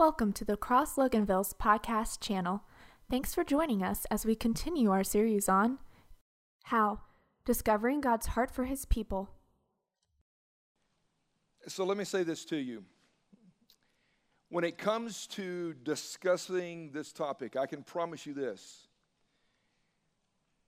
Welcome 0.00 0.32
to 0.32 0.46
the 0.46 0.56
Cross 0.56 0.96
Loganville's 0.96 1.52
podcast 1.52 2.20
channel. 2.20 2.62
Thanks 3.10 3.34
for 3.34 3.44
joining 3.44 3.82
us 3.82 4.06
as 4.10 4.24
we 4.24 4.34
continue 4.34 4.90
our 4.90 5.04
series 5.04 5.46
on 5.46 5.78
How 6.62 7.00
Discovering 7.44 8.00
God's 8.00 8.28
Heart 8.28 8.50
for 8.50 8.64
His 8.64 8.86
People. 8.86 9.28
So 11.68 11.84
let 11.84 11.98
me 11.98 12.04
say 12.04 12.22
this 12.22 12.46
to 12.46 12.56
you. 12.56 12.82
When 14.48 14.64
it 14.64 14.78
comes 14.78 15.26
to 15.32 15.74
discussing 15.82 16.92
this 16.92 17.12
topic, 17.12 17.54
I 17.54 17.66
can 17.66 17.82
promise 17.82 18.24
you 18.24 18.32
this. 18.32 18.88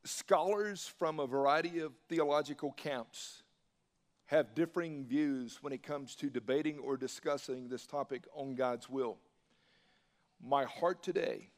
Scholars 0.05 0.93
from 0.99 1.21
a 1.21 1.27
variety 1.27 1.79
of 1.79 1.93
theological 2.07 2.73
camps 2.73 3.42
have 4.33 4.55
differing 4.55 5.05
views 5.05 5.59
when 5.61 5.75
it 5.75 5.83
comes 5.83 6.15
to 6.17 6.31
debating 6.31 6.79
or 6.79 6.97
discussing 6.97 7.69
this 7.69 7.87
topic 7.87 8.25
on 8.35 8.55
God's 8.55 8.89
will. 8.89 9.19
My 10.43 10.65
heart 10.65 11.03
today 11.03 11.51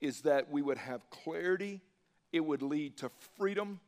is 0.00 0.22
that 0.22 0.50
we 0.50 0.62
would 0.62 0.78
have 0.78 1.10
clarity, 1.10 1.82
it 2.32 2.40
would 2.40 2.62
lead 2.62 2.96
to 2.98 3.10
freedom, 3.36 3.80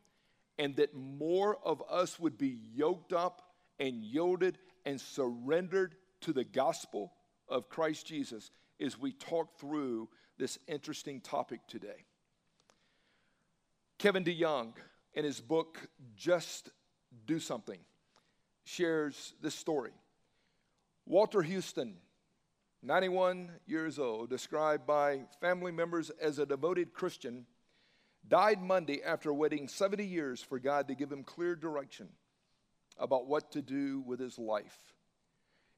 and 0.58 0.76
that 0.76 0.94
more 0.94 1.56
of 1.64 1.82
us 1.88 2.20
would 2.20 2.36
be 2.36 2.58
yoked 2.74 3.14
up 3.14 3.50
and 3.80 4.02
yielded 4.02 4.58
and 4.84 5.00
surrendered 5.00 5.94
to 6.20 6.34
the 6.34 6.44
gospel 6.44 7.14
of 7.48 7.70
Christ 7.70 8.06
Jesus 8.06 8.50
as 8.78 8.98
we 8.98 9.12
talk 9.12 9.58
through 9.58 10.06
this 10.36 10.58
interesting 10.68 11.22
topic 11.22 11.60
today. 11.66 12.04
Kevin 13.98 14.22
DeYoung, 14.22 14.74
in 15.14 15.24
his 15.24 15.40
book, 15.40 15.88
Just 16.14 16.68
Do 17.24 17.40
Something, 17.40 17.78
shares 18.68 19.34
this 19.40 19.54
story. 19.54 19.92
Walter 21.06 21.42
Houston, 21.42 21.94
91 22.82 23.50
years 23.66 23.98
old, 23.98 24.28
described 24.28 24.86
by 24.86 25.22
family 25.40 25.72
members 25.72 26.10
as 26.20 26.38
a 26.38 26.46
devoted 26.46 26.92
Christian, 26.92 27.46
died 28.26 28.62
Monday 28.62 29.02
after 29.02 29.32
waiting 29.32 29.68
70 29.68 30.04
years 30.04 30.42
for 30.42 30.58
God 30.58 30.88
to 30.88 30.94
give 30.94 31.10
him 31.10 31.24
clear 31.24 31.56
direction 31.56 32.08
about 32.98 33.26
what 33.26 33.52
to 33.52 33.62
do 33.62 34.00
with 34.00 34.20
his 34.20 34.38
life. 34.38 34.76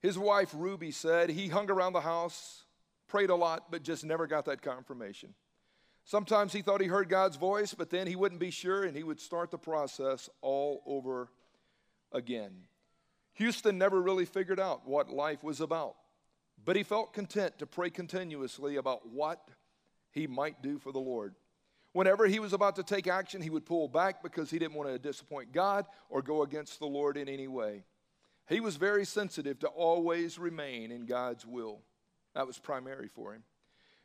His 0.00 0.18
wife, 0.18 0.50
Ruby, 0.52 0.90
said 0.90 1.30
he 1.30 1.48
hung 1.48 1.70
around 1.70 1.92
the 1.92 2.00
house, 2.00 2.64
prayed 3.06 3.30
a 3.30 3.36
lot, 3.36 3.70
but 3.70 3.82
just 3.82 4.04
never 4.04 4.26
got 4.26 4.46
that 4.46 4.62
confirmation. 4.62 5.34
Sometimes 6.04 6.52
he 6.52 6.62
thought 6.62 6.80
he 6.80 6.88
heard 6.88 7.08
God's 7.08 7.36
voice, 7.36 7.72
but 7.72 7.90
then 7.90 8.06
he 8.06 8.16
wouldn't 8.16 8.40
be 8.40 8.50
sure 8.50 8.82
and 8.82 8.96
he 8.96 9.04
would 9.04 9.20
start 9.20 9.50
the 9.50 9.58
process 9.58 10.28
all 10.40 10.82
over 10.86 11.28
again. 12.10 12.62
Houston 13.34 13.78
never 13.78 14.00
really 14.00 14.24
figured 14.24 14.60
out 14.60 14.86
what 14.86 15.10
life 15.10 15.42
was 15.42 15.60
about, 15.60 15.96
but 16.64 16.76
he 16.76 16.82
felt 16.82 17.12
content 17.12 17.58
to 17.58 17.66
pray 17.66 17.90
continuously 17.90 18.76
about 18.76 19.08
what 19.08 19.48
he 20.10 20.26
might 20.26 20.62
do 20.62 20.78
for 20.78 20.92
the 20.92 20.98
Lord. 20.98 21.34
Whenever 21.92 22.26
he 22.26 22.38
was 22.38 22.52
about 22.52 22.76
to 22.76 22.82
take 22.82 23.06
action, 23.06 23.42
he 23.42 23.50
would 23.50 23.66
pull 23.66 23.88
back 23.88 24.22
because 24.22 24.50
he 24.50 24.58
didn't 24.58 24.74
want 24.74 24.88
to 24.88 24.98
disappoint 24.98 25.52
God 25.52 25.86
or 26.08 26.22
go 26.22 26.42
against 26.42 26.78
the 26.78 26.86
Lord 26.86 27.16
in 27.16 27.28
any 27.28 27.48
way. 27.48 27.84
He 28.48 28.60
was 28.60 28.76
very 28.76 29.04
sensitive 29.04 29.58
to 29.60 29.68
always 29.68 30.38
remain 30.38 30.90
in 30.92 31.06
God's 31.06 31.46
will. 31.46 31.80
That 32.34 32.46
was 32.46 32.58
primary 32.58 33.08
for 33.08 33.32
him. 33.34 33.42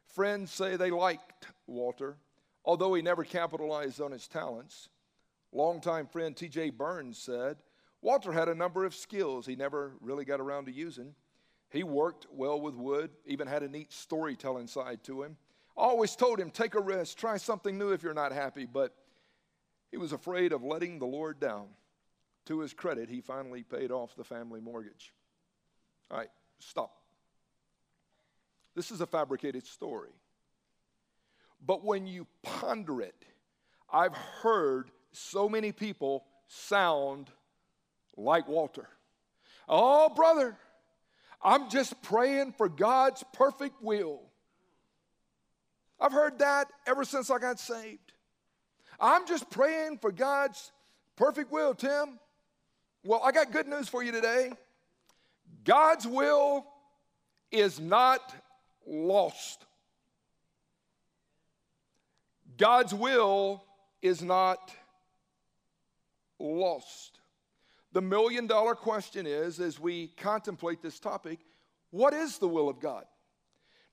Friends 0.08 0.52
say 0.52 0.76
they 0.76 0.92
liked 0.92 1.48
Walter, 1.68 2.18
although 2.64 2.94
he 2.94 3.02
never 3.02 3.24
capitalized 3.24 4.02
on 4.02 4.12
his 4.12 4.28
talents. 4.28 4.90
Longtime 5.52 6.08
friend 6.08 6.36
T.J. 6.36 6.72
Burns 6.72 7.18
said, 7.18 7.58
Walter 8.06 8.32
had 8.32 8.50
a 8.50 8.54
number 8.54 8.86
of 8.86 8.94
skills 8.94 9.48
he 9.48 9.56
never 9.56 9.94
really 10.00 10.26
got 10.26 10.40
around 10.40 10.66
to 10.66 10.72
using. 10.72 11.16
He 11.72 11.82
worked 11.82 12.28
well 12.32 12.62
with 12.62 12.76
wood, 12.76 13.10
even 13.26 13.48
had 13.48 13.64
a 13.64 13.68
neat 13.68 13.92
storytelling 13.92 14.68
side 14.68 15.04
to 15.06 15.24
him. 15.24 15.38
Always 15.76 16.16
told 16.16 16.40
him, 16.40 16.52
take 16.52 16.76
a 16.76 16.80
risk, 16.80 17.18
try 17.18 17.38
something 17.38 17.80
new 17.80 17.94
if 17.94 18.04
you're 18.04 18.14
not 18.14 18.32
happy, 18.32 18.68
but 18.72 18.94
he 19.90 19.98
was 19.98 20.12
afraid 20.12 20.54
of 20.54 20.62
letting 20.62 21.00
the 21.00 21.08
Lord 21.08 21.40
down. 21.40 21.66
To 22.46 22.60
his 22.60 22.76
credit, 22.76 23.10
he 23.10 23.22
finally 23.22 23.64
paid 23.64 23.90
off 23.90 24.16
the 24.16 24.24
family 24.24 24.62
mortgage. 24.62 25.12
All 26.12 26.20
right, 26.20 26.30
stop. 26.60 27.00
This 28.76 28.92
is 28.92 29.02
a 29.02 29.08
fabricated 29.08 29.66
story. 29.66 30.12
But 31.66 31.84
when 31.84 32.06
you 32.06 32.28
ponder 32.44 33.02
it, 33.02 33.26
I've 33.92 34.16
heard 34.16 34.92
so 35.12 35.50
many 35.50 35.72
people 35.72 36.26
sound 36.48 37.32
like 38.18 38.48
Walter. 38.48 38.88
Oh, 39.68 40.10
brother, 40.10 40.58
I'm 41.42 41.70
just 41.70 42.02
praying 42.02 42.54
for 42.58 42.70
God's 42.70 43.24
perfect 43.34 43.82
will. 43.82 44.22
I've 46.00 46.12
heard 46.12 46.40
that 46.40 46.72
ever 46.86 47.04
since 47.04 47.30
I 47.30 47.40
got 47.40 47.60
saved. 47.60 48.12
I'm 49.00 49.28
just 49.28 49.50
praying 49.50 50.00
for 50.00 50.12
God's 50.12 50.72
perfect 51.16 51.52
will, 51.52 51.74
Tim. 51.74 52.20
Well, 53.04 53.22
I 53.24 53.32
got 53.32 53.52
good 53.52 53.68
news 53.68 53.88
for 53.88 54.04
you 54.04 54.12
today. 54.12 54.52
God's 55.64 56.08
will 56.08 56.66
is 57.52 57.80
not 57.80 58.34
lost. 58.86 59.66
God's 62.58 62.94
will 62.94 63.64
is 64.02 64.22
not 64.22 64.72
lost. 66.40 67.20
The 67.96 68.02
million 68.02 68.46
dollar 68.46 68.76
question 68.76 69.26
is 69.26 69.62
as 69.62 69.80
we 69.80 70.08
contemplate 70.18 70.82
this 70.82 71.00
topic, 71.00 71.40
what 71.92 72.14
is 72.14 72.40
the 72.40 72.48
will 72.48 72.68
of 72.68 72.82
God? 72.82 73.06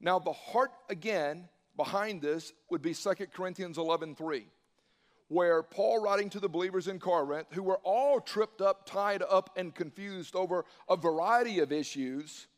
Now, 0.01 0.19
the 0.19 0.33
heart 0.33 0.73
again 0.91 1.49
behind 1.77 2.21
this 2.21 2.53
would 2.69 2.83
be 2.83 2.95
2 2.95 3.15
Corinthians 3.33 3.79
11 3.79 4.17
3, 4.17 4.45
where 5.29 5.63
Paul, 5.63 6.03
writing 6.03 6.31
to 6.31 6.41
the 6.41 6.49
believers 6.49 6.89
in 6.89 6.99
Corinth, 6.99 7.47
who 7.53 7.63
were 7.63 7.79
all 7.85 8.21
tripped 8.21 8.61
up, 8.61 8.87
tied 8.87 9.23
up, 9.23 9.51
and 9.57 9.73
confused 9.73 10.35
over 10.35 10.65
a 10.89 10.97
variety 10.97 11.61
of 11.61 11.71
issues, 11.71 12.49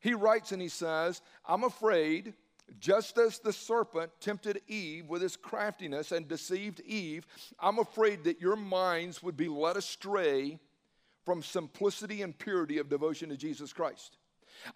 he 0.00 0.12
writes 0.12 0.52
and 0.52 0.60
he 0.60 0.68
says, 0.68 1.22
I'm 1.46 1.64
afraid 1.64 2.34
just 2.78 3.16
as 3.16 3.38
the 3.38 3.54
serpent 3.54 4.10
tempted 4.20 4.60
Eve 4.68 5.08
with 5.08 5.22
his 5.22 5.34
craftiness 5.38 6.12
and 6.12 6.28
deceived 6.28 6.80
Eve, 6.80 7.26
I'm 7.58 7.78
afraid 7.78 8.24
that 8.24 8.42
your 8.42 8.56
minds 8.56 9.22
would 9.22 9.38
be 9.38 9.48
led 9.48 9.78
astray 9.78 10.58
from 11.24 11.42
simplicity 11.42 12.22
and 12.22 12.38
purity 12.38 12.78
of 12.78 12.88
devotion 12.88 13.28
to 13.30 13.36
Jesus 13.36 13.72
Christ. 13.72 14.18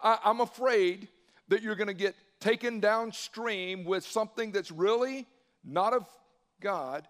I, 0.01 0.17
am 0.25 0.41
afraid 0.41 1.07
that 1.47 1.61
you're 1.61 1.75
going 1.75 1.87
to 1.87 1.93
get 1.93 2.15
taken 2.39 2.79
downstream 2.79 3.83
with 3.83 4.05
something 4.05 4.51
that's 4.51 4.71
really 4.71 5.27
not 5.63 5.93
of 5.93 6.05
God, 6.61 7.07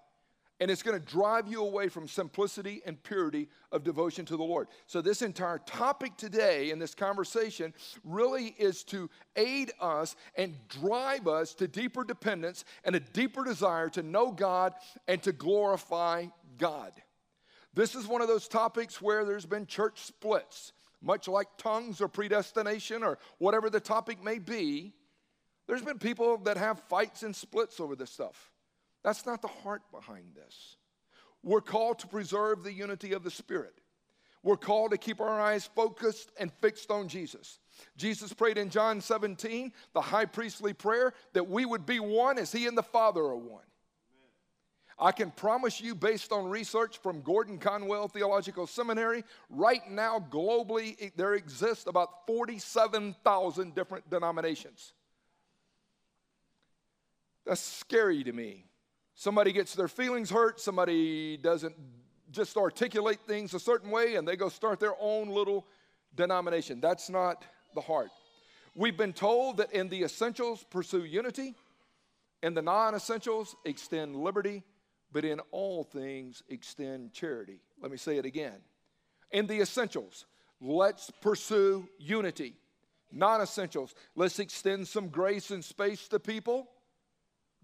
and 0.60 0.70
it's 0.70 0.84
going 0.84 1.00
to 1.00 1.06
drive 1.06 1.48
you 1.48 1.62
away 1.62 1.88
from 1.88 2.08
simplicity 2.08 2.82
and 2.86 3.02
purity 3.02 3.48
of 3.72 3.84
devotion 3.84 4.26
to 4.26 4.36
the 4.36 4.44
Lord. 4.44 4.68
So, 4.88 5.02
this 5.02 5.22
entire 5.22 5.60
topic 5.60 6.18
today 6.18 6.72
in 6.72 6.80
this 6.80 6.94
conversation 6.94 7.74
really 8.04 8.56
is 8.58 8.84
to 8.86 9.10
aid 9.38 9.72
us 9.80 10.16
and 10.36 10.56
drive 10.68 11.28
us 11.28 11.54
to 11.56 11.68
deeper 11.68 12.04
dependence 12.04 12.66
and 12.84 12.96
a 12.96 13.00
deeper 13.00 13.44
desire 13.44 13.90
to 13.90 14.04
know 14.04 14.32
God 14.32 14.74
and 15.08 15.24
to 15.24 15.32
glorify 15.32 16.26
God. 16.58 16.92
This 17.80 17.96
is 17.96 18.08
one 18.08 18.22
of 18.22 18.28
those 18.28 18.50
topics 18.50 19.02
where 19.02 19.24
there's 19.24 19.46
been 19.46 19.66
church 19.66 20.02
splits, 20.02 20.74
much 21.02 21.30
like 21.30 21.48
tongues 21.58 22.02
or 22.02 22.10
predestination 22.10 23.04
or 23.04 23.18
whatever 23.38 23.70
the 23.70 23.80
topic 23.80 24.22
may 24.22 24.38
be. 24.38 24.92
There's 25.66 25.82
been 25.82 25.98
people 25.98 26.40
that 26.40 26.58
have 26.58 26.82
fights 26.90 27.24
and 27.24 27.34
splits 27.34 27.80
over 27.80 27.96
this 27.96 28.10
stuff. 28.10 28.52
That's 29.02 29.26
not 29.26 29.42
the 29.42 29.48
heart 29.48 29.82
behind 29.94 30.36
this. 30.36 30.76
We're 31.42 31.62
called 31.62 32.00
to 32.00 32.08
preserve 32.08 32.64
the 32.64 32.74
unity 32.74 33.14
of 33.14 33.24
the 33.24 33.32
Spirit. 33.32 33.80
We're 34.44 34.58
called 34.58 34.92
to 34.92 34.98
keep 34.98 35.22
our 35.22 35.40
eyes 35.40 35.70
focused 35.74 36.34
and 36.38 36.52
fixed 36.60 36.92
on 36.92 37.08
Jesus. 37.08 37.60
Jesus 37.96 38.34
prayed 38.34 38.58
in 38.58 38.70
John 38.70 39.00
17, 39.00 39.72
the 39.94 40.02
high 40.02 40.26
priestly 40.26 40.74
prayer, 40.74 41.14
that 41.32 41.48
we 41.48 41.64
would 41.64 41.86
be 41.86 42.02
one 42.02 42.40
as 42.40 42.52
he 42.52 42.68
and 42.68 42.78
the 42.78 42.84
Father 42.84 43.22
are 43.22 43.38
one. 43.38 43.64
I 45.00 45.14
can 45.14 45.32
promise 45.32 45.80
you, 45.80 45.96
based 45.96 46.34
on 46.34 46.50
research 46.50 46.98
from 46.98 47.22
Gordon 47.22 47.58
Conwell 47.58 48.10
Theological 48.10 48.68
Seminary, 48.68 49.24
right 49.50 49.90
now 49.90 50.24
globally 50.30 51.12
there 51.16 51.36
exist 51.36 51.88
about 51.88 52.28
47,000 52.28 53.74
different 53.74 54.10
denominations. 54.10 54.92
That's 57.46 57.62
scary 57.62 58.24
to 58.26 58.34
me. 58.34 58.66
Somebody 59.16 59.54
gets 59.54 59.74
their 59.74 59.88
feelings 59.88 60.30
hurt, 60.30 60.60
somebody 60.60 61.38
doesn't 61.38 61.76
just 62.32 62.58
articulate 62.58 63.20
things 63.26 63.54
a 63.54 63.60
certain 63.60 63.92
way, 63.92 64.16
and 64.16 64.28
they 64.28 64.36
go 64.36 64.50
start 64.50 64.80
their 64.80 64.96
own 65.00 65.30
little 65.30 65.66
denomination. 66.16 66.82
That's 66.82 67.10
not 67.10 67.44
the 67.74 67.82
heart. 67.82 68.10
We've 68.76 68.98
been 68.98 69.14
told 69.14 69.58
that 69.58 69.72
in 69.72 69.90
the 69.90 70.04
essentials, 70.04 70.64
pursue 70.70 71.06
unity, 71.06 71.56
in 72.44 72.54
the 72.54 72.62
non 72.62 72.96
essentials, 72.96 73.56
extend 73.66 74.16
liberty 74.16 74.64
but 75.12 75.26
in 75.26 75.40
all 75.52 75.84
things 75.84 76.44
extend 76.50 77.14
charity. 77.14 77.60
Let 77.82 77.92
me 77.92 77.98
say 77.98 78.18
it 78.18 78.26
again. 78.26 78.58
In 79.32 79.48
the 79.48 79.62
essentials, 79.62 80.26
let's 80.62 81.12
pursue 81.22 81.88
unity. 81.98 82.56
non 83.12 83.42
essentials. 83.42 83.94
Let's 84.16 84.40
extend 84.40 84.88
some 84.88 85.10
grace 85.10 85.52
and 85.52 85.64
space 85.64 86.08
to 86.10 86.20
people, 86.20 86.70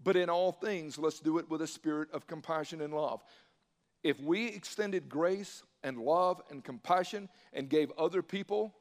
but 0.02 0.16
in 0.16 0.28
all 0.28 0.52
things, 0.52 0.98
let's 0.98 1.20
do 1.20 1.38
it 1.38 1.48
with 1.48 1.62
a 1.62 1.66
spirit 1.66 2.10
of 2.12 2.26
compassion 2.26 2.80
and 2.80 2.92
love. 2.92 3.22
If 4.02 4.20
we 4.20 4.46
extended 4.46 5.08
grace 5.08 5.62
and 5.82 5.98
love 5.98 6.40
and 6.50 6.62
compassion 6.62 7.28
and 7.52 7.68
gave 7.68 7.90
other 7.98 8.22
people 8.22 8.74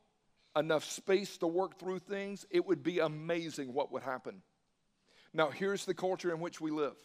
enough 0.56 0.84
space 0.86 1.38
to 1.40 1.48
work 1.48 1.80
through 1.80 2.00
things, 2.00 2.46
it 2.50 2.66
would 2.66 2.84
be 2.84 3.00
amazing 3.00 3.74
what 3.74 3.92
would 3.92 4.04
happen. 4.04 4.42
Now, 5.34 5.50
here's 5.50 5.86
the 5.86 5.94
culture 5.94 6.34
in 6.34 6.40
which 6.40 6.62
we 6.62 6.72
live. 6.72 6.96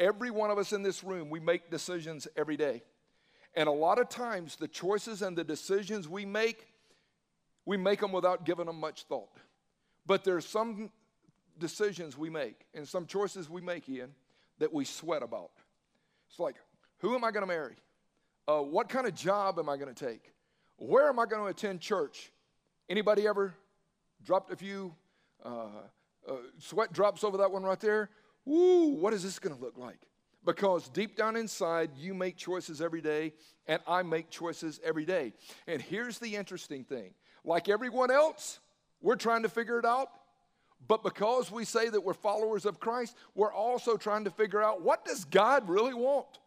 Every 0.00 0.30
one 0.30 0.50
of 0.50 0.56
us 0.56 0.72
in 0.72 0.82
this 0.82 1.04
room, 1.04 1.28
we 1.28 1.38
make 1.38 1.70
decisions 1.70 2.26
every 2.34 2.56
day. 2.56 2.82
And 3.54 3.68
a 3.68 3.72
lot 3.72 3.98
of 3.98 4.08
times, 4.08 4.56
the 4.56 4.66
choices 4.66 5.20
and 5.20 5.36
the 5.36 5.44
decisions 5.44 6.08
we 6.08 6.24
make, 6.24 6.66
we 7.66 7.76
make 7.76 8.00
them 8.00 8.10
without 8.10 8.46
giving 8.46 8.64
them 8.64 8.80
much 8.80 9.04
thought. 9.04 9.36
But 10.06 10.24
there's 10.24 10.46
some 10.46 10.90
decisions 11.58 12.16
we 12.16 12.30
make 12.30 12.66
and 12.74 12.88
some 12.88 13.04
choices 13.04 13.50
we 13.50 13.60
make, 13.60 13.88
Ian, 13.88 14.14
that 14.58 14.72
we 14.72 14.86
sweat 14.86 15.22
about. 15.22 15.50
It's 16.30 16.38
like, 16.38 16.56
who 17.00 17.14
am 17.14 17.22
I 17.22 17.30
going 17.30 17.42
to 17.42 17.46
marry? 17.46 17.74
Uh, 18.48 18.60
what 18.60 18.88
kind 18.88 19.06
of 19.06 19.14
job 19.14 19.58
am 19.58 19.68
I 19.68 19.76
going 19.76 19.92
to 19.92 20.06
take? 20.06 20.32
Where 20.76 21.08
am 21.08 21.18
I 21.18 21.26
going 21.26 21.42
to 21.42 21.48
attend 21.48 21.80
church? 21.80 22.32
Anybody 22.88 23.26
ever 23.26 23.54
dropped 24.24 24.50
a 24.50 24.56
few 24.56 24.94
uh, 25.44 25.66
uh, 26.28 26.32
sweat 26.58 26.92
drops 26.92 27.22
over 27.22 27.36
that 27.38 27.50
one 27.50 27.62
right 27.62 27.78
there? 27.80 28.08
Woo, 28.44 28.88
what 28.88 29.12
is 29.12 29.22
this 29.22 29.38
going 29.38 29.54
to 29.54 29.60
look 29.60 29.78
like? 29.78 29.98
Because 30.44 30.88
deep 30.88 31.16
down 31.16 31.36
inside, 31.36 31.90
you 31.96 32.14
make 32.14 32.36
choices 32.36 32.80
every 32.80 33.02
day, 33.02 33.34
and 33.66 33.80
I 33.86 34.02
make 34.02 34.30
choices 34.30 34.80
every 34.82 35.04
day. 35.04 35.34
And 35.66 35.82
here's 35.82 36.18
the 36.18 36.36
interesting 36.36 36.84
thing 36.84 37.12
like 37.44 37.68
everyone 37.68 38.10
else, 38.10 38.60
we're 39.00 39.16
trying 39.16 39.42
to 39.42 39.48
figure 39.48 39.78
it 39.78 39.84
out. 39.84 40.08
But 40.88 41.02
because 41.02 41.50
we 41.50 41.64
say 41.64 41.90
that 41.90 42.00
we're 42.00 42.14
followers 42.14 42.64
of 42.64 42.80
Christ, 42.80 43.14
we're 43.34 43.52
also 43.52 43.96
trying 43.96 44.24
to 44.24 44.30
figure 44.30 44.62
out 44.62 44.82
what 44.82 45.04
does 45.04 45.24
God 45.26 45.68
really 45.68 45.94
want? 45.94 46.38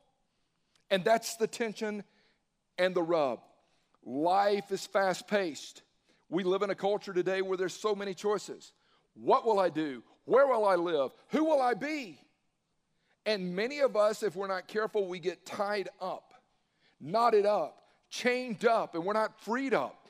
And 0.90 1.06
that's 1.06 1.36
the 1.36 1.48
tension 1.48 2.04
and 2.78 2.96
the 2.96 3.04
rub. 3.04 3.40
Life 4.04 4.72
is 4.72 4.86
fast 4.88 5.28
paced. 5.28 5.84
We 6.30 6.44
live 6.44 6.64
in 6.64 6.72
a 6.72 6.76
culture 6.76 7.14
today 7.14 7.42
where 7.42 7.58
there's 7.58 7.76
so 7.76 7.96
many 7.96 8.14
choices. 8.14 8.74
What 9.14 9.46
will 9.46 9.60
I 9.60 9.70
do? 9.70 10.04
Where 10.26 10.48
will 10.48 10.66
I 10.66 10.76
live? 10.76 11.12
Who 11.30 11.44
will 11.44 11.62
I 11.62 11.74
be? 11.74 12.20
And 13.26 13.56
many 13.56 13.80
of 13.80 13.96
us, 13.96 14.24
if 14.24 14.36
we're 14.36 14.48
not 14.48 14.68
careful, 14.68 15.08
we 15.08 15.20
get 15.20 15.46
tied 15.46 15.90
up, 16.02 16.34
knotted 17.00 17.46
up, 17.46 17.84
chained 18.10 18.66
up, 18.66 18.96
and 18.96 19.06
we're 19.06 19.14
not 19.14 19.40
freed 19.42 19.74
up. 19.74 20.10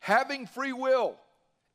Having 0.00 0.46
free 0.46 0.72
will 0.72 1.16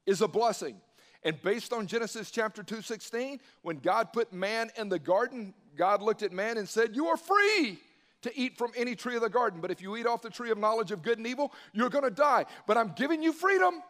is 0.05 0.21
a 0.21 0.27
blessing. 0.27 0.77
And 1.23 1.41
based 1.41 1.73
on 1.73 1.87
Genesis 1.87 2.31
chapter 2.31 2.63
2 2.63 2.81
16, 2.81 3.39
when 3.61 3.77
God 3.77 4.13
put 4.13 4.31
man 4.31 4.69
in 4.77 4.89
the 4.89 4.99
garden, 4.99 5.53
God 5.75 6.01
looked 6.01 6.23
at 6.23 6.31
man 6.31 6.57
and 6.57 6.67
said, 6.67 6.95
You 6.95 7.07
are 7.07 7.17
free 7.17 7.79
to 8.21 8.39
eat 8.39 8.57
from 8.57 8.71
any 8.75 8.95
tree 8.95 9.15
of 9.15 9.21
the 9.21 9.29
garden. 9.29 9.59
But 9.59 9.71
if 9.71 9.81
you 9.81 9.95
eat 9.97 10.07
off 10.07 10.21
the 10.21 10.29
tree 10.29 10.51
of 10.51 10.57
knowledge 10.57 10.91
of 10.91 11.01
good 11.01 11.17
and 11.17 11.27
evil, 11.27 11.51
you're 11.73 11.89
going 11.89 12.03
to 12.03 12.11
die. 12.11 12.45
But 12.67 12.77
I'm 12.77 12.93
giving 12.95 13.21
you 13.21 13.33
freedom. 13.33 13.81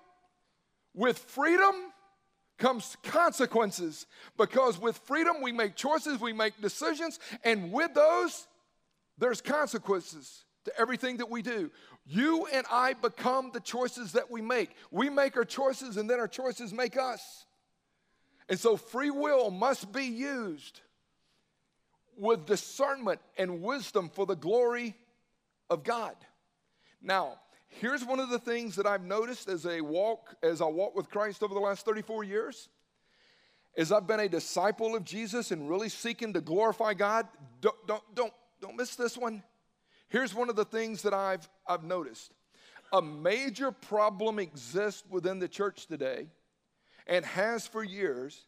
With 0.93 1.17
freedom 1.17 1.75
comes 2.57 2.95
consequences 3.03 4.05
because 4.37 4.79
with 4.79 4.97
freedom 4.99 5.41
we 5.41 5.51
make 5.51 5.75
choices, 5.75 6.19
we 6.19 6.33
make 6.33 6.59
decisions, 6.61 7.19
and 7.43 7.71
with 7.71 7.93
those, 7.93 8.47
there's 9.17 9.41
consequences 9.41 10.45
to 10.65 10.79
everything 10.79 11.17
that 11.17 11.29
we 11.29 11.41
do. 11.41 11.71
You 12.05 12.47
and 12.51 12.65
I 12.71 12.93
become 12.93 13.51
the 13.53 13.59
choices 13.59 14.13
that 14.13 14.29
we 14.29 14.41
make. 14.41 14.71
We 14.91 15.09
make 15.09 15.37
our 15.37 15.45
choices, 15.45 15.97
and 15.97 16.09
then 16.09 16.19
our 16.19 16.27
choices 16.27 16.73
make 16.73 16.97
us. 16.97 17.45
And 18.47 18.59
so 18.59 18.77
free 18.77 19.09
will 19.09 19.49
must 19.49 19.91
be 19.91 20.05
used 20.05 20.81
with 22.17 22.45
discernment 22.45 23.19
and 23.37 23.61
wisdom 23.61 24.09
for 24.09 24.25
the 24.25 24.35
glory 24.35 24.95
of 25.69 25.83
God. 25.83 26.15
Now, 27.01 27.39
here's 27.81 28.05
one 28.05 28.19
of 28.19 28.29
the 28.29 28.39
things 28.39 28.75
that 28.75 28.85
I've 28.85 29.03
noticed 29.03 29.49
as 29.49 29.65
a 29.65 29.81
walk 29.81 30.35
as 30.41 30.61
I 30.61 30.65
walk 30.65 30.95
with 30.95 31.09
Christ 31.09 31.43
over 31.43 31.53
the 31.53 31.59
last 31.59 31.85
34 31.85 32.23
years. 32.23 32.69
As 33.77 33.91
I've 33.91 34.07
been 34.07 34.21
a 34.21 34.29
disciple 34.29 34.95
of 34.95 35.03
Jesus 35.03 35.51
and 35.51 35.69
really 35.69 35.89
seeking 35.89 36.33
to 36.33 36.41
glorify 36.41 36.93
God, 36.93 37.27
don't, 37.59 37.75
don't, 37.87 38.03
don't, 38.15 38.33
don't 38.61 38.77
miss 38.77 38.95
this 38.95 39.17
one. 39.17 39.43
Here's 40.07 40.33
one 40.33 40.49
of 40.49 40.55
the 40.55 40.63
things 40.63 41.01
that 41.01 41.13
I've, 41.13 41.47
I've 41.67 41.83
noticed. 41.83 42.31
A 42.93 43.01
major 43.01 43.71
problem 43.71 44.39
exists 44.39 45.03
within 45.09 45.39
the 45.39 45.47
church 45.47 45.87
today 45.87 46.27
and 47.07 47.25
has 47.25 47.67
for 47.67 47.83
years 47.83 48.45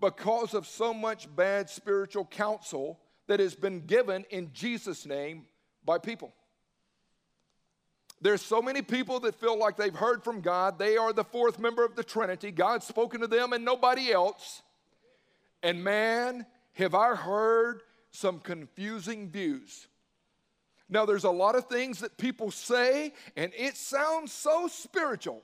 because 0.00 0.54
of 0.54 0.66
so 0.66 0.94
much 0.94 1.34
bad 1.36 1.68
spiritual 1.68 2.24
counsel 2.24 3.00
that 3.26 3.40
has 3.40 3.54
been 3.54 3.84
given 3.86 4.24
in 4.30 4.50
Jesus' 4.54 5.04
name 5.04 5.46
by 5.84 5.98
people. 5.98 6.32
There's 8.20 8.42
so 8.42 8.60
many 8.60 8.82
people 8.82 9.20
that 9.20 9.34
feel 9.34 9.58
like 9.58 9.76
they've 9.76 9.94
heard 9.94 10.22
from 10.22 10.40
God. 10.42 10.78
They 10.78 10.96
are 10.96 11.12
the 11.12 11.24
fourth 11.24 11.58
member 11.58 11.84
of 11.84 11.96
the 11.96 12.04
Trinity. 12.04 12.50
God's 12.50 12.86
spoken 12.86 13.20
to 13.22 13.26
them 13.26 13.52
and 13.52 13.64
nobody 13.64 14.12
else. 14.12 14.62
And 15.62 15.82
man, 15.82 16.44
have 16.74 16.94
I 16.94 17.14
heard 17.14 17.82
some 18.10 18.40
confusing 18.40 19.30
views. 19.30 19.86
Now, 20.88 21.06
there's 21.06 21.24
a 21.24 21.30
lot 21.30 21.54
of 21.54 21.66
things 21.66 22.00
that 22.00 22.18
people 22.18 22.50
say, 22.50 23.12
and 23.36 23.52
it 23.56 23.76
sounds 23.76 24.32
so 24.32 24.66
spiritual. 24.66 25.42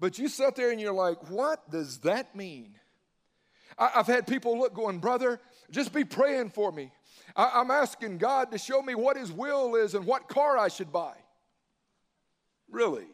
But 0.00 0.18
you 0.18 0.28
sit 0.28 0.56
there 0.56 0.70
and 0.70 0.80
you're 0.80 0.94
like, 0.94 1.30
what 1.30 1.70
does 1.70 1.98
that 1.98 2.34
mean? 2.34 2.74
I, 3.78 3.88
have 3.88 4.06
had 4.06 4.26
people 4.26 4.58
look 4.58 4.74
going, 4.74 4.98
brother, 4.98 5.40
just 5.70 5.92
be 5.92 6.04
praying 6.04 6.50
for 6.50 6.72
me. 6.72 6.90
I, 7.36 7.52
I'm 7.54 7.70
asking 7.70 8.18
God 8.18 8.50
to 8.52 8.58
show 8.58 8.82
me 8.82 8.94
what 8.94 9.16
His 9.16 9.30
will 9.30 9.76
is 9.76 9.94
and 9.94 10.04
what 10.06 10.28
car 10.28 10.58
I 10.58 10.68
should 10.68 10.92
buy. 10.92 11.14
Really? 12.70 13.06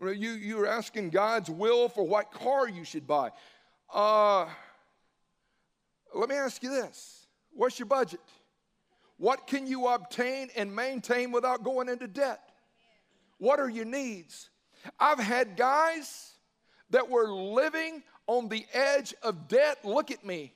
You, 0.00 0.32
you're 0.32 0.66
asking 0.66 1.10
God's 1.10 1.48
will 1.48 1.88
for 1.88 2.06
what 2.06 2.30
car 2.30 2.68
you 2.68 2.84
should 2.84 3.06
buy. 3.06 3.30
Uh, 3.92 4.46
let 6.14 6.28
me 6.28 6.34
ask 6.34 6.62
you 6.62 6.70
this 6.70 7.26
What's 7.52 7.78
your 7.78 7.86
budget? 7.86 8.20
What 9.16 9.46
can 9.46 9.66
you 9.66 9.86
obtain 9.86 10.50
and 10.56 10.74
maintain 10.74 11.30
without 11.30 11.62
going 11.62 11.88
into 11.88 12.08
debt? 12.08 12.40
What 13.38 13.60
are 13.60 13.68
your 13.68 13.84
needs? 13.84 14.50
I've 14.98 15.20
had 15.20 15.56
guys 15.56 16.32
that 16.90 17.08
were 17.08 17.28
living 17.28 18.02
on 18.26 18.48
the 18.48 18.66
edge 18.72 19.14
of 19.22 19.48
debt, 19.48 19.78
look 19.84 20.10
at 20.10 20.24
me. 20.24 20.52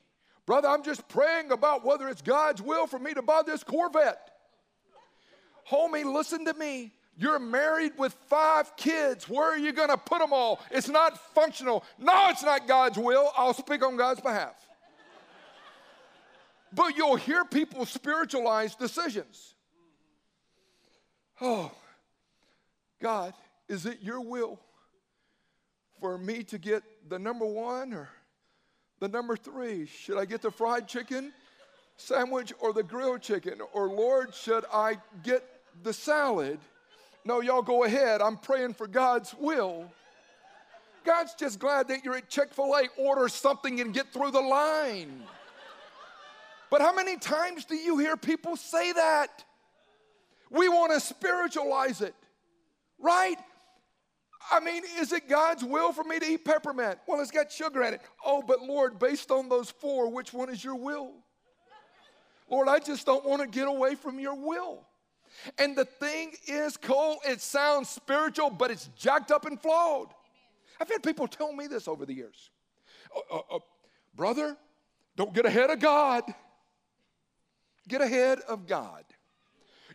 Brother, 0.48 0.68
I'm 0.68 0.82
just 0.82 1.06
praying 1.08 1.52
about 1.52 1.84
whether 1.84 2.08
it's 2.08 2.22
God's 2.22 2.62
will 2.62 2.86
for 2.86 2.98
me 2.98 3.12
to 3.12 3.20
buy 3.20 3.42
this 3.44 3.62
Corvette. 3.62 4.30
Homie, 5.70 6.10
listen 6.10 6.46
to 6.46 6.54
me. 6.54 6.94
You're 7.18 7.38
married 7.38 7.92
with 7.98 8.14
five 8.30 8.74
kids. 8.74 9.28
Where 9.28 9.52
are 9.52 9.58
you 9.58 9.74
going 9.74 9.90
to 9.90 9.98
put 9.98 10.20
them 10.20 10.32
all? 10.32 10.62
It's 10.70 10.88
not 10.88 11.18
functional. 11.34 11.84
No, 11.98 12.30
it's 12.30 12.42
not 12.42 12.66
God's 12.66 12.96
will. 12.96 13.30
I'll 13.36 13.52
speak 13.52 13.84
on 13.84 13.98
God's 13.98 14.22
behalf. 14.22 14.54
but 16.72 16.96
you'll 16.96 17.16
hear 17.16 17.44
people 17.44 17.84
spiritualize 17.84 18.74
decisions. 18.74 19.54
Oh, 21.42 21.70
God, 23.02 23.34
is 23.68 23.84
it 23.84 23.98
your 24.00 24.22
will 24.22 24.58
for 26.00 26.16
me 26.16 26.42
to 26.44 26.56
get 26.56 26.82
the 27.06 27.18
number 27.18 27.44
one 27.44 27.92
or 27.92 28.08
the 29.00 29.08
number 29.08 29.36
three? 29.36 29.86
Should 29.86 30.18
I 30.18 30.24
get 30.24 30.42
the 30.42 30.50
fried 30.50 30.88
chicken 30.88 31.32
sandwich 31.96 32.52
or 32.60 32.72
the 32.72 32.82
grilled 32.82 33.22
chicken? 33.22 33.60
Or, 33.72 33.88
Lord, 33.88 34.34
should 34.34 34.64
I 34.72 34.98
get 35.22 35.44
the 35.82 35.92
salad? 35.92 36.58
No, 37.24 37.40
y'all 37.40 37.62
go 37.62 37.84
ahead. 37.84 38.22
I'm 38.22 38.36
praying 38.36 38.74
for 38.74 38.86
God's 38.86 39.34
will. 39.38 39.90
God's 41.04 41.34
just 41.34 41.58
glad 41.58 41.88
that 41.88 42.04
you're 42.04 42.16
at 42.16 42.28
Chick 42.28 42.52
fil 42.52 42.74
A, 42.74 42.88
order 43.00 43.28
something 43.28 43.80
and 43.80 43.94
get 43.94 44.12
through 44.12 44.30
the 44.30 44.40
line. 44.40 45.22
But 46.70 46.82
how 46.82 46.94
many 46.94 47.16
times 47.16 47.64
do 47.64 47.76
you 47.76 47.96
hear 47.98 48.16
people 48.16 48.56
say 48.56 48.92
that? 48.92 49.44
We 50.50 50.68
want 50.68 50.92
to 50.92 51.00
spiritualize 51.00 52.00
it, 52.00 52.14
right? 52.98 53.36
I 54.50 54.60
mean, 54.60 54.82
is 54.98 55.12
it 55.12 55.28
God's 55.28 55.64
will 55.64 55.92
for 55.92 56.04
me 56.04 56.18
to 56.18 56.24
eat 56.24 56.44
peppermint? 56.44 56.98
Well, 57.06 57.20
it's 57.20 57.30
got 57.30 57.52
sugar 57.52 57.82
in 57.82 57.94
it. 57.94 58.00
Oh, 58.24 58.42
but 58.46 58.62
Lord, 58.62 58.98
based 58.98 59.30
on 59.30 59.48
those 59.48 59.70
four, 59.70 60.10
which 60.10 60.32
one 60.32 60.48
is 60.48 60.62
your 60.62 60.76
will? 60.76 61.12
Lord, 62.50 62.68
I 62.68 62.78
just 62.78 63.04
don't 63.04 63.24
want 63.26 63.42
to 63.42 63.48
get 63.48 63.68
away 63.68 63.94
from 63.94 64.18
your 64.18 64.34
will. 64.34 64.86
And 65.58 65.76
the 65.76 65.84
thing 65.84 66.32
is, 66.46 66.76
Cole, 66.76 67.18
it 67.26 67.40
sounds 67.40 67.88
spiritual, 67.88 68.50
but 68.50 68.70
it's 68.70 68.88
jacked 68.96 69.30
up 69.30 69.44
and 69.44 69.60
flawed. 69.60 70.08
I've 70.80 70.88
had 70.88 71.02
people 71.02 71.28
tell 71.28 71.52
me 71.52 71.66
this 71.66 71.88
over 71.88 72.06
the 72.06 72.14
years. 72.14 72.50
Uh, 73.14 73.36
uh, 73.36 73.56
uh, 73.56 73.58
brother, 74.14 74.56
don't 75.16 75.34
get 75.34 75.44
ahead 75.44 75.70
of 75.70 75.80
God. 75.80 76.24
Get 77.86 78.00
ahead 78.00 78.40
of 78.48 78.66
God. 78.66 79.04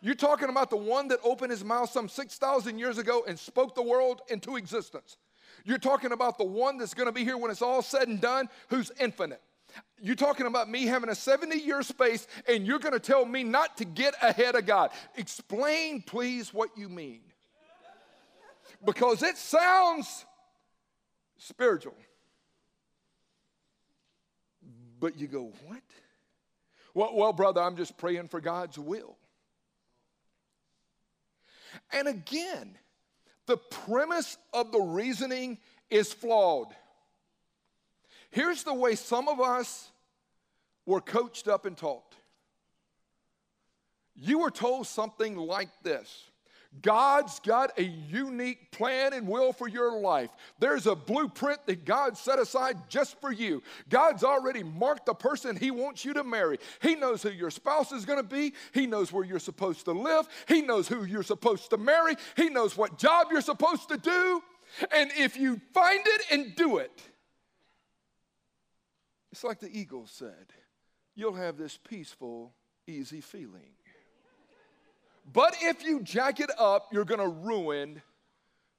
You're 0.03 0.15
talking 0.15 0.49
about 0.49 0.69
the 0.69 0.75
one 0.75 1.07
that 1.07 1.19
opened 1.23 1.51
his 1.51 1.63
mouth 1.63 1.89
some 1.89 2.09
6,000 2.09 2.77
years 2.77 2.97
ago 2.97 3.23
and 3.25 3.39
spoke 3.39 3.73
the 3.73 3.81
world 3.81 4.21
into 4.27 4.57
existence. 4.57 5.15
You're 5.63 5.77
talking 5.77 6.11
about 6.11 6.37
the 6.37 6.43
one 6.43 6.77
that's 6.77 6.93
going 6.93 7.05
to 7.05 7.13
be 7.13 7.23
here 7.23 7.37
when 7.37 7.49
it's 7.49 7.61
all 7.61 7.81
said 7.81 8.09
and 8.09 8.19
done, 8.19 8.49
who's 8.67 8.91
infinite. 8.99 9.41
You're 10.01 10.17
talking 10.17 10.45
about 10.45 10.69
me 10.69 10.87
having 10.87 11.09
a 11.09 11.15
70 11.15 11.57
year 11.57 11.81
space, 11.83 12.27
and 12.49 12.67
you're 12.67 12.79
going 12.79 12.93
to 12.93 12.99
tell 12.99 13.23
me 13.23 13.45
not 13.45 13.77
to 13.77 13.85
get 13.85 14.13
ahead 14.21 14.55
of 14.55 14.65
God. 14.65 14.91
Explain, 15.15 16.01
please, 16.01 16.53
what 16.53 16.77
you 16.77 16.89
mean. 16.89 17.21
Because 18.83 19.23
it 19.23 19.37
sounds 19.37 20.25
spiritual. 21.37 21.95
But 24.99 25.17
you 25.17 25.27
go, 25.27 25.53
what? 25.65 25.81
Well, 26.93 27.15
well, 27.15 27.31
brother, 27.31 27.61
I'm 27.61 27.77
just 27.77 27.97
praying 27.97 28.27
for 28.27 28.41
God's 28.41 28.77
will. 28.77 29.15
And 31.93 32.07
again, 32.07 32.75
the 33.45 33.57
premise 33.57 34.37
of 34.51 34.71
the 34.71 34.81
reasoning 34.81 35.59
is 35.89 36.11
flawed. 36.11 36.67
Here's 38.31 38.63
the 38.63 38.73
way 38.73 38.95
some 38.95 39.27
of 39.27 39.39
us 39.39 39.91
were 40.85 41.01
coached 41.01 41.47
up 41.47 41.65
and 41.65 41.77
taught. 41.77 42.15
You 44.15 44.39
were 44.39 44.51
told 44.51 44.87
something 44.87 45.35
like 45.37 45.69
this 45.83 46.29
God's 46.81 47.39
got 47.39 47.77
a 47.77 47.83
unique 47.83 48.71
plan 48.71 49.13
and 49.13 49.27
will 49.27 49.53
for 49.53 49.67
your 49.67 49.99
life. 49.99 50.31
There's 50.59 50.87
a 50.87 50.95
blueprint 50.95 51.65
that 51.67 51.85
God 51.85 52.17
set 52.17 52.39
aside 52.39 52.77
just 52.89 53.19
for 53.21 53.31
you. 53.31 53.61
God's 53.89 54.23
already 54.23 54.63
marked 54.63 55.05
the 55.05 55.13
person 55.13 55.55
He 55.55 55.71
wants 55.71 56.03
you 56.03 56.13
to 56.13 56.23
marry. 56.23 56.57
He 56.81 56.95
knows 56.95 57.21
who 57.21 57.29
your 57.29 57.51
spouse 57.51 57.91
is 57.91 58.05
going 58.05 58.19
to 58.19 58.27
be, 58.27 58.53
He 58.73 58.87
knows 58.87 59.11
where 59.11 59.23
you're 59.23 59.39
supposed 59.39 59.85
to 59.85 59.91
live, 59.91 60.27
He 60.47 60.61
knows 60.61 60.87
who 60.87 61.05
you're 61.05 61.23
supposed 61.23 61.69
to 61.69 61.77
marry, 61.77 62.15
He 62.35 62.49
knows 62.49 62.75
what 62.75 62.97
job 62.97 63.27
you're 63.31 63.41
supposed 63.41 63.89
to 63.89 63.97
do. 63.97 64.41
And 64.91 65.11
if 65.15 65.37
you 65.37 65.61
find 65.73 66.01
it 66.03 66.21
and 66.31 66.55
do 66.55 66.77
it, 66.77 67.01
it's 69.31 69.43
like 69.43 69.59
the 69.59 69.75
eagle 69.77 70.07
said 70.07 70.53
you'll 71.15 71.35
have 71.35 71.57
this 71.57 71.77
peaceful, 71.77 72.53
easy 72.87 73.21
feeling. 73.21 73.73
But 75.31 75.55
if 75.61 75.83
you 75.83 76.01
jack 76.01 76.39
it 76.39 76.51
up, 76.57 76.89
you're 76.91 77.05
going 77.05 77.21
to 77.21 77.27
ruin 77.27 78.01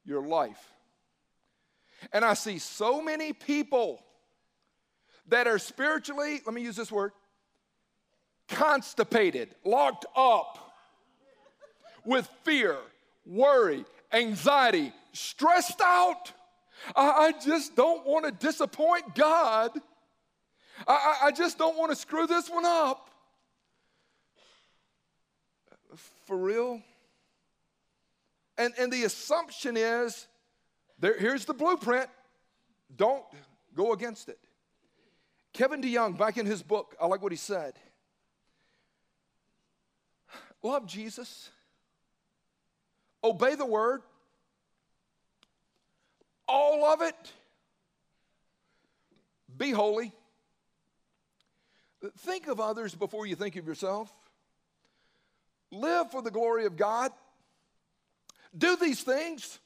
your 0.05 0.27
life. 0.27 0.73
And 2.13 2.25
I 2.25 2.35
see 2.35 2.59
so 2.59 3.01
many 3.01 3.33
people 3.33 4.03
that 5.29 5.47
are 5.47 5.59
spiritually, 5.59 6.43
let 6.45 6.55
me 6.55 6.63
use 6.63 6.77
this 6.77 6.93
word, 6.93 7.13
constipated, 8.49 9.55
locked 9.65 10.05
up 10.15 10.59
with 12.05 12.29
fear, 12.43 12.77
worry, 13.25 13.85
anxiety, 14.13 14.93
stressed 15.13 15.81
out. 15.81 16.33
I, 16.95 17.33
just 17.45 17.75
don't 17.77 18.07
want 18.07 18.27
to 18.27 18.47
disappoint 18.47 19.15
God. 19.15 19.71
I, 20.87 21.17
I 21.25 21.31
just 21.31 21.57
don't 21.57 21.79
want 21.79 21.93
to 21.93 21.97
screw 21.97 22.27
this 22.27 22.51
one 22.51 22.67
up. 22.67 23.09
For 26.35 26.39
real? 26.39 26.83
And, 28.59 28.75
and 28.77 28.93
the 28.93 29.05
assumption 29.05 29.77
is 29.77 30.27
there, 30.99 31.17
here's 31.17 31.45
the 31.45 31.55
blueprint. 31.55 32.09
Don't 32.97 33.23
go 33.77 33.93
against 33.93 34.29
it. 34.29 34.41
Kevin 35.53 35.81
DeYoung, 35.81 36.19
back 36.19 36.37
in 36.37 36.45
his 36.45 36.61
book, 36.61 36.97
I 37.01 37.07
like 37.07 37.23
what 37.23 37.31
he 37.31 37.39
said. 37.39 37.75
Love 40.61 40.87
Jesus, 40.87 41.51
obey 43.23 43.55
the 43.55 43.65
word, 43.65 44.03
all 46.49 46.85
of 46.85 47.01
it, 47.01 47.33
be 49.57 49.71
holy. 49.71 50.11
Think 52.19 52.49
of 52.49 52.59
others 52.59 52.93
before 52.97 53.25
you 53.25 53.37
think 53.37 53.55
of 53.55 53.69
yourself 53.69 54.13
live 55.75 56.11
for 56.11 56.23
the 56.23 56.31
glory 56.31 56.67
of 56.67 56.77
God, 56.77 57.13
do 58.57 58.77
these 58.77 59.03
things, 59.03 59.59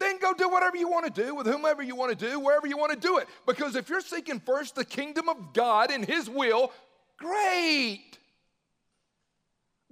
then 0.00 0.18
go 0.18 0.32
do 0.32 0.48
whatever 0.48 0.76
you 0.76 0.88
want 0.88 1.14
to 1.14 1.22
do 1.22 1.34
with 1.34 1.46
whomever 1.46 1.82
you 1.82 1.94
want 1.94 2.18
to 2.18 2.26
do, 2.30 2.40
wherever 2.40 2.66
you 2.66 2.76
want 2.76 2.90
to 2.92 2.98
do 2.98 3.18
it. 3.18 3.28
Because 3.46 3.76
if 3.76 3.88
you're 3.88 4.00
seeking 4.00 4.40
first 4.40 4.74
the 4.74 4.84
kingdom 4.84 5.28
of 5.28 5.52
God 5.52 5.90
and 5.90 6.04
His 6.04 6.28
will, 6.28 6.72
great. 7.18 8.18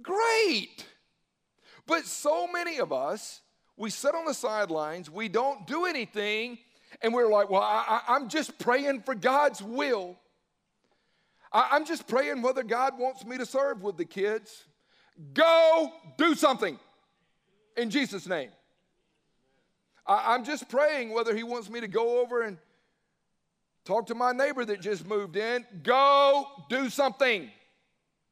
Great. 0.01 0.85
But 1.85 2.05
so 2.05 2.47
many 2.47 2.79
of 2.79 2.91
us, 2.91 3.41
we 3.77 3.91
sit 3.91 4.15
on 4.15 4.25
the 4.25 4.33
sidelines, 4.33 5.09
we 5.09 5.29
don't 5.29 5.65
do 5.67 5.85
anything, 5.85 6.57
and 7.01 7.13
we're 7.13 7.29
like, 7.29 7.49
well, 7.49 7.61
I, 7.61 8.01
am 8.07 8.29
just 8.29 8.57
praying 8.57 9.03
for 9.03 9.15
God's 9.15 9.61
will. 9.61 10.17
I, 11.51 11.69
I'm 11.71 11.85
just 11.85 12.07
praying 12.07 12.41
whether 12.41 12.63
God 12.63 12.97
wants 12.97 13.25
me 13.25 13.37
to 13.37 13.45
serve 13.45 13.81
with 13.81 13.97
the 13.97 14.05
kids. 14.05 14.65
Go 15.33 15.91
do 16.17 16.35
something 16.35 16.79
in 17.75 17.89
Jesus' 17.89 18.27
name. 18.27 18.49
I, 20.05 20.33
I'm 20.33 20.43
just 20.43 20.69
praying 20.69 21.11
whether 21.11 21.35
He 21.35 21.43
wants 21.43 21.69
me 21.69 21.81
to 21.81 21.87
go 21.87 22.21
over 22.21 22.41
and 22.41 22.57
talk 23.85 24.07
to 24.07 24.15
my 24.15 24.31
neighbor 24.31 24.65
that 24.65 24.81
just 24.81 25.07
moved 25.07 25.35
in. 25.35 25.65
Go 25.83 26.45
do 26.69 26.89
something. 26.89 27.49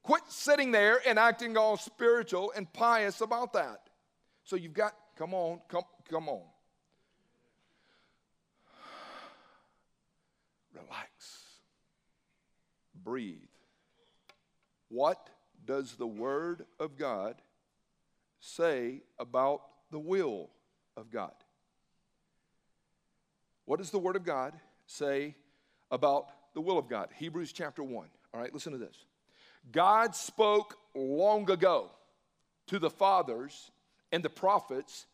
Quit 0.04 0.22
sitting 0.30 0.72
there 0.72 1.02
and 1.06 1.20
acting 1.20 1.58
all 1.58 1.78
spiritual 1.78 2.54
and 2.56 2.72
pious 2.72 3.22
about 3.22 3.54
that. 3.54 3.90
So 4.44 4.56
you've 4.56 4.74
got, 4.74 4.94
come 5.18 5.34
on, 5.34 5.60
come, 5.68 5.84
come 6.10 6.30
on. 6.30 6.44
Breathe. 13.08 13.38
What 14.90 15.30
does 15.66 15.96
the 15.96 16.06
Word 16.06 16.66
of 16.78 16.98
God 16.98 17.36
say 18.42 19.02
about 19.18 19.62
the 19.92 20.00
will 20.00 20.50
of 20.98 21.10
God? 21.10 21.32
What 23.64 23.80
does 23.80 23.92
the 23.92 23.98
Word 23.98 24.18
of 24.18 24.26
God 24.26 24.52
say 24.88 25.36
about 25.90 26.32
the 26.54 26.60
will 26.60 26.78
of 26.78 26.90
God? 26.90 27.08
Hebrews 27.16 27.54
chapter 27.54 27.82
1. 27.82 28.10
All 28.34 28.42
right, 28.42 28.54
listen 28.54 28.74
to 28.74 28.78
this. 28.78 29.06
God 29.72 30.14
spoke 30.14 30.76
long 30.94 31.50
ago 31.50 31.90
to 32.68 32.78
the 32.78 32.90
fathers 32.90 33.72
and 34.12 34.22
the 34.22 34.30
prophets 34.30 35.06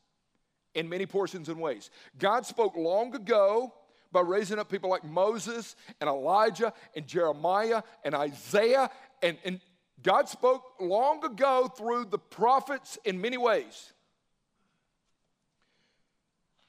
in 0.73 0.89
many 0.89 1.05
portions 1.05 1.47
and 1.47 1.59
ways. 1.59 1.91
God 2.17 2.47
spoke 2.47 2.75
long 2.75 3.13
ago 3.13 3.71
by 4.13 4.21
raising 4.21 4.59
up 4.59 4.69
people 4.69 4.89
like 4.89 5.03
Moses 5.03 5.75
and 5.99 6.07
Elijah 6.07 6.71
and 6.95 7.05
Jeremiah 7.07 7.81
and 8.05 8.15
Isaiah. 8.15 8.89
And, 9.21 9.37
and 9.43 9.59
God 10.01 10.29
spoke 10.29 10.63
long 10.79 11.25
ago 11.25 11.71
through 11.75 12.05
the 12.05 12.19
prophets 12.19 12.97
in 13.03 13.19
many 13.19 13.37
ways. 13.37 13.91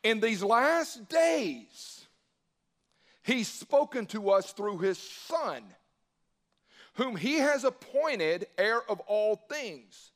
In 0.02 0.20
these 0.20 0.42
last 0.42 1.08
days, 1.08 2.06
He's 3.22 3.48
spoken 3.48 4.06
to 4.06 4.30
us 4.30 4.52
through 4.52 4.78
His 4.78 4.98
Son, 4.98 5.62
whom 6.94 7.16
He 7.16 7.34
has 7.36 7.64
appointed 7.64 8.46
heir 8.58 8.82
of 8.90 9.00
all 9.00 9.36
things 9.36 10.10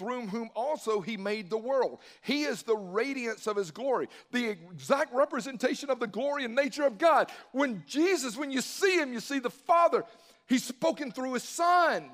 through 0.00 0.26
whom 0.28 0.48
also 0.56 1.02
he 1.02 1.18
made 1.18 1.50
the 1.50 1.58
world. 1.58 1.98
He 2.22 2.44
is 2.44 2.62
the 2.62 2.74
radiance 2.74 3.46
of 3.46 3.54
his 3.54 3.70
glory, 3.70 4.08
the 4.32 4.48
exact 4.48 5.12
representation 5.14 5.90
of 5.90 6.00
the 6.00 6.06
glory 6.06 6.46
and 6.46 6.54
nature 6.54 6.86
of 6.86 6.96
God. 6.96 7.30
When 7.52 7.84
Jesus, 7.86 8.34
when 8.34 8.50
you 8.50 8.62
see 8.62 8.96
him, 8.96 9.12
you 9.12 9.20
see 9.20 9.40
the 9.40 9.50
Father. 9.50 10.04
He's 10.48 10.64
spoken 10.64 11.12
through 11.12 11.34
his 11.34 11.42
Son. 11.42 12.10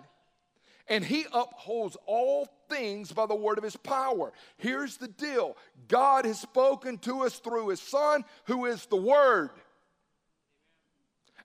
And 0.89 1.05
he 1.05 1.27
upholds 1.33 1.97
all 2.07 2.49
things 2.69 3.13
by 3.13 3.27
the 3.27 3.35
word 3.37 3.59
of 3.59 3.65
his 3.65 3.77
power. 3.77 4.33
Here's 4.57 4.97
the 4.97 5.09
deal 5.09 5.57
God 5.87 6.25
has 6.25 6.41
spoken 6.41 6.99
to 6.99 7.23
us 7.23 7.39
through 7.39 7.69
his 7.69 7.81
Son, 7.81 8.25
who 8.45 8.67
is 8.67 8.87
the 8.87 8.97
Word. 8.97 9.51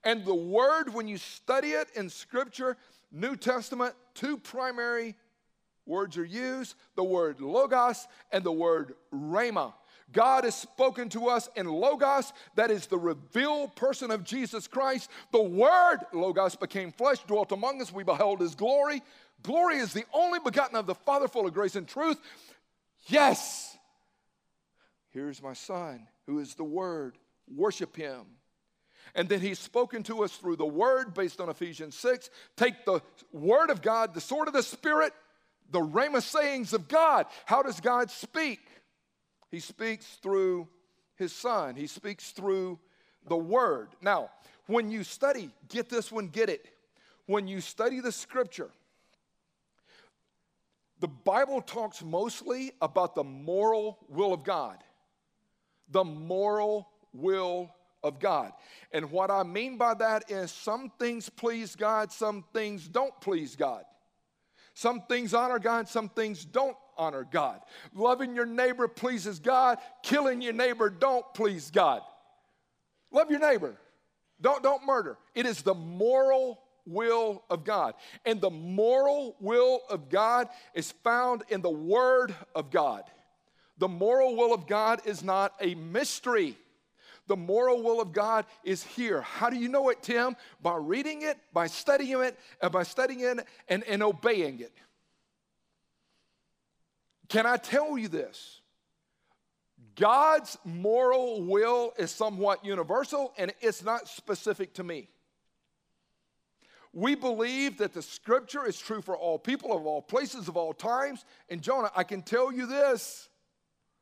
And 0.04 0.26
the 0.26 0.34
Word, 0.36 0.92
when 0.92 1.08
you 1.08 1.18
study 1.18 1.70
it 1.70 1.88
in 1.96 2.10
Scripture, 2.10 2.78
New 3.12 3.36
Testament, 3.36 3.94
two 4.16 4.38
primary 4.38 5.16
words 5.86 6.18
are 6.18 6.26
used 6.26 6.76
the 6.96 7.04
word 7.04 7.42
logos 7.42 8.08
and 8.32 8.44
the 8.44 8.52
word 8.52 8.94
rhema. 9.14 9.74
God 10.12 10.44
has 10.44 10.56
spoken 10.56 11.10
to 11.10 11.28
us 11.28 11.50
in 11.56 11.68
Logos, 11.68 12.34
that 12.56 12.72
is 12.72 12.88
the 12.88 12.98
revealed 12.98 13.76
person 13.76 14.12
of 14.12 14.24
Jesus 14.24 14.68
Christ. 14.68 15.10
The 15.32 15.42
Word, 15.42 16.00
Logos, 16.14 16.56
became 16.56 16.92
flesh, 16.92 17.20
dwelt 17.20 17.52
among 17.52 17.82
us. 17.82 17.94
We 17.94 18.04
beheld 18.04 18.42
His 18.42 18.56
glory. 18.56 19.02
Glory 19.44 19.78
is 19.78 19.94
the 19.94 20.06
only 20.14 20.40
begotten 20.40 20.76
of 20.76 20.86
the 20.86 20.96
Father, 20.96 21.28
full 21.28 21.48
of 21.48 21.54
grace 21.54 21.76
and 21.76 21.88
truth. 21.88 22.20
Yes, 23.08 23.78
here's 25.12 25.42
my 25.42 25.54
Son, 25.54 26.08
who 26.28 26.40
is 26.40 26.56
the 26.56 26.64
Word. 26.64 27.18
Worship 27.48 27.96
Him. 27.96 28.26
And 29.16 29.28
then 29.28 29.42
he's 29.42 29.60
spoken 29.60 30.04
to 30.04 30.24
us 30.24 30.32
through 30.38 30.56
the 30.56 30.66
word 30.66 31.14
based 31.14 31.42
on 31.42 31.50
Ephesians 31.50 31.96
6. 31.98 32.30
Take 32.56 32.86
the 32.86 33.02
word 33.34 33.70
of 33.70 33.82
God, 33.82 34.14
the 34.14 34.22
sword 34.22 34.48
of 34.48 34.54
the 34.54 34.64
Spirit, 34.64 35.12
the 35.72 35.80
rhema 35.80 36.22
sayings 36.22 36.74
of 36.74 36.88
God. 36.88 37.26
How 37.46 37.64
does 37.64 37.80
God 37.80 38.12
speak? 38.12 38.60
He 39.50 39.60
speaks 39.60 40.06
through 40.22 40.68
his 41.16 41.34
son, 41.34 41.76
he 41.76 41.88
speaks 41.88 42.32
through 42.32 42.80
the 43.28 43.38
word. 43.38 43.90
Now, 44.02 44.32
when 44.68 44.90
you 44.90 45.04
study, 45.04 45.52
get 45.70 45.90
this 45.90 46.12
one, 46.12 46.28
get 46.28 46.50
it. 46.50 46.66
When 47.28 47.48
you 47.48 47.62
study 47.62 48.00
the 48.00 48.12
scripture, 48.12 48.70
the 51.00 51.08
Bible 51.08 51.62
talks 51.62 52.04
mostly 52.04 52.72
about 52.82 53.16
the 53.16 53.24
moral 53.24 53.98
will 54.08 54.34
of 54.34 54.44
God. 54.44 54.78
The 55.90 56.04
moral 56.04 56.88
will 57.14 57.72
of 58.04 58.20
God. 58.20 58.54
And 58.92 59.12
what 59.12 59.30
I 59.30 59.44
mean 59.44 59.78
by 59.78 59.94
that 59.96 60.32
is 60.32 60.52
some 60.52 60.92
things 61.00 61.30
please 61.30 61.76
God, 61.76 62.12
some 62.12 62.44
things 62.54 62.88
don't 62.88 63.20
please 63.22 63.56
God. 63.56 63.84
Some 64.74 65.02
things 65.02 65.34
honor 65.34 65.60
God, 65.60 65.88
some 65.88 66.10
things 66.10 66.46
don't 66.46 66.78
honor 66.98 67.28
God. 67.30 67.62
Loving 67.94 68.36
your 68.36 68.46
neighbor 68.46 68.88
pleases 68.88 69.40
God, 69.40 69.78
killing 70.04 70.42
your 70.42 70.54
neighbor 70.54 70.90
don't 70.90 71.26
please 71.34 71.72
God. 71.72 72.02
Love 73.12 73.30
your 73.30 73.40
neighbor. 73.40 73.76
Don't, 74.40 74.64
don't 74.64 74.86
murder. 74.86 75.18
It 75.36 75.46
is 75.46 75.62
the 75.62 75.76
moral 75.76 76.60
will 76.86 77.44
of 77.50 77.64
God. 77.64 77.94
And 78.26 78.42
the 78.42 78.50
moral 78.50 79.36
will 79.40 79.82
of 79.90 80.10
God 80.10 80.48
is 80.74 80.92
found 81.04 81.44
in 81.50 81.62
the 81.62 81.70
Word 81.70 82.34
of 82.56 82.72
God. 82.72 83.04
The 83.78 83.88
moral 83.88 84.36
will 84.36 84.54
of 84.54 84.68
God 84.68 85.02
is 85.06 85.24
not 85.24 85.54
a 85.60 85.76
mystery. 85.76 86.58
The 87.28 87.38
moral 87.38 87.82
will 87.82 88.02
of 88.02 88.12
God 88.12 88.46
is 88.64 88.84
here. 88.84 89.22
How 89.22 89.50
do 89.50 89.56
you 89.56 89.70
know 89.70 89.90
it, 89.90 90.02
Tim? 90.02 90.36
By 90.62 90.76
reading 90.76 91.22
it, 91.22 91.38
by 91.54 91.68
studying 91.68 92.22
it, 92.24 92.38
and 92.62 92.72
by 92.72 92.84
studying 92.84 93.22
it 93.22 93.46
and, 93.68 93.84
and 93.84 94.04
obeying 94.04 94.60
it. 94.60 94.74
Can 97.30 97.46
I 97.46 97.58
tell 97.58 97.98
you 97.98 98.10
this? 98.10 98.62
God's 99.96 100.58
moral 100.66 101.42
will 101.44 101.94
is 101.98 102.12
somewhat 102.12 102.66
universal 102.66 103.34
and 103.38 103.54
it's 103.62 103.84
not 103.84 104.08
specific 104.08 104.74
to 104.76 104.84
me. 104.84 105.08
We 106.94 107.16
believe 107.16 107.78
that 107.78 107.94
the 107.94 108.02
scripture 108.02 108.68
is 108.68 108.78
true 108.78 109.02
for 109.02 109.16
all 109.16 109.40
people 109.40 109.76
of 109.76 109.86
all 109.86 110.02
places 110.02 110.50
of 110.50 110.58
all 110.58 110.74
times. 110.74 111.24
And 111.50 111.62
Jonah, 111.62 111.92
I 111.96 112.04
can 112.04 112.22
tell 112.22 112.52
you 112.52 112.66
this. 112.66 113.30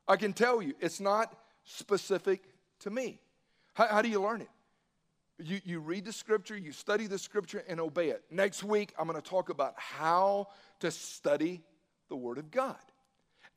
I 0.08 0.16
can 0.16 0.34
tell 0.34 0.62
you, 0.62 0.74
it's 0.80 1.00
not 1.00 1.36
specific 1.66 2.42
to 2.80 2.90
me. 2.90 3.20
How, 3.74 3.88
how 3.88 4.02
do 4.02 4.10
you 4.10 4.22
learn 4.22 4.42
it? 4.42 4.50
You, 5.42 5.62
you 5.64 5.80
read 5.80 6.04
the 6.06 6.12
scripture, 6.12 6.58
you 6.58 6.74
study 6.74 7.08
the 7.08 7.18
scripture, 7.18 7.64
and 7.68 7.80
obey 7.80 8.10
it. 8.10 8.24
Next 8.30 8.64
week, 8.64 8.94
I'm 9.00 9.08
going 9.08 9.22
to 9.22 9.28
talk 9.28 9.50
about 9.50 9.74
how 9.78 10.48
to 10.82 10.92
study 10.92 11.62
the 12.10 12.16
Word 12.16 12.38
of 12.38 12.52
God. 12.52 12.76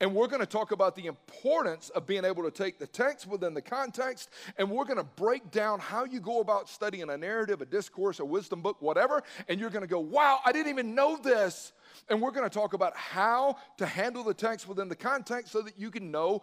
And 0.00 0.14
we're 0.14 0.26
going 0.26 0.41
to 0.41 0.47
talk 0.47 0.73
about 0.73 0.97
the 0.97 1.07
importance 1.07 1.88
of 1.91 2.07
being 2.07 2.25
able 2.25 2.43
to 2.43 2.50
take 2.50 2.79
the 2.79 2.88
text 2.88 3.26
within 3.26 3.55
the 3.55 3.62
context, 3.62 4.31
and 4.59 4.69
we're 4.71 4.85
going 4.85 4.97
to 4.97 5.05
break 5.05 5.50
down 5.50 5.79
how 5.79 6.05
you 6.05 6.21
go 6.21 6.41
about 6.41 6.69
studying 6.69 7.09
a 7.09 7.17
narrative, 7.17 7.62
a 7.62 7.67
discourse, 7.67 8.19
a 8.19 8.25
wisdom 8.25 8.62
book, 8.62 8.81
whatever. 8.81 9.23
And 9.49 9.61
you're 9.61 9.71
going 9.71 9.83
to 9.83 9.88
go, 9.88 10.00
wow, 10.00 10.41
I 10.45 10.50
didn't 10.50 10.71
even 10.71 10.95
know 10.95 11.17
this. 11.17 11.73
And 12.09 12.21
we're 12.21 12.33
going 12.33 12.49
to 12.49 12.52
talk 12.52 12.75
about 12.75 12.97
how 12.97 13.57
to 13.79 13.87
handle 13.87 14.25
the 14.25 14.35
text 14.35 14.67
within 14.67 14.88
the 14.88 14.97
context 14.97 15.52
so 15.52 15.62
that 15.62 15.79
you 15.79 15.91
can 15.91 16.11
know 16.11 16.43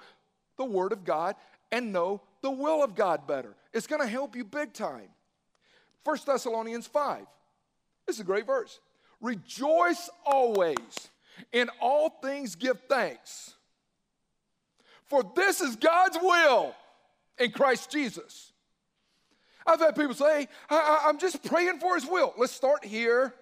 the 0.58 0.66
Word 0.66 0.94
of 0.94 1.04
God 1.04 1.36
and 1.72 1.94
know 1.94 2.22
the 2.42 2.52
will 2.52 2.84
of 2.84 2.96
God 2.96 3.28
better. 3.28 3.56
It's 3.74 3.88
going 3.88 4.02
to 4.02 4.08
help 4.08 4.36
you 4.36 4.44
big 4.44 4.74
time. 4.74 5.10
1 6.04 6.17
Thessalonians 6.26 6.88
5. 6.88 7.26
This 8.06 8.15
is 8.15 8.22
a 8.22 8.26
great 8.26 8.48
verse. 8.48 8.80
Rejoice 9.22 10.10
always. 10.26 11.10
In 11.52 11.70
all 11.80 12.10
things, 12.22 12.56
give 12.56 12.80
thanks. 12.89 13.54
For 15.06 15.24
this 15.36 15.62
is 15.62 15.76
God's 15.76 16.17
will 16.22 16.76
in 17.38 17.52
Christ 17.52 17.91
Jesus. 17.91 18.52
I've 19.65 19.80
had 19.80 19.96
people 19.96 20.13
say, 20.13 20.48
I, 20.70 21.06
am 21.08 21.20
just 21.20 21.43
praying 21.43 21.80
for 21.80 21.96
His 21.96 22.06
will. 22.06 22.34
Let's 22.38 22.54
start 22.54 22.84
here. 22.84 23.34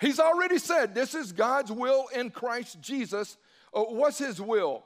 He's 0.00 0.20
already 0.20 0.58
said 0.58 0.94
this 0.94 1.14
is 1.14 1.32
God's 1.32 1.72
will 1.72 2.06
in 2.14 2.30
Christ 2.30 2.80
Jesus. 2.80 3.36
Uh, 3.72 3.82
what's 3.82 4.18
His 4.18 4.40
will? 4.40 4.84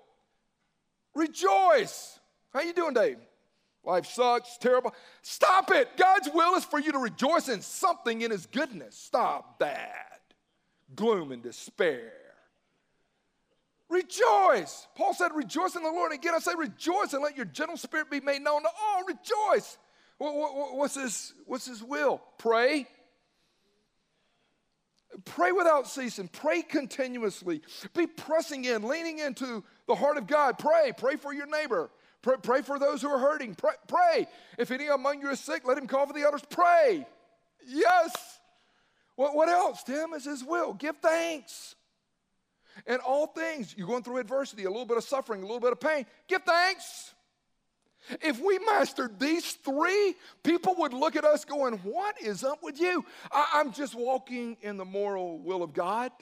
Rejoice. 1.15 2.19
How 2.53 2.61
you 2.61 2.73
doing, 2.73 2.95
Dave? 2.95 3.19
Life 3.85 4.07
sucks, 4.07 4.59
terrible. 4.59 4.95
Stop 5.23 5.71
it. 5.71 5.97
God's 5.97 6.29
will 6.33 6.55
is 6.55 6.65
for 6.65 6.79
you 6.79 6.93
to 6.93 6.99
rejoice 6.99 7.49
in 7.49 7.63
something 7.63 8.21
in 8.21 8.31
His 8.31 8.47
goodness. 8.47 8.97
Stop 8.97 9.59
that 9.61 10.21
gloom 10.95 11.33
and 11.33 11.43
despair. 11.43 12.13
Rejoice. 13.89 14.87
Paul 14.95 15.15
said, 15.15 15.33
Rejoice 15.35 15.77
in 15.77 15.83
the 15.83 15.91
Lord. 15.91 16.13
Again, 16.13 16.35
I 16.35 16.39
say, 16.39 16.53
Rejoice 16.57 17.13
and 17.13 17.23
let 17.23 17.37
your 17.37 17.47
gentle 17.47 17.77
spirit 17.77 18.11
be 18.11 18.21
made 18.21 18.43
known 18.43 18.63
to 18.63 18.69
all. 18.69 19.05
Rejoice. 19.05 19.79
What's 20.19 20.95
his, 20.95 21.33
what's 21.47 21.67
his 21.67 21.83
will? 21.83 22.21
Pray. 22.39 22.87
Pray 25.25 25.51
without 25.51 25.89
ceasing. 25.89 26.29
Pray 26.29 26.63
continuously. 26.63 27.63
Be 27.97 28.07
pressing 28.07 28.65
in, 28.65 28.83
leaning 28.83 29.19
into 29.19 29.65
the 29.91 29.97
heart 29.97 30.17
of 30.17 30.27
God. 30.27 30.59
Pray. 30.59 30.93
Pray 30.97 31.17
for 31.17 31.35
your 31.35 31.47
neighbor. 31.47 31.91
Pray, 32.23 32.37
pray 32.41 32.63
for 32.63 32.79
those 32.79 33.03
who 33.03 33.09
are 33.09 33.19
hurting. 33.19 33.55
Pray, 33.55 33.75
pray. 33.89 34.27
If 34.57 34.71
any 34.71 34.87
among 34.87 35.21
you 35.21 35.31
is 35.31 35.41
sick, 35.41 35.67
let 35.67 35.77
him 35.77 35.87
call 35.87 36.07
for 36.07 36.13
the 36.13 36.21
elders. 36.21 36.43
Pray. 36.49 37.07
Yes. 37.67 38.13
What, 39.17 39.35
what 39.35 39.49
else, 39.49 39.83
Tim? 39.83 40.13
Is 40.15 40.25
His 40.25 40.45
will. 40.45 40.75
Give 40.75 40.97
thanks. 40.97 41.75
And 42.87 43.01
all 43.01 43.27
things, 43.27 43.75
you're 43.77 43.89
going 43.89 44.03
through 44.03 44.19
adversity, 44.19 44.65
a 44.65 44.71
little 44.71 44.87
bit 44.87 44.97
of 44.97 45.05
suffering, 45.05 45.43
a 45.43 45.45
little 45.45 45.61
bit 45.61 45.73
of 45.73 45.81
pain, 45.81 46.07
give 46.29 46.43
thanks. 46.45 47.13
If 48.23 48.41
we 48.41 48.59
mastered 48.61 49.19
these 49.21 49.53
three, 49.53 50.15
people 50.43 50.75
would 50.79 50.95
look 50.95 51.17
at 51.17 51.25
us 51.25 51.45
going, 51.45 51.75
What 51.79 52.21
is 52.23 52.45
up 52.45 52.63
with 52.63 52.81
you? 52.81 53.05
I- 53.31 53.61
am 53.61 53.73
just 53.73 53.95
walking 53.95 54.57
in 54.63 54.77
the 54.77 54.85
moral 54.85 55.39
will 55.41 55.63
of 55.63 55.75
God. 55.75 56.13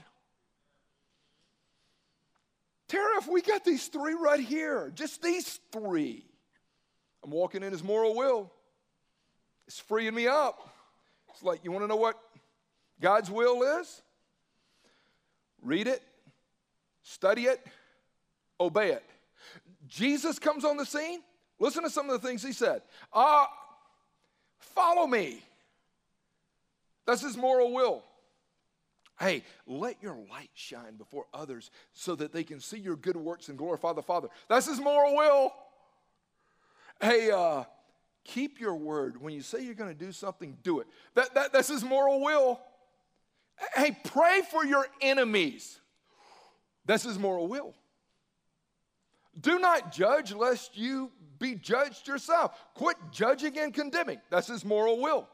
Tara, 2.88 3.18
if 3.18 3.28
we 3.28 3.42
got 3.42 3.64
these 3.64 3.86
three 3.88 4.14
right 4.14 4.40
here, 4.40 4.90
just 4.94 5.22
these 5.22 5.60
three, 5.72 6.24
I'm 7.22 7.30
walking 7.30 7.62
in 7.62 7.72
His 7.72 7.84
moral 7.84 8.16
will. 8.16 8.50
It's 9.66 9.78
freeing 9.78 10.14
me 10.14 10.26
up. 10.26 10.68
It's 11.30 11.42
like, 11.42 11.60
you 11.62 11.70
want 11.70 11.84
to 11.84 11.88
know 11.88 11.96
what 11.96 12.18
God's 13.00 13.30
will 13.30 13.62
is 13.80 14.02
read 15.62 15.86
it, 15.86 16.02
study 17.02 17.44
it, 17.44 17.64
obey 18.60 18.92
it. 18.92 19.04
Jesus 19.86 20.38
comes 20.38 20.64
on 20.64 20.76
the 20.76 20.86
scene. 20.86 21.20
Listen 21.58 21.82
to 21.82 21.90
some 21.90 22.08
of 22.08 22.20
the 22.20 22.26
things 22.26 22.42
he 22.42 22.52
said. 22.52 22.82
Uh, 23.12 23.46
follow 24.60 25.06
me. 25.06 25.42
That's 27.06 27.22
his 27.22 27.36
moral 27.36 27.72
will. 27.72 28.04
Hey, 29.20 29.42
let 29.66 30.00
your 30.00 30.16
light 30.30 30.50
shine 30.54 30.96
before 30.96 31.26
others 31.34 31.70
so 31.92 32.14
that 32.16 32.32
they 32.32 32.44
can 32.44 32.60
see 32.60 32.78
your 32.78 32.96
good 32.96 33.16
works 33.16 33.48
and 33.48 33.58
glorify 33.58 33.92
the 33.92 34.02
Father. 34.02 34.28
That's 34.48 34.66
his 34.66 34.80
moral 34.80 35.16
will. 35.16 35.52
Hey, 37.00 37.30
uh, 37.30 37.64
keep 38.24 38.60
your 38.60 38.76
word. 38.76 39.20
When 39.20 39.34
you 39.34 39.40
say 39.40 39.64
you're 39.64 39.74
going 39.74 39.92
to 39.92 40.04
do 40.04 40.12
something, 40.12 40.56
do 40.62 40.80
it. 40.80 40.86
That, 41.14 41.34
that, 41.34 41.52
that's 41.52 41.68
his 41.68 41.82
moral 41.82 42.22
will. 42.22 42.60
Hey, 43.74 43.96
pray 44.04 44.42
for 44.50 44.64
your 44.64 44.86
enemies. 45.00 45.80
That's 46.86 47.02
his 47.02 47.18
moral 47.18 47.48
will. 47.48 47.74
Do 49.40 49.58
not 49.58 49.92
judge 49.92 50.32
lest 50.32 50.76
you 50.76 51.10
be 51.38 51.54
judged 51.54 52.06
yourself. 52.06 52.52
Quit 52.74 52.96
judging 53.12 53.58
and 53.58 53.74
condemning. 53.74 54.20
That's 54.30 54.46
his 54.46 54.64
moral 54.64 55.00
will. 55.00 55.28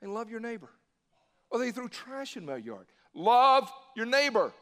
And 0.00 0.14
love 0.14 0.30
your 0.30 0.40
neighbor. 0.40 0.70
Or 1.52 1.58
they 1.58 1.70
threw 1.70 1.88
trash 1.88 2.36
in 2.36 2.46
my 2.46 2.56
yard. 2.56 2.86
Love 3.14 3.70
your 3.94 4.06
neighbor. 4.06 4.52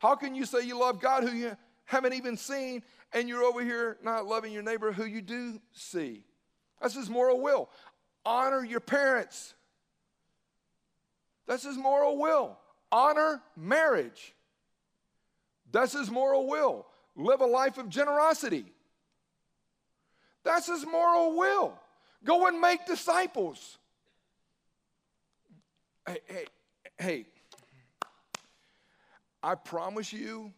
How 0.00 0.16
can 0.16 0.34
you 0.34 0.44
say 0.44 0.66
you 0.66 0.78
love 0.78 1.00
God 1.00 1.22
who 1.22 1.30
you 1.30 1.56
haven't 1.84 2.14
even 2.14 2.36
seen 2.36 2.82
and 3.12 3.28
you're 3.28 3.44
over 3.44 3.62
here 3.62 3.96
not 4.02 4.26
loving 4.26 4.52
your 4.52 4.64
neighbor 4.64 4.90
who 4.90 5.04
you 5.04 5.22
do 5.22 5.60
see? 5.72 6.24
That's 6.82 6.94
his 6.94 7.08
moral 7.08 7.40
will. 7.40 7.70
Honor 8.26 8.64
your 8.64 8.80
parents. 8.80 9.54
That's 11.46 11.62
his 11.62 11.76
moral 11.76 12.18
will. 12.18 12.58
Honor 12.90 13.40
marriage. 13.56 14.34
That's 15.70 15.92
his 15.92 16.10
moral 16.10 16.48
will. 16.48 16.86
Live 17.14 17.40
a 17.40 17.46
life 17.46 17.78
of 17.78 17.88
generosity. 17.88 18.64
That's 20.42 20.66
his 20.66 20.84
moral 20.84 21.36
will. 21.36 21.74
Go 22.24 22.48
and 22.48 22.60
make 22.60 22.84
disciples. 22.86 23.78
Hey, 26.10 26.18
hey, 26.26 26.44
hey. 26.98 27.26
I 29.44 29.54
promise 29.54 30.12
you, 30.12 30.52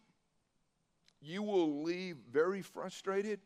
you 1.21 1.43
will 1.43 1.83
leave 1.83 2.17
very 2.31 2.63
frustrated 2.63 3.39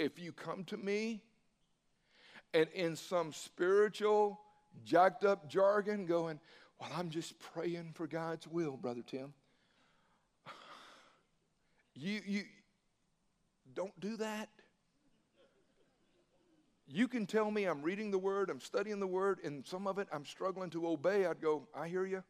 if 0.00 0.18
you 0.18 0.32
come 0.32 0.64
to 0.64 0.76
me 0.76 1.22
and 2.52 2.66
in 2.74 2.96
some 2.96 3.32
spiritual, 3.32 4.40
jacked 4.84 5.24
up 5.24 5.48
jargon 5.48 6.06
going, 6.06 6.40
Well, 6.80 6.90
I'm 6.92 7.08
just 7.08 7.38
praying 7.38 7.92
for 7.94 8.08
God's 8.08 8.48
will, 8.48 8.76
Brother 8.76 9.02
Tim. 9.06 9.32
You, 11.94 12.20
you 12.26 12.44
don't 13.74 13.98
do 14.00 14.16
that. 14.16 14.48
You 16.94 17.08
can 17.08 17.24
tell 17.24 17.50
me 17.50 17.64
I'm 17.64 17.80
reading 17.80 18.10
the 18.10 18.18
word, 18.18 18.50
I'm 18.50 18.60
studying 18.60 19.00
the 19.00 19.06
word, 19.06 19.38
and 19.42 19.66
some 19.66 19.86
of 19.86 19.98
it 19.98 20.08
I'm 20.12 20.26
struggling 20.26 20.68
to 20.70 20.86
obey. 20.86 21.24
I'd 21.24 21.40
go, 21.40 21.66
I 21.74 21.88
hear 21.88 22.04
you. 22.04 22.22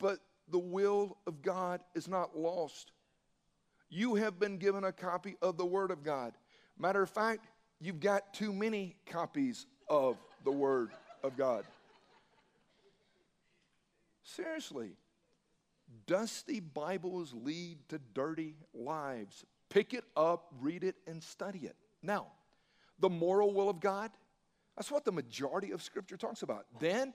But 0.00 0.18
the 0.50 0.58
will 0.58 1.18
of 1.24 1.40
God 1.40 1.80
is 1.94 2.08
not 2.08 2.36
lost. 2.36 2.90
You 3.88 4.16
have 4.16 4.40
been 4.40 4.58
given 4.58 4.82
a 4.82 4.90
copy 4.90 5.36
of 5.40 5.56
the 5.56 5.64
Word 5.64 5.92
of 5.92 6.02
God. 6.02 6.32
Matter 6.76 7.00
of 7.00 7.10
fact, 7.10 7.46
you've 7.80 8.00
got 8.00 8.34
too 8.34 8.52
many 8.52 8.96
copies 9.06 9.66
of 9.88 10.16
the 10.44 10.50
Word 10.50 10.90
of 11.22 11.36
God. 11.36 11.64
Seriously, 14.24 14.96
dusty 16.08 16.58
Bibles 16.58 17.32
lead 17.32 17.78
to 17.90 18.00
dirty 18.14 18.56
lives. 18.74 19.44
Pick 19.68 19.94
it 19.94 20.04
up, 20.16 20.48
read 20.60 20.82
it, 20.82 20.96
and 21.06 21.22
study 21.22 21.60
it. 21.60 21.76
Now, 22.02 22.32
the 22.98 23.08
moral 23.08 23.52
will 23.52 23.68
of 23.68 23.80
God, 23.80 24.10
that's 24.76 24.90
what 24.90 25.04
the 25.04 25.12
majority 25.12 25.70
of 25.70 25.82
Scripture 25.82 26.16
talks 26.16 26.42
about. 26.42 26.66
Then, 26.80 27.14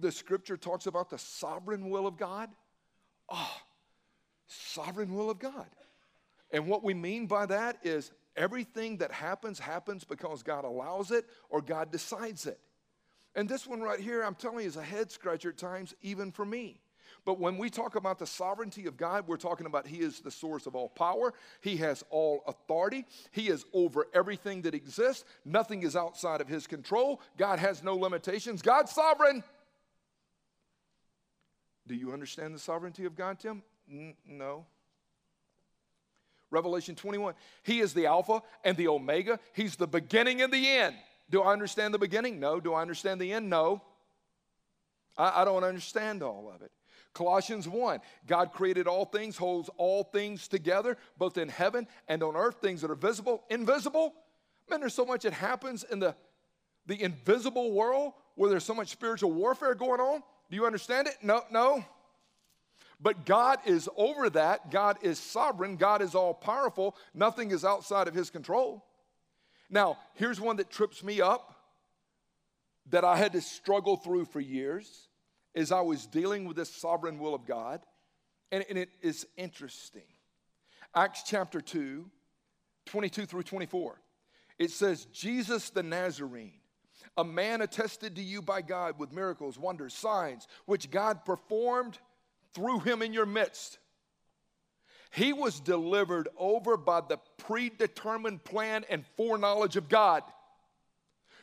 the 0.00 0.12
Scripture 0.12 0.56
talks 0.56 0.86
about 0.86 1.10
the 1.10 1.18
sovereign 1.18 1.90
will 1.90 2.06
of 2.06 2.16
God. 2.16 2.50
Ah, 3.30 3.52
oh, 3.56 3.62
sovereign 4.46 5.14
will 5.14 5.30
of 5.30 5.38
God. 5.38 5.66
And 6.50 6.66
what 6.66 6.82
we 6.82 6.94
mean 6.94 7.26
by 7.26 7.46
that 7.46 7.78
is 7.82 8.10
everything 8.36 8.98
that 8.98 9.12
happens, 9.12 9.58
happens 9.58 10.04
because 10.04 10.42
God 10.42 10.64
allows 10.64 11.10
it 11.10 11.26
or 11.50 11.60
God 11.60 11.90
decides 11.90 12.46
it. 12.46 12.58
And 13.34 13.48
this 13.48 13.66
one 13.66 13.80
right 13.80 14.00
here, 14.00 14.22
I'm 14.22 14.34
telling 14.34 14.60
you, 14.60 14.66
is 14.66 14.76
a 14.76 14.82
head 14.82 15.10
scratcher 15.10 15.50
at 15.50 15.58
times, 15.58 15.94
even 16.02 16.32
for 16.32 16.44
me. 16.44 16.80
But 17.24 17.38
when 17.38 17.58
we 17.58 17.70
talk 17.70 17.94
about 17.94 18.18
the 18.18 18.26
sovereignty 18.26 18.86
of 18.86 18.96
God, 18.96 19.26
we're 19.26 19.36
talking 19.36 19.66
about 19.66 19.86
He 19.86 19.98
is 19.98 20.20
the 20.20 20.30
source 20.30 20.66
of 20.66 20.74
all 20.74 20.88
power. 20.88 21.34
He 21.60 21.76
has 21.78 22.04
all 22.10 22.42
authority. 22.46 23.04
He 23.30 23.48
is 23.48 23.64
over 23.72 24.06
everything 24.14 24.62
that 24.62 24.74
exists. 24.74 25.24
Nothing 25.44 25.82
is 25.82 25.96
outside 25.96 26.40
of 26.40 26.48
His 26.48 26.66
control. 26.66 27.20
God 27.36 27.58
has 27.58 27.82
no 27.82 27.96
limitations. 27.96 28.62
God's 28.62 28.92
sovereign. 28.92 29.44
Do 31.86 31.94
you 31.94 32.12
understand 32.12 32.54
the 32.54 32.58
sovereignty 32.58 33.04
of 33.04 33.16
God, 33.16 33.38
Tim? 33.40 33.62
N- 33.90 34.14
no. 34.26 34.66
Revelation 36.50 36.94
21. 36.94 37.34
He 37.62 37.80
is 37.80 37.92
the 37.94 38.06
Alpha 38.06 38.42
and 38.64 38.76
the 38.76 38.88
Omega. 38.88 39.38
He's 39.52 39.76
the 39.76 39.86
beginning 39.86 40.42
and 40.42 40.52
the 40.52 40.66
end. 40.66 40.94
Do 41.30 41.42
I 41.42 41.52
understand 41.52 41.92
the 41.92 41.98
beginning? 41.98 42.40
No. 42.40 42.60
Do 42.60 42.74
I 42.74 42.82
understand 42.82 43.20
the 43.20 43.32
end? 43.32 43.50
No. 43.50 43.82
I, 45.16 45.42
I 45.42 45.44
don't 45.44 45.64
understand 45.64 46.22
all 46.22 46.50
of 46.54 46.62
it. 46.62 46.70
Colossians 47.14 47.68
1 47.68 48.00
God 48.26 48.52
created 48.52 48.86
all 48.86 49.04
things, 49.04 49.36
holds 49.36 49.70
all 49.76 50.04
things 50.04 50.48
together, 50.48 50.96
both 51.16 51.38
in 51.38 51.48
heaven 51.48 51.86
and 52.06 52.22
on 52.22 52.36
earth, 52.36 52.56
things 52.60 52.82
that 52.82 52.90
are 52.90 52.96
visible, 52.96 53.44
invisible. 53.50 54.14
Man, 54.70 54.80
there's 54.80 54.94
so 54.94 55.06
much 55.06 55.22
that 55.22 55.32
happens 55.32 55.84
in 55.84 55.98
the, 55.98 56.14
the 56.86 57.02
invisible 57.02 57.72
world 57.72 58.12
where 58.34 58.50
there's 58.50 58.64
so 58.64 58.74
much 58.74 58.88
spiritual 58.88 59.32
warfare 59.32 59.74
going 59.74 60.00
on. 60.00 60.22
Do 60.50 60.56
you 60.56 60.66
understand 60.66 61.08
it? 61.08 61.16
No, 61.22 61.42
no. 61.50 61.84
But 63.00 63.24
God 63.26 63.58
is 63.64 63.88
over 63.96 64.28
that. 64.30 64.70
God 64.70 64.98
is 65.02 65.18
sovereign. 65.18 65.76
God 65.76 66.02
is 66.02 66.14
all 66.14 66.34
powerful. 66.34 66.96
Nothing 67.14 67.50
is 67.50 67.64
outside 67.64 68.08
of 68.08 68.14
his 68.14 68.30
control. 68.30 68.84
Now, 69.70 69.98
here's 70.14 70.40
one 70.40 70.56
that 70.56 70.70
trips 70.70 71.02
me 71.02 71.20
up 71.20 71.54
that 72.90 73.04
I 73.04 73.16
had 73.16 73.32
to 73.32 73.40
struggle 73.40 73.96
through 73.96 74.24
for 74.26 74.40
years 74.40 75.07
as 75.58 75.72
I 75.72 75.80
was 75.80 76.06
dealing 76.06 76.44
with 76.44 76.56
this 76.56 76.70
sovereign 76.70 77.18
will 77.18 77.34
of 77.34 77.44
God. 77.44 77.80
And, 78.52 78.64
and 78.68 78.78
it 78.78 78.90
is 79.02 79.26
interesting. 79.36 80.06
Acts 80.94 81.24
chapter 81.26 81.60
2, 81.60 82.08
22 82.86 83.26
through 83.26 83.42
24. 83.42 84.00
It 84.58 84.70
says, 84.70 85.06
Jesus 85.06 85.70
the 85.70 85.82
Nazarene, 85.82 86.60
a 87.16 87.24
man 87.24 87.60
attested 87.60 88.16
to 88.16 88.22
you 88.22 88.40
by 88.40 88.62
God 88.62 88.98
with 88.98 89.12
miracles, 89.12 89.58
wonders, 89.58 89.94
signs, 89.94 90.46
which 90.64 90.90
God 90.90 91.24
performed 91.24 91.98
through 92.54 92.80
him 92.80 93.02
in 93.02 93.12
your 93.12 93.26
midst. 93.26 93.78
He 95.10 95.32
was 95.32 95.58
delivered 95.58 96.28
over 96.38 96.76
by 96.76 97.00
the 97.00 97.18
predetermined 97.36 98.44
plan 98.44 98.84
and 98.88 99.04
foreknowledge 99.16 99.76
of 99.76 99.88
God. 99.88 100.22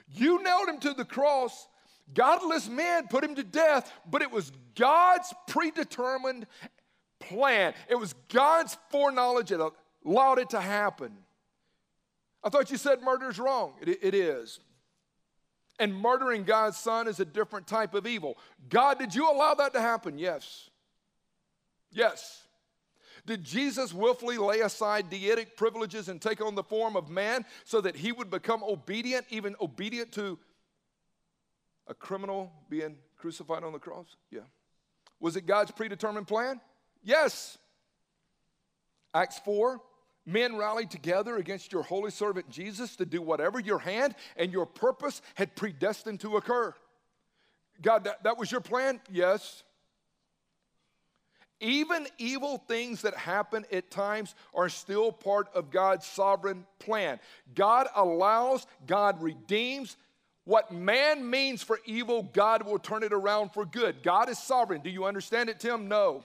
You 0.08 0.41
nailed 0.41 0.69
him 0.69 0.80
to 0.80 0.93
the 0.93 1.06
cross. 1.06 1.67
Godless 2.13 2.69
men 2.69 3.07
put 3.07 3.23
him 3.23 3.35
to 3.35 3.43
death, 3.43 3.91
but 4.09 4.21
it 4.21 4.31
was 4.31 4.51
God's 4.75 5.33
predetermined 5.47 6.45
plan. 7.19 7.73
It 7.89 7.95
was 7.95 8.13
God's 8.29 8.77
foreknowledge 8.89 9.49
that 9.49 9.71
allowed 10.05 10.39
it 10.39 10.51
to 10.51 10.61
happen. 10.61 11.11
I 12.43 12.49
thought 12.49 12.69
you 12.69 12.77
said 12.77 13.01
murder 13.01 13.29
is 13.29 13.39
wrong. 13.39 13.73
It, 13.81 13.99
it 14.03 14.13
is. 14.13 14.59
And 15.79 15.93
murdering 15.95 16.43
God's 16.43 16.77
son 16.77 17.07
is 17.07 17.19
a 17.19 17.25
different 17.25 17.67
type 17.67 17.95
of 17.95 18.05
evil. 18.05 18.37
God, 18.69 18.99
did 18.99 19.13
you 19.15 19.29
allow 19.29 19.55
that 19.55 19.73
to 19.73 19.81
happen? 19.81 20.19
Yes. 20.19 20.69
Yes. 21.91 22.43
Did 23.25 23.43
Jesus 23.43 23.91
willfully 23.91 24.37
lay 24.37 24.59
aside 24.59 25.09
deitic 25.09 25.55
privileges 25.57 26.07
and 26.07 26.21
take 26.21 26.39
on 26.39 26.53
the 26.53 26.63
form 26.63 26.95
of 26.95 27.09
man 27.09 27.43
so 27.63 27.81
that 27.81 27.95
he 27.95 28.11
would 28.11 28.29
become 28.29 28.63
obedient, 28.63 29.25
even 29.31 29.55
obedient 29.59 30.11
to 30.13 30.37
a 31.87 31.93
criminal 31.93 32.51
being 32.69 32.97
crucified 33.17 33.63
on 33.63 33.73
the 33.73 33.79
cross? 33.79 34.07
Yeah. 34.31 34.41
Was 35.19 35.35
it 35.35 35.45
God's 35.45 35.71
predetermined 35.71 36.27
plan? 36.27 36.59
Yes. 37.03 37.57
Acts 39.13 39.39
4 39.39 39.79
Men 40.25 40.55
rallied 40.55 40.89
together 40.89 41.37
against 41.37 41.71
your 41.71 41.83
holy 41.83 42.09
servant 42.09 42.49
Jesus 42.49 42.95
to 42.95 43.05
do 43.05 43.21
whatever 43.21 43.59
your 43.59 43.77
hand 43.77 44.15
and 44.35 44.51
your 44.51 44.65
purpose 44.65 45.21
had 45.35 45.55
predestined 45.55 46.19
to 46.21 46.37
occur. 46.37 46.73
God, 47.81 48.05
that, 48.05 48.23
that 48.23 48.37
was 48.37 48.51
your 48.51 48.61
plan? 48.61 48.99
Yes. 49.11 49.63
Even 51.59 52.07
evil 52.17 52.57
things 52.57 53.03
that 53.03 53.15
happen 53.15 53.65
at 53.71 53.91
times 53.91 54.33
are 54.53 54.67
still 54.67 55.11
part 55.11 55.47
of 55.53 55.69
God's 55.69 56.07
sovereign 56.07 56.65
plan. 56.79 57.19
God 57.53 57.87
allows, 57.95 58.65
God 58.87 59.21
redeems. 59.21 59.95
What 60.45 60.71
man 60.71 61.27
means 61.27 61.63
for 61.63 61.79
evil, 61.86 62.23
God 62.31 62.63
will 62.63 62.79
turn 62.79 63.03
it 63.03 63.12
around 63.12 63.49
for 63.51 63.65
good. 63.65 64.03
God 64.03 64.29
is 64.29 64.38
sovereign. 64.38 64.81
Do 64.81 64.91
you 64.91 65.05
understand 65.05 65.49
it, 65.49 65.60
Tim? 65.60 65.88
No. 65.88 66.23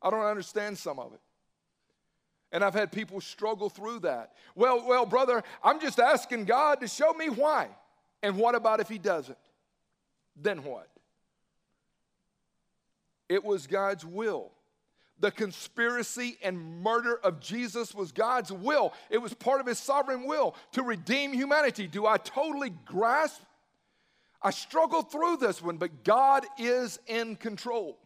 I 0.00 0.10
don't 0.10 0.24
understand 0.24 0.78
some 0.78 0.98
of 0.98 1.12
it. 1.12 1.20
And 2.52 2.64
I've 2.64 2.74
had 2.74 2.90
people 2.90 3.20
struggle 3.20 3.68
through 3.68 4.00
that. 4.00 4.32
Well, 4.54 4.84
well, 4.86 5.06
brother, 5.06 5.42
I'm 5.62 5.80
just 5.80 6.00
asking 6.00 6.44
God 6.44 6.80
to 6.80 6.88
show 6.88 7.12
me 7.12 7.28
why. 7.28 7.68
And 8.22 8.36
what 8.36 8.54
about 8.54 8.80
if 8.80 8.88
he 8.88 8.98
doesn't? 8.98 9.38
Then 10.36 10.62
what? 10.62 10.88
It 13.28 13.44
was 13.44 13.66
God's 13.66 14.04
will. 14.04 14.50
The 15.20 15.30
conspiracy 15.30 16.38
and 16.42 16.82
murder 16.82 17.14
of 17.22 17.40
Jesus 17.40 17.94
was 17.94 18.10
God's 18.10 18.50
will. 18.50 18.94
It 19.10 19.18
was 19.18 19.34
part 19.34 19.60
of 19.60 19.66
his 19.66 19.78
sovereign 19.78 20.24
will 20.24 20.54
to 20.72 20.82
redeem 20.82 21.32
humanity. 21.32 21.86
Do 21.86 22.06
I 22.06 22.16
totally 22.16 22.70
grasp? 22.86 23.42
I 24.42 24.50
struggle 24.50 25.02
through 25.02 25.36
this 25.36 25.60
one, 25.60 25.76
but 25.76 26.04
God 26.04 26.46
is 26.58 26.98
in 27.06 27.36
control. 27.36 27.98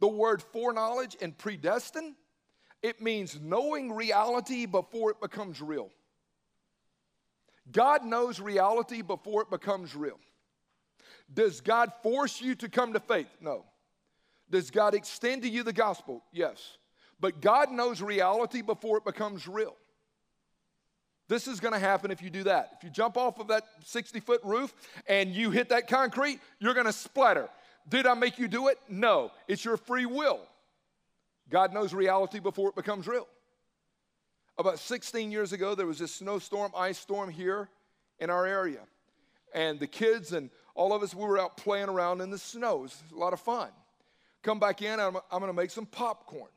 The 0.00 0.08
word 0.08 0.42
foreknowledge 0.42 1.16
and 1.20 1.36
predestined, 1.36 2.14
it 2.82 3.02
means 3.02 3.38
knowing 3.40 3.92
reality 3.92 4.64
before 4.64 5.10
it 5.10 5.20
becomes 5.20 5.60
real. 5.60 5.90
God 7.70 8.04
knows 8.04 8.40
reality 8.40 9.02
before 9.02 9.42
it 9.42 9.50
becomes 9.50 9.94
real. 9.94 10.18
Does 11.32 11.60
God 11.60 11.92
force 12.02 12.40
you 12.40 12.54
to 12.56 12.68
come 12.68 12.94
to 12.94 13.00
faith? 13.00 13.28
No. 13.40 13.64
Does 14.54 14.70
God 14.70 14.94
extend 14.94 15.42
to 15.42 15.48
you 15.48 15.64
the 15.64 15.72
gospel? 15.72 16.22
Yes. 16.32 16.78
But 17.18 17.40
God 17.40 17.72
knows 17.72 18.00
reality 18.00 18.62
before 18.62 18.98
it 18.98 19.04
becomes 19.04 19.48
real. 19.48 19.74
This 21.26 21.48
is 21.48 21.58
going 21.58 21.74
to 21.74 21.80
happen 21.80 22.12
if 22.12 22.22
you 22.22 22.30
do 22.30 22.44
that. 22.44 22.70
If 22.76 22.84
you 22.84 22.90
jump 22.90 23.16
off 23.16 23.40
of 23.40 23.48
that 23.48 23.64
60 23.84 24.20
foot 24.20 24.40
roof 24.44 24.72
and 25.08 25.34
you 25.34 25.50
hit 25.50 25.70
that 25.70 25.88
concrete, 25.88 26.38
you're 26.60 26.72
going 26.72 26.86
to 26.86 26.92
splatter. 26.92 27.48
Did 27.88 28.06
I 28.06 28.14
make 28.14 28.38
you 28.38 28.46
do 28.46 28.68
it? 28.68 28.78
No. 28.88 29.32
It's 29.48 29.64
your 29.64 29.76
free 29.76 30.06
will. 30.06 30.38
God 31.50 31.74
knows 31.74 31.92
reality 31.92 32.38
before 32.38 32.68
it 32.68 32.76
becomes 32.76 33.08
real. 33.08 33.26
About 34.56 34.78
16 34.78 35.32
years 35.32 35.52
ago, 35.52 35.74
there 35.74 35.86
was 35.86 35.98
this 35.98 36.14
snowstorm, 36.14 36.70
ice 36.76 36.98
storm 36.98 37.28
here 37.28 37.68
in 38.20 38.30
our 38.30 38.46
area. 38.46 38.82
And 39.52 39.80
the 39.80 39.88
kids 39.88 40.32
and 40.32 40.48
all 40.76 40.92
of 40.92 41.02
us, 41.02 41.12
we 41.12 41.24
were 41.24 41.40
out 41.40 41.56
playing 41.56 41.88
around 41.88 42.20
in 42.20 42.30
the 42.30 42.38
snow. 42.38 42.76
It 42.78 42.82
was 42.82 43.02
a 43.12 43.18
lot 43.18 43.32
of 43.32 43.40
fun 43.40 43.70
come 44.44 44.60
back 44.60 44.82
in, 44.82 45.00
I'm, 45.00 45.16
I'm 45.32 45.40
to 45.40 45.52
make 45.52 45.70
some 45.70 45.86
popcorn. 45.86 46.50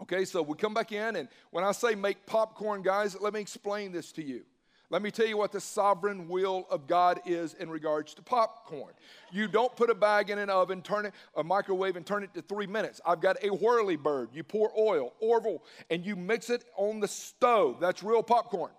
Okay, 0.00 0.24
so 0.24 0.40
we 0.40 0.56
come 0.56 0.72
back 0.72 0.92
in, 0.92 1.16
and 1.16 1.28
when 1.50 1.64
I 1.64 1.72
say 1.72 1.94
make 1.94 2.24
popcorn, 2.24 2.82
guys, 2.82 3.20
let 3.20 3.34
me 3.34 3.40
explain 3.40 3.92
this 3.92 4.10
to 4.12 4.24
you. 4.24 4.42
Let 4.88 5.00
me 5.00 5.10
tell 5.10 5.26
you 5.26 5.38
what 5.38 5.52
the 5.52 5.60
sovereign 5.60 6.28
will 6.28 6.66
of 6.70 6.86
God 6.86 7.20
is 7.24 7.54
in 7.54 7.70
regards 7.70 8.12
to 8.14 8.22
popcorn. 8.22 8.92
You 9.30 9.48
don't 9.48 9.74
put 9.74 9.88
a 9.88 9.94
bag 9.94 10.28
in 10.28 10.38
an 10.38 10.50
oven, 10.50 10.82
turn 10.82 11.06
it, 11.06 11.14
a 11.34 11.42
microwave, 11.42 11.96
and 11.96 12.04
turn 12.04 12.22
it 12.22 12.34
to 12.34 12.42
three 12.42 12.66
minutes. 12.66 13.00
I've 13.06 13.20
got 13.20 13.42
a 13.42 13.48
whirly 13.48 13.96
bird. 13.96 14.30
You 14.34 14.44
pour 14.44 14.70
oil, 14.78 15.14
Orville, 15.20 15.62
and 15.88 16.04
you 16.04 16.14
mix 16.14 16.50
it 16.50 16.64
on 16.76 17.00
the 17.00 17.08
stove. 17.08 17.78
That's 17.80 18.02
real 18.02 18.22
popcorn. 18.22 18.72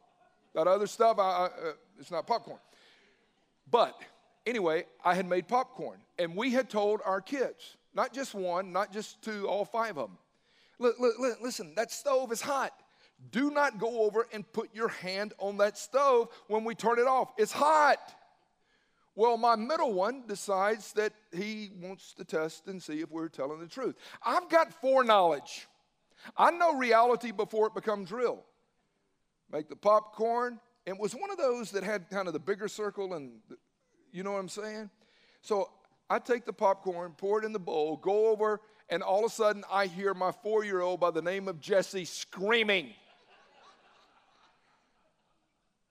That 0.54 0.68
other 0.68 0.88
stuff, 0.88 1.18
I, 1.18 1.24
I, 1.24 1.46
uh, 1.46 1.50
it's 2.00 2.12
not 2.12 2.28
popcorn. 2.28 2.60
But 3.72 4.00
anyway, 4.46 4.86
I 5.04 5.16
had 5.16 5.28
made 5.28 5.48
popcorn, 5.48 6.00
and 6.20 6.36
we 6.36 6.52
had 6.52 6.70
told 6.70 7.02
our 7.06 7.22
kids, 7.22 7.76
not 7.94 8.14
just 8.14 8.34
one, 8.34 8.72
not 8.72 8.92
just 8.92 9.22
two, 9.22 9.48
all 9.48 9.66
five 9.66 9.98
of 9.98 10.10
them. 10.10 10.18
Listen, 11.42 11.74
that 11.76 11.92
stove 11.92 12.32
is 12.32 12.42
hot. 12.42 12.74
Do 13.32 13.52
not 13.52 13.80
go 13.80 14.02
over 14.02 14.28
and 14.34 14.52
put 14.52 14.74
your 14.74 14.90
hand 14.90 15.34
on 15.38 15.58
that 15.58 15.78
stove 15.78 16.28
when 16.48 16.64
we 16.64 16.76
turn 16.76 17.00
it 17.00 17.08
off. 17.08 17.32
It's 17.38 17.52
hot. 17.52 18.00
Well, 19.16 19.38
my 19.38 19.56
middle 19.56 19.94
one 19.94 20.24
decides 20.28 20.92
that 20.94 21.14
he 21.32 21.70
wants 21.80 22.14
to 22.16 22.26
test 22.26 22.68
and 22.68 22.82
see 22.82 23.02
if 23.02 23.12
we're 23.12 23.30
telling 23.30 23.60
the 23.60 23.68
truth. 23.68 23.96
I've 24.26 24.50
got 24.50 24.74
foreknowledge. 24.74 25.68
I 26.36 26.52
know 26.52 26.76
reality 26.76 27.32
before 27.32 27.68
it 27.68 27.76
becomes 27.76 28.12
real. 28.12 28.44
Make 29.52 29.70
the 29.70 29.76
popcorn. 29.76 30.60
It 30.86 30.98
was 30.98 31.14
one 31.14 31.30
of 31.30 31.38
those 31.38 31.72
that 31.72 31.84
had 31.84 32.10
kind 32.10 32.28
of 32.28 32.34
the 32.34 32.40
bigger 32.40 32.68
circle, 32.68 33.14
and 33.14 33.34
the, 33.50 33.58
you 34.12 34.24
know 34.24 34.32
what 34.32 34.40
I'm 34.40 34.50
saying? 34.50 34.90
So 35.42 35.70
I 36.10 36.20
take 36.20 36.46
the 36.46 36.54
popcorn, 36.54 37.14
pour 37.18 37.42
it 37.42 37.46
in 37.46 37.54
the 37.54 37.60
bowl, 37.60 37.98
go 37.98 38.28
over, 38.28 38.62
and 38.90 39.02
all 39.02 39.26
of 39.26 39.32
a 39.32 39.34
sudden 39.34 39.64
I 39.72 39.88
hear 39.88 40.14
my 40.14 40.32
four 40.32 40.64
year 40.64 40.82
old 40.82 41.00
by 41.00 41.12
the 41.12 41.22
name 41.22 41.48
of 41.48 41.60
Jesse 41.60 42.06
screaming. 42.06 42.94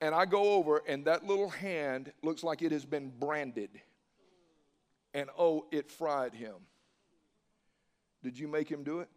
And 0.01 0.15
I 0.15 0.25
go 0.25 0.55
over, 0.55 0.83
and 0.89 1.05
that 1.05 1.25
little 1.25 1.49
hand 1.49 2.13
looks 2.23 2.43
like 2.43 2.61
it 2.61 2.73
has 2.73 2.85
been 2.85 3.13
branded. 3.21 3.71
And 5.15 5.31
oh, 5.39 5.67
it 5.71 5.91
fried 5.91 6.35
him. 6.35 6.55
Did 8.23 8.39
you 8.39 8.49
make 8.49 8.69
him 8.69 8.83
do 8.83 9.01
it? 9.01 9.09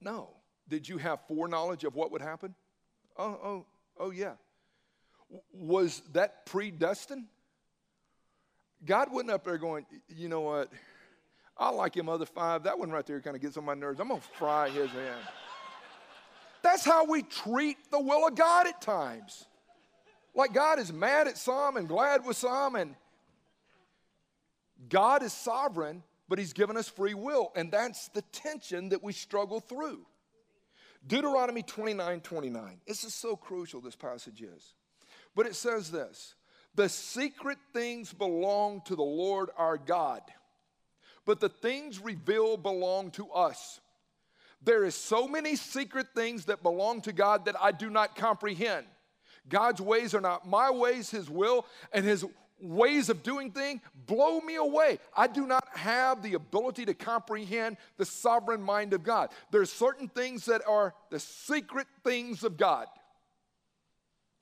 No. 0.00 0.30
Did 0.68 0.88
you 0.88 0.98
have 0.98 1.20
foreknowledge 1.26 1.84
of 1.84 1.94
what 1.94 2.10
would 2.12 2.22
happen? 2.22 2.54
Oh, 3.18 3.38
oh, 3.42 3.66
oh, 3.98 4.10
yeah. 4.10 4.34
Was 5.52 6.02
that 6.12 6.46
predestined? 6.46 7.26
God 8.84 9.12
wasn't 9.12 9.30
up 9.30 9.44
there 9.44 9.58
going, 9.58 9.86
you 10.08 10.28
know 10.28 10.40
what? 10.40 10.70
I 11.56 11.68
like 11.68 11.94
him, 11.94 12.08
other 12.08 12.26
five. 12.26 12.62
That 12.62 12.78
one 12.78 12.90
right 12.90 13.04
there 13.04 13.20
kind 13.20 13.36
of 13.36 13.42
gets 13.42 13.56
on 13.56 13.64
my 13.64 13.74
nerves. 13.74 14.00
I'm 14.00 14.08
going 14.08 14.20
to 14.20 14.26
fry 14.38 14.70
his 14.70 14.90
hand. 14.90 15.20
That's 16.62 16.84
how 16.84 17.04
we 17.04 17.22
treat 17.22 17.76
the 17.90 18.00
will 18.00 18.26
of 18.26 18.34
God 18.34 18.66
at 18.66 18.80
times. 18.80 19.46
Like 20.34 20.52
God 20.52 20.78
is 20.78 20.92
mad 20.92 21.26
at 21.26 21.36
some 21.36 21.76
and 21.76 21.88
glad 21.88 22.24
with 22.24 22.36
some, 22.36 22.76
and 22.76 22.94
God 24.88 25.22
is 25.22 25.32
sovereign, 25.32 26.02
but 26.28 26.38
He's 26.38 26.52
given 26.52 26.76
us 26.76 26.88
free 26.88 27.14
will, 27.14 27.52
and 27.56 27.72
that's 27.72 28.08
the 28.08 28.22
tension 28.32 28.90
that 28.90 29.02
we 29.02 29.12
struggle 29.12 29.60
through. 29.60 30.06
Deuteronomy 31.06 31.62
29 31.62 32.20
29. 32.20 32.80
This 32.86 33.04
is 33.04 33.14
so 33.14 33.36
crucial, 33.36 33.80
this 33.80 33.96
passage 33.96 34.42
is. 34.42 34.74
But 35.34 35.46
it 35.46 35.54
says 35.54 35.90
this 35.90 36.34
The 36.74 36.88
secret 36.88 37.58
things 37.72 38.12
belong 38.12 38.82
to 38.86 38.96
the 38.96 39.02
Lord 39.02 39.50
our 39.56 39.76
God, 39.76 40.22
but 41.24 41.40
the 41.40 41.48
things 41.48 41.98
revealed 41.98 42.62
belong 42.62 43.10
to 43.12 43.30
us. 43.30 43.80
There 44.62 44.84
is 44.84 44.94
so 44.94 45.26
many 45.26 45.56
secret 45.56 46.08
things 46.14 46.44
that 46.46 46.62
belong 46.62 47.00
to 47.02 47.12
God 47.12 47.46
that 47.46 47.56
I 47.60 47.72
do 47.72 47.90
not 47.90 48.14
comprehend. 48.14 48.86
God's 49.48 49.80
ways 49.80 50.14
are 50.14 50.20
not 50.20 50.46
my 50.46 50.70
ways, 50.70 51.10
His 51.10 51.28
will 51.30 51.66
and 51.92 52.04
His 52.04 52.24
ways 52.60 53.08
of 53.08 53.22
doing 53.22 53.50
things 53.50 53.80
blow 54.06 54.40
me 54.40 54.56
away. 54.56 54.98
I 55.16 55.26
do 55.26 55.46
not 55.46 55.66
have 55.76 56.22
the 56.22 56.34
ability 56.34 56.84
to 56.86 56.94
comprehend 56.94 57.78
the 57.96 58.04
sovereign 58.04 58.62
mind 58.62 58.92
of 58.92 59.02
God. 59.02 59.30
There 59.50 59.62
are 59.62 59.66
certain 59.66 60.08
things 60.08 60.44
that 60.44 60.62
are 60.68 60.94
the 61.10 61.20
secret 61.20 61.86
things 62.04 62.44
of 62.44 62.56
God. 62.56 62.86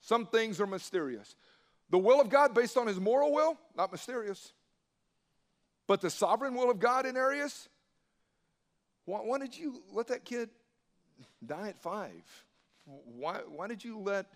Some 0.01 0.25
things 0.25 0.59
are 0.59 0.67
mysterious. 0.67 1.35
The 1.89 1.97
will 1.97 2.21
of 2.21 2.29
God 2.29 2.53
based 2.53 2.77
on 2.77 2.87
his 2.87 2.99
moral 2.99 3.33
will, 3.33 3.57
not 3.75 3.91
mysterious. 3.91 4.53
But 5.87 6.01
the 6.01 6.09
sovereign 6.09 6.53
will 6.53 6.69
of 6.69 6.79
God 6.79 7.05
in 7.05 7.17
areas, 7.17 7.67
why, 9.05 9.19
why 9.19 9.39
did 9.39 9.57
you 9.57 9.81
let 9.91 10.07
that 10.07 10.23
kid 10.23 10.49
die 11.43 11.69
at 11.69 11.81
five? 11.81 12.23
Why, 12.85 13.39
why 13.47 13.67
did 13.67 13.83
you 13.83 13.99
let 13.99 14.27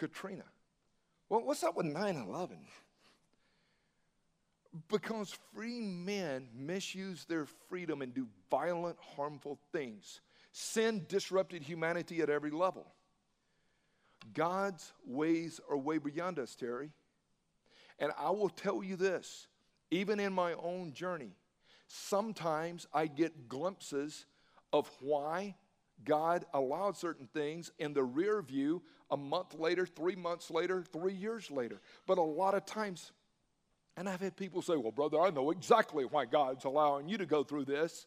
Katrina. 0.00 0.44
Well, 1.28 1.42
what's 1.44 1.62
up 1.62 1.76
with 1.76 1.86
9 1.86 2.16
11? 2.16 2.56
Because 4.88 5.36
free 5.54 5.80
men 5.80 6.48
misuse 6.54 7.24
their 7.26 7.46
freedom 7.68 8.02
and 8.02 8.14
do 8.14 8.26
violent, 8.50 8.96
harmful 9.16 9.58
things. 9.72 10.20
Sin 10.52 11.04
disrupted 11.06 11.62
humanity 11.62 12.22
at 12.22 12.30
every 12.30 12.50
level. 12.50 12.86
God's 14.34 14.92
ways 15.06 15.60
are 15.68 15.76
way 15.76 15.98
beyond 15.98 16.38
us, 16.38 16.54
Terry. 16.54 16.90
And 17.98 18.12
I 18.18 18.30
will 18.30 18.48
tell 18.48 18.82
you 18.82 18.96
this 18.96 19.46
even 19.90 20.20
in 20.20 20.32
my 20.32 20.54
own 20.54 20.92
journey, 20.92 21.32
sometimes 21.88 22.86
I 22.92 23.06
get 23.06 23.48
glimpses 23.48 24.26
of 24.72 24.88
why 25.00 25.56
God 26.04 26.44
allowed 26.54 26.96
certain 26.96 27.26
things 27.26 27.72
in 27.78 27.92
the 27.92 28.04
rear 28.04 28.40
view 28.40 28.82
a 29.10 29.16
month 29.16 29.54
later, 29.54 29.84
three 29.84 30.16
months 30.16 30.50
later, 30.50 30.82
three 30.82 31.14
years 31.14 31.50
later. 31.50 31.80
But 32.06 32.18
a 32.18 32.22
lot 32.22 32.54
of 32.54 32.64
times, 32.64 33.12
and 33.96 34.08
I've 34.08 34.20
had 34.20 34.36
people 34.36 34.62
say, 34.62 34.76
Well, 34.76 34.92
brother, 34.92 35.20
I 35.20 35.30
know 35.30 35.50
exactly 35.50 36.04
why 36.04 36.24
God's 36.24 36.64
allowing 36.64 37.08
you 37.08 37.18
to 37.18 37.26
go 37.26 37.42
through 37.42 37.64
this. 37.64 38.06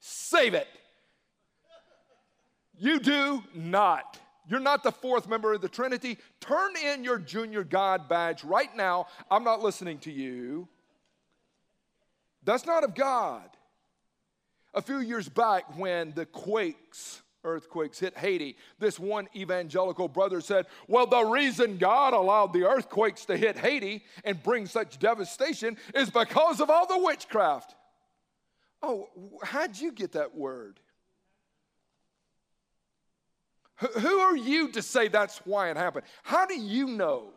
Save 0.00 0.54
it. 0.54 0.66
You 2.76 2.98
do 2.98 3.42
not. 3.54 4.18
You're 4.48 4.60
not 4.60 4.82
the 4.82 4.92
fourth 4.92 5.28
member 5.28 5.52
of 5.52 5.60
the 5.60 5.68
Trinity. 5.68 6.18
Turn 6.40 6.72
in 6.76 7.04
your 7.04 7.18
junior 7.18 7.62
God 7.62 8.08
badge 8.08 8.42
right 8.42 8.74
now. 8.76 9.06
I'm 9.30 9.44
not 9.44 9.62
listening 9.62 9.98
to 10.00 10.12
you. 10.12 10.68
That's 12.44 12.66
not 12.66 12.82
of 12.82 12.94
God. 12.94 13.48
A 14.74 14.82
few 14.82 14.98
years 14.98 15.28
back, 15.28 15.76
when 15.78 16.12
the 16.14 16.26
quakes 16.26 17.22
earthquakes 17.44 17.98
hit 17.98 18.16
Haiti, 18.16 18.56
this 18.78 18.98
one 18.98 19.28
evangelical 19.34 20.08
brother 20.08 20.40
said, 20.40 20.66
Well, 20.88 21.06
the 21.06 21.24
reason 21.24 21.78
God 21.78 22.14
allowed 22.14 22.52
the 22.52 22.64
earthquakes 22.64 23.24
to 23.26 23.36
hit 23.36 23.56
Haiti 23.56 24.04
and 24.24 24.42
bring 24.42 24.66
such 24.66 24.98
devastation 24.98 25.76
is 25.94 26.10
because 26.10 26.60
of 26.60 26.70
all 26.70 26.86
the 26.86 26.98
witchcraft. 26.98 27.74
Oh, 28.82 29.08
how'd 29.44 29.78
you 29.78 29.92
get 29.92 30.12
that 30.12 30.34
word? 30.34 30.80
Who 34.00 34.18
are 34.18 34.36
you 34.36 34.68
to 34.72 34.82
say 34.82 35.08
that's 35.08 35.38
why 35.44 35.70
it 35.70 35.76
happened? 35.76 36.04
How 36.22 36.46
do 36.46 36.54
you 36.54 36.86
know? 36.86 37.32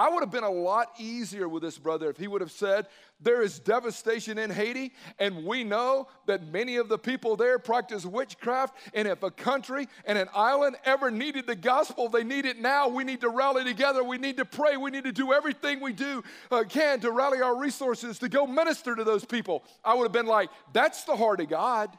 I 0.00 0.08
would 0.08 0.20
have 0.20 0.30
been 0.30 0.44
a 0.44 0.50
lot 0.50 0.92
easier 0.98 1.46
with 1.46 1.62
this 1.62 1.76
brother 1.76 2.08
if 2.08 2.16
he 2.16 2.26
would 2.26 2.40
have 2.40 2.50
said, 2.50 2.86
There 3.20 3.42
is 3.42 3.58
devastation 3.58 4.38
in 4.38 4.48
Haiti, 4.48 4.94
and 5.18 5.44
we 5.44 5.62
know 5.62 6.08
that 6.24 6.50
many 6.50 6.76
of 6.76 6.88
the 6.88 6.96
people 6.96 7.36
there 7.36 7.58
practice 7.58 8.06
witchcraft. 8.06 8.74
And 8.94 9.06
if 9.06 9.22
a 9.22 9.30
country 9.30 9.88
and 10.06 10.16
an 10.16 10.28
island 10.34 10.76
ever 10.86 11.10
needed 11.10 11.46
the 11.46 11.54
gospel, 11.54 12.08
they 12.08 12.24
need 12.24 12.46
it 12.46 12.58
now. 12.58 12.88
We 12.88 13.04
need 13.04 13.20
to 13.20 13.28
rally 13.28 13.62
together. 13.62 14.02
We 14.02 14.16
need 14.16 14.38
to 14.38 14.46
pray. 14.46 14.78
We 14.78 14.90
need 14.90 15.04
to 15.04 15.12
do 15.12 15.34
everything 15.34 15.80
we 15.80 15.92
do 15.92 16.24
uh, 16.50 16.64
can 16.66 17.00
to 17.00 17.10
rally 17.10 17.42
our 17.42 17.58
resources 17.58 18.18
to 18.20 18.30
go 18.30 18.46
minister 18.46 18.96
to 18.96 19.04
those 19.04 19.26
people. 19.26 19.64
I 19.84 19.92
would 19.92 20.04
have 20.04 20.12
been 20.12 20.24
like, 20.24 20.48
That's 20.72 21.04
the 21.04 21.14
heart 21.14 21.42
of 21.42 21.50
God. 21.50 21.90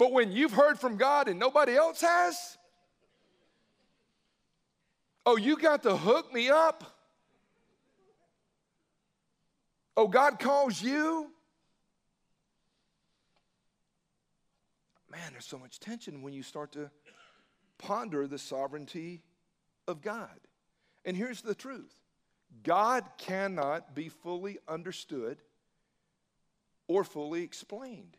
But 0.00 0.12
when 0.12 0.32
you've 0.32 0.54
heard 0.54 0.80
from 0.80 0.96
God 0.96 1.28
and 1.28 1.38
nobody 1.38 1.76
else 1.76 2.00
has, 2.00 2.56
Oh, 5.26 5.36
you 5.36 5.58
got 5.58 5.82
to 5.82 5.94
hook 5.94 6.32
me 6.32 6.48
up? 6.48 6.96
Oh, 9.98 10.08
God 10.08 10.38
calls 10.38 10.80
you? 10.80 11.30
Man, 15.10 15.32
there's 15.32 15.44
so 15.44 15.58
much 15.58 15.78
tension 15.78 16.22
when 16.22 16.32
you 16.32 16.42
start 16.42 16.72
to 16.72 16.90
ponder 17.76 18.26
the 18.26 18.38
sovereignty 18.38 19.20
of 19.86 20.00
God. 20.00 20.40
And 21.04 21.14
here's 21.14 21.42
the 21.42 21.54
truth 21.54 21.94
God 22.62 23.04
cannot 23.18 23.94
be 23.94 24.08
fully 24.08 24.60
understood 24.66 25.42
or 26.88 27.04
fully 27.04 27.42
explained 27.42 28.16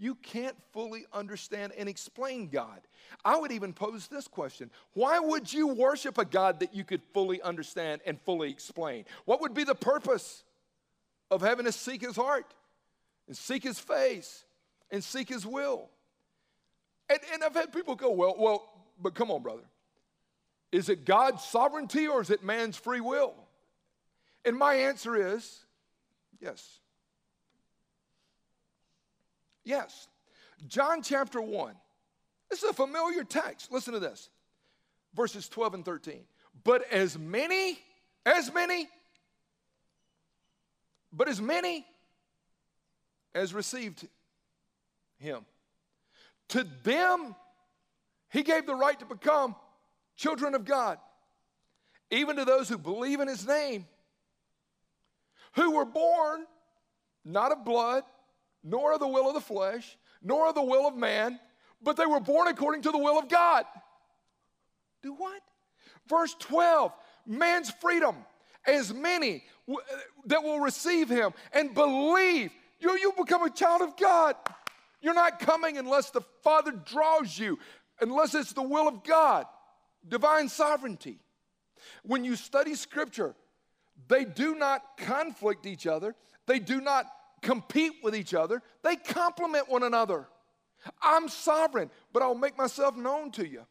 you 0.00 0.14
can't 0.16 0.56
fully 0.72 1.04
understand 1.12 1.72
and 1.76 1.88
explain 1.88 2.48
God. 2.48 2.80
I 3.22 3.38
would 3.38 3.52
even 3.52 3.74
pose 3.74 4.08
this 4.08 4.26
question 4.26 4.70
Why 4.94 5.20
would 5.20 5.52
you 5.52 5.68
worship 5.68 6.18
a 6.18 6.24
God 6.24 6.60
that 6.60 6.74
you 6.74 6.82
could 6.84 7.02
fully 7.12 7.40
understand 7.42 8.00
and 8.06 8.18
fully 8.22 8.50
explain? 8.50 9.04
What 9.26 9.42
would 9.42 9.54
be 9.54 9.62
the 9.62 9.74
purpose 9.74 10.42
of 11.30 11.42
having 11.42 11.66
to 11.66 11.72
seek 11.72 12.00
His 12.00 12.16
heart 12.16 12.46
and 13.28 13.36
seek 13.36 13.62
His 13.62 13.78
face 13.78 14.44
and 14.90 15.04
seek 15.04 15.28
His 15.28 15.46
will? 15.46 15.90
And, 17.10 17.20
and 17.34 17.44
I've 17.44 17.54
had 17.54 17.72
people 17.72 17.94
go, 17.94 18.10
well, 18.10 18.34
well, 18.38 18.72
but 19.00 19.14
come 19.14 19.30
on, 19.30 19.42
brother. 19.42 19.64
Is 20.72 20.88
it 20.88 21.04
God's 21.04 21.44
sovereignty 21.44 22.06
or 22.08 22.22
is 22.22 22.30
it 22.30 22.42
man's 22.42 22.76
free 22.76 23.00
will? 23.00 23.34
And 24.46 24.56
my 24.56 24.74
answer 24.74 25.34
is 25.34 25.64
yes. 26.40 26.79
Yes. 29.64 30.08
John 30.66 31.02
chapter 31.02 31.40
1. 31.40 31.74
This 32.50 32.62
is 32.62 32.70
a 32.70 32.74
familiar 32.74 33.24
text. 33.24 33.72
Listen 33.72 33.94
to 33.94 34.00
this 34.00 34.28
verses 35.14 35.48
12 35.48 35.74
and 35.74 35.84
13. 35.84 36.20
But 36.64 36.90
as 36.92 37.18
many, 37.18 37.78
as 38.26 38.52
many, 38.52 38.88
but 41.12 41.28
as 41.28 41.40
many 41.40 41.86
as 43.34 43.54
received 43.54 44.06
him, 45.18 45.44
to 46.48 46.66
them 46.82 47.34
he 48.30 48.42
gave 48.42 48.66
the 48.66 48.74
right 48.74 48.98
to 48.98 49.06
become 49.06 49.56
children 50.16 50.54
of 50.54 50.64
God, 50.64 50.98
even 52.10 52.36
to 52.36 52.44
those 52.44 52.68
who 52.68 52.78
believe 52.78 53.20
in 53.20 53.28
his 53.28 53.46
name, 53.46 53.86
who 55.54 55.72
were 55.72 55.84
born 55.84 56.44
not 57.24 57.52
of 57.52 57.64
blood, 57.64 58.04
nor 58.62 58.92
of 58.94 59.00
the 59.00 59.08
will 59.08 59.28
of 59.28 59.34
the 59.34 59.40
flesh, 59.40 59.96
nor 60.22 60.48
of 60.48 60.54
the 60.54 60.62
will 60.62 60.86
of 60.86 60.96
man, 60.96 61.38
but 61.82 61.96
they 61.96 62.06
were 62.06 62.20
born 62.20 62.48
according 62.48 62.82
to 62.82 62.90
the 62.90 62.98
will 62.98 63.18
of 63.18 63.28
God. 63.28 63.64
Do 65.02 65.14
what? 65.14 65.40
Verse 66.08 66.34
12 66.38 66.92
man's 67.26 67.70
freedom, 67.70 68.16
as 68.66 68.92
many 68.92 69.44
w- 69.66 69.84
that 70.26 70.42
will 70.42 70.60
receive 70.60 71.08
him 71.08 71.32
and 71.52 71.74
believe. 71.74 72.50
You, 72.80 72.98
you 72.98 73.12
become 73.16 73.42
a 73.42 73.50
child 73.50 73.82
of 73.82 73.96
God. 73.96 74.36
You're 75.00 75.14
not 75.14 75.38
coming 75.38 75.78
unless 75.78 76.10
the 76.10 76.22
Father 76.42 76.72
draws 76.72 77.38
you, 77.38 77.58
unless 78.00 78.34
it's 78.34 78.52
the 78.52 78.62
will 78.62 78.88
of 78.88 79.04
God, 79.04 79.46
divine 80.06 80.48
sovereignty. 80.48 81.18
When 82.04 82.24
you 82.24 82.36
study 82.36 82.74
Scripture, 82.74 83.34
they 84.08 84.24
do 84.24 84.54
not 84.54 84.82
conflict 84.98 85.66
each 85.66 85.86
other, 85.86 86.14
they 86.46 86.58
do 86.58 86.80
not 86.80 87.06
compete 87.42 87.94
with 88.02 88.14
each 88.14 88.34
other, 88.34 88.62
they 88.82 88.96
complement 88.96 89.68
one 89.68 89.82
another. 89.82 90.26
I'm 91.02 91.28
sovereign, 91.28 91.90
but 92.12 92.22
I'll 92.22 92.34
make 92.34 92.56
myself 92.56 92.96
known 92.96 93.30
to 93.32 93.46
you. 93.46 93.66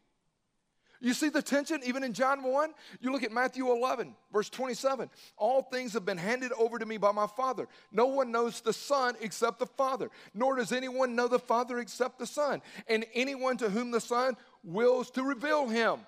You 1.02 1.14
see 1.14 1.30
the 1.30 1.40
tension 1.40 1.80
even 1.84 2.04
in 2.04 2.12
John 2.12 2.42
1? 2.42 2.74
You 3.00 3.10
look 3.10 3.22
at 3.22 3.32
Matthew 3.32 3.70
11, 3.70 4.14
verse 4.30 4.50
27. 4.50 5.08
All 5.38 5.62
things 5.62 5.94
have 5.94 6.04
been 6.04 6.18
handed 6.18 6.52
over 6.52 6.78
to 6.78 6.84
me 6.84 6.98
by 6.98 7.10
my 7.10 7.26
Father. 7.26 7.68
No 7.90 8.06
one 8.06 8.30
knows 8.30 8.60
the 8.60 8.74
Son 8.74 9.16
except 9.22 9.58
the 9.58 9.66
Father, 9.66 10.10
nor 10.34 10.56
does 10.56 10.72
anyone 10.72 11.16
know 11.16 11.26
the 11.26 11.38
Father 11.38 11.78
except 11.78 12.18
the 12.18 12.26
Son, 12.26 12.60
and 12.86 13.06
anyone 13.14 13.56
to 13.56 13.70
whom 13.70 13.90
the 13.90 14.00
Son 14.00 14.36
wills 14.62 15.10
to 15.12 15.22
reveal 15.22 15.68
him. 15.68 16.00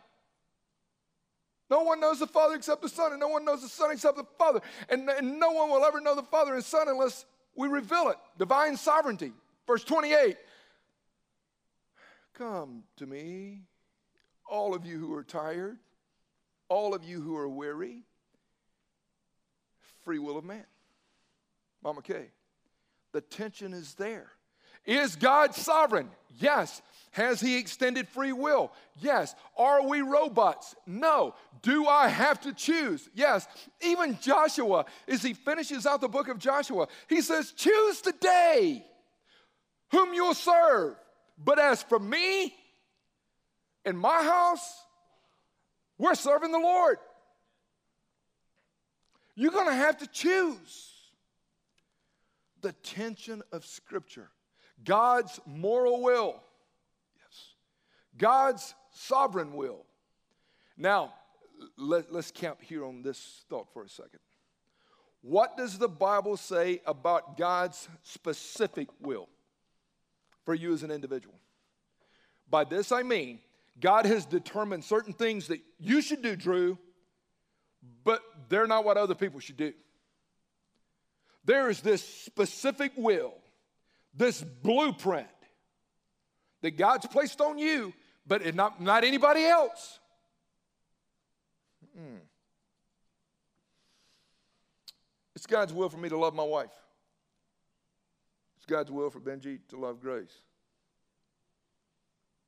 No 1.70 1.84
one 1.84 2.00
knows 2.00 2.18
the 2.18 2.26
Father 2.26 2.54
except 2.54 2.82
the 2.82 2.88
Son, 2.90 3.12
and 3.12 3.20
no 3.20 3.28
one 3.28 3.46
knows 3.46 3.62
the 3.62 3.68
Son 3.70 3.92
except 3.92 4.18
the 4.18 4.26
Father. 4.36 4.60
And, 4.90 5.08
and 5.08 5.40
no 5.40 5.52
one 5.52 5.70
will 5.70 5.86
ever 5.86 6.02
know 6.02 6.14
the 6.14 6.22
Father 6.22 6.52
and 6.52 6.62
Son 6.62 6.86
unless 6.86 7.24
we 7.54 7.68
reveal 7.68 8.08
it. 8.08 8.16
Divine 8.38 8.76
sovereignty. 8.76 9.32
Verse 9.66 9.84
28 9.84 10.36
Come 12.34 12.84
to 12.96 13.06
me 13.06 13.60
all 14.48 14.74
of 14.74 14.84
you 14.84 14.98
who 14.98 15.14
are 15.14 15.24
tired, 15.24 15.78
all 16.68 16.94
of 16.94 17.04
you 17.04 17.20
who 17.20 17.36
are 17.36 17.48
weary. 17.48 18.02
Free 20.04 20.18
will 20.18 20.36
of 20.36 20.44
man. 20.44 20.64
Mama 21.82 22.02
Kay, 22.02 22.26
the 23.12 23.20
tension 23.20 23.72
is 23.72 23.94
there. 23.94 24.32
Is 24.84 25.16
God 25.16 25.54
sovereign? 25.54 26.08
Yes. 26.38 26.82
Has 27.12 27.40
he 27.40 27.58
extended 27.58 28.08
free 28.08 28.32
will? 28.32 28.72
Yes. 29.00 29.34
Are 29.56 29.86
we 29.86 30.00
robots? 30.00 30.74
No. 30.86 31.34
Do 31.60 31.86
I 31.86 32.08
have 32.08 32.40
to 32.42 32.54
choose? 32.54 33.08
Yes. 33.14 33.46
Even 33.82 34.18
Joshua, 34.20 34.86
as 35.06 35.22
he 35.22 35.34
finishes 35.34 35.86
out 35.86 36.00
the 36.00 36.08
book 36.08 36.28
of 36.28 36.38
Joshua, 36.38 36.88
he 37.08 37.20
says, 37.20 37.52
Choose 37.52 38.00
today 38.00 38.84
whom 39.90 40.14
you'll 40.14 40.34
serve. 40.34 40.96
But 41.38 41.58
as 41.58 41.82
for 41.82 41.98
me 41.98 42.54
in 43.84 43.96
my 43.96 44.22
house, 44.22 44.82
we're 45.98 46.14
serving 46.14 46.50
the 46.50 46.58
Lord. 46.58 46.98
You're 49.34 49.52
going 49.52 49.68
to 49.68 49.74
have 49.74 49.98
to 49.98 50.06
choose 50.06 50.92
the 52.60 52.72
tension 52.72 53.42
of 53.52 53.64
Scripture, 53.64 54.30
God's 54.84 55.40
moral 55.46 56.02
will, 56.02 56.40
yes, 57.16 57.54
God's 58.16 58.74
sovereign 58.92 59.54
will. 59.54 59.84
Now, 60.76 61.12
let, 61.76 62.10
us 62.10 62.30
camp 62.30 62.60
here 62.62 62.84
on 62.84 63.02
this 63.02 63.44
thought 63.48 63.68
for 63.72 63.84
a 63.84 63.88
second. 63.88 64.20
What 65.20 65.56
does 65.56 65.78
the 65.78 65.88
Bible 65.88 66.36
say 66.36 66.80
about 66.84 67.36
God's 67.36 67.88
specific 68.02 68.88
will 69.00 69.28
for 70.44 70.54
you 70.54 70.72
as 70.72 70.82
an 70.82 70.90
individual? 70.90 71.36
By 72.50 72.64
this 72.64 72.90
I 72.90 73.02
mean, 73.02 73.38
God 73.80 74.04
has 74.04 74.26
determined 74.26 74.84
certain 74.84 75.12
things 75.12 75.48
that 75.48 75.60
you 75.78 76.02
should 76.02 76.22
do, 76.22 76.36
Drew, 76.36 76.76
but 78.04 78.22
they're 78.48 78.66
not 78.66 78.84
what 78.84 78.96
other 78.96 79.14
people 79.14 79.40
should 79.40 79.56
do. 79.56 79.72
There 81.44 81.70
is 81.70 81.80
this 81.80 82.02
specific 82.02 82.92
will, 82.96 83.34
this 84.14 84.42
blueprint 84.42 85.26
that 86.60 86.72
God's 86.72 87.06
placed 87.06 87.40
on 87.40 87.58
you, 87.58 87.92
but 88.26 88.54
not, 88.54 88.80
not 88.80 89.04
anybody 89.04 89.44
else. 89.44 89.98
Mm. 91.98 92.20
It's 95.34 95.46
God's 95.46 95.72
will 95.72 95.88
for 95.88 95.98
me 95.98 96.08
to 96.08 96.16
love 96.16 96.34
my 96.34 96.44
wife. 96.44 96.70
It's 98.56 98.66
God's 98.66 98.90
will 98.90 99.10
for 99.10 99.18
Benji 99.18 99.58
to 99.68 99.76
love 99.76 100.00
Grace. 100.00 100.32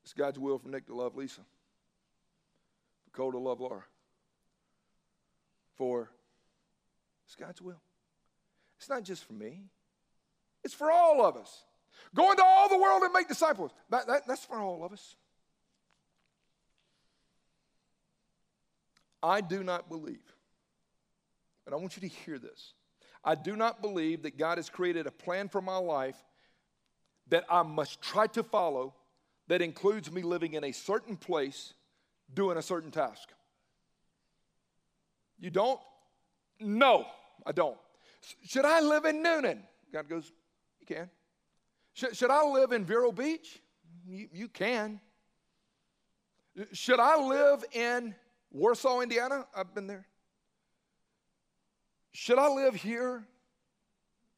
It's 0.05 0.13
God's 0.13 0.39
will 0.39 0.59
for 0.59 0.69
Nick 0.69 0.87
to 0.87 0.95
love 0.95 1.17
Lisa, 1.17 1.41
for 3.05 3.17
Cole 3.17 3.33
to 3.33 3.39
love 3.39 3.61
Laura. 3.61 3.85
For 5.77 6.11
it's 7.27 7.35
God's 7.35 7.61
will. 7.61 7.81
It's 8.79 8.89
not 8.89 9.03
just 9.03 9.25
for 9.25 9.33
me, 9.33 9.65
it's 10.65 10.75
for 10.75 10.91
all 10.91 11.25
of 11.25 11.37
us. 11.37 11.65
Go 12.15 12.31
into 12.31 12.45
all 12.45 12.69
the 12.69 12.79
world 12.79 13.03
and 13.03 13.13
make 13.13 13.29
disciples. 13.29 13.73
That, 13.91 14.07
that, 14.07 14.27
that's 14.27 14.45
for 14.45 14.59
all 14.59 14.85
of 14.85 14.93
us. 14.93 15.17
I 19.23 19.41
do 19.41 19.65
not 19.65 19.89
believe, 19.89 20.23
and 21.65 21.75
I 21.75 21.79
want 21.79 21.97
you 21.97 22.07
to 22.07 22.15
hear 22.15 22.39
this. 22.39 22.75
I 23.25 23.35
do 23.35 23.57
not 23.57 23.81
believe 23.81 24.23
that 24.25 24.37
God 24.37 24.59
has 24.59 24.69
created 24.69 25.07
a 25.07 25.11
plan 25.11 25.49
for 25.49 25.63
my 25.63 25.79
life 25.79 26.17
that 27.29 27.45
I 27.49 27.63
must 27.63 28.03
try 28.03 28.27
to 28.29 28.43
follow 28.43 28.95
that 29.49 29.63
includes 29.63 30.13
me 30.13 30.21
living 30.21 30.55
in 30.55 30.65
a 30.65 30.73
certain 30.73 31.17
place 31.17 31.73
doing 32.35 32.59
a 32.59 32.63
certain 32.63 32.91
task. 32.91 33.31
You 35.41 35.51
don't? 35.51 35.81
No, 36.61 37.07
I 37.47 37.53
don't. 37.53 37.79
Should 38.47 38.65
I 38.65 38.81
live 38.81 39.07
in 39.07 39.23
Newnan? 39.23 39.59
God 39.93 40.09
goes, 40.09 40.33
You 40.89 40.97
can. 40.97 41.11
Should, 41.95 42.17
should 42.17 42.31
I 42.31 42.45
live 42.45 42.73
in 42.73 42.85
Vero 42.85 43.13
Beach? 43.13 43.61
You, 44.07 44.29
you 44.33 44.49
can. 44.49 45.01
Should 46.73 47.01
I 47.01 47.17
live 47.17 47.65
in 47.73 48.15
Warsaw, 48.51 49.01
Indiana? 49.01 49.47
I've 49.57 49.75
been 49.75 49.87
there. 49.87 50.07
Should 52.13 52.39
I 52.39 52.49
live 52.49 52.75
here 52.75 53.25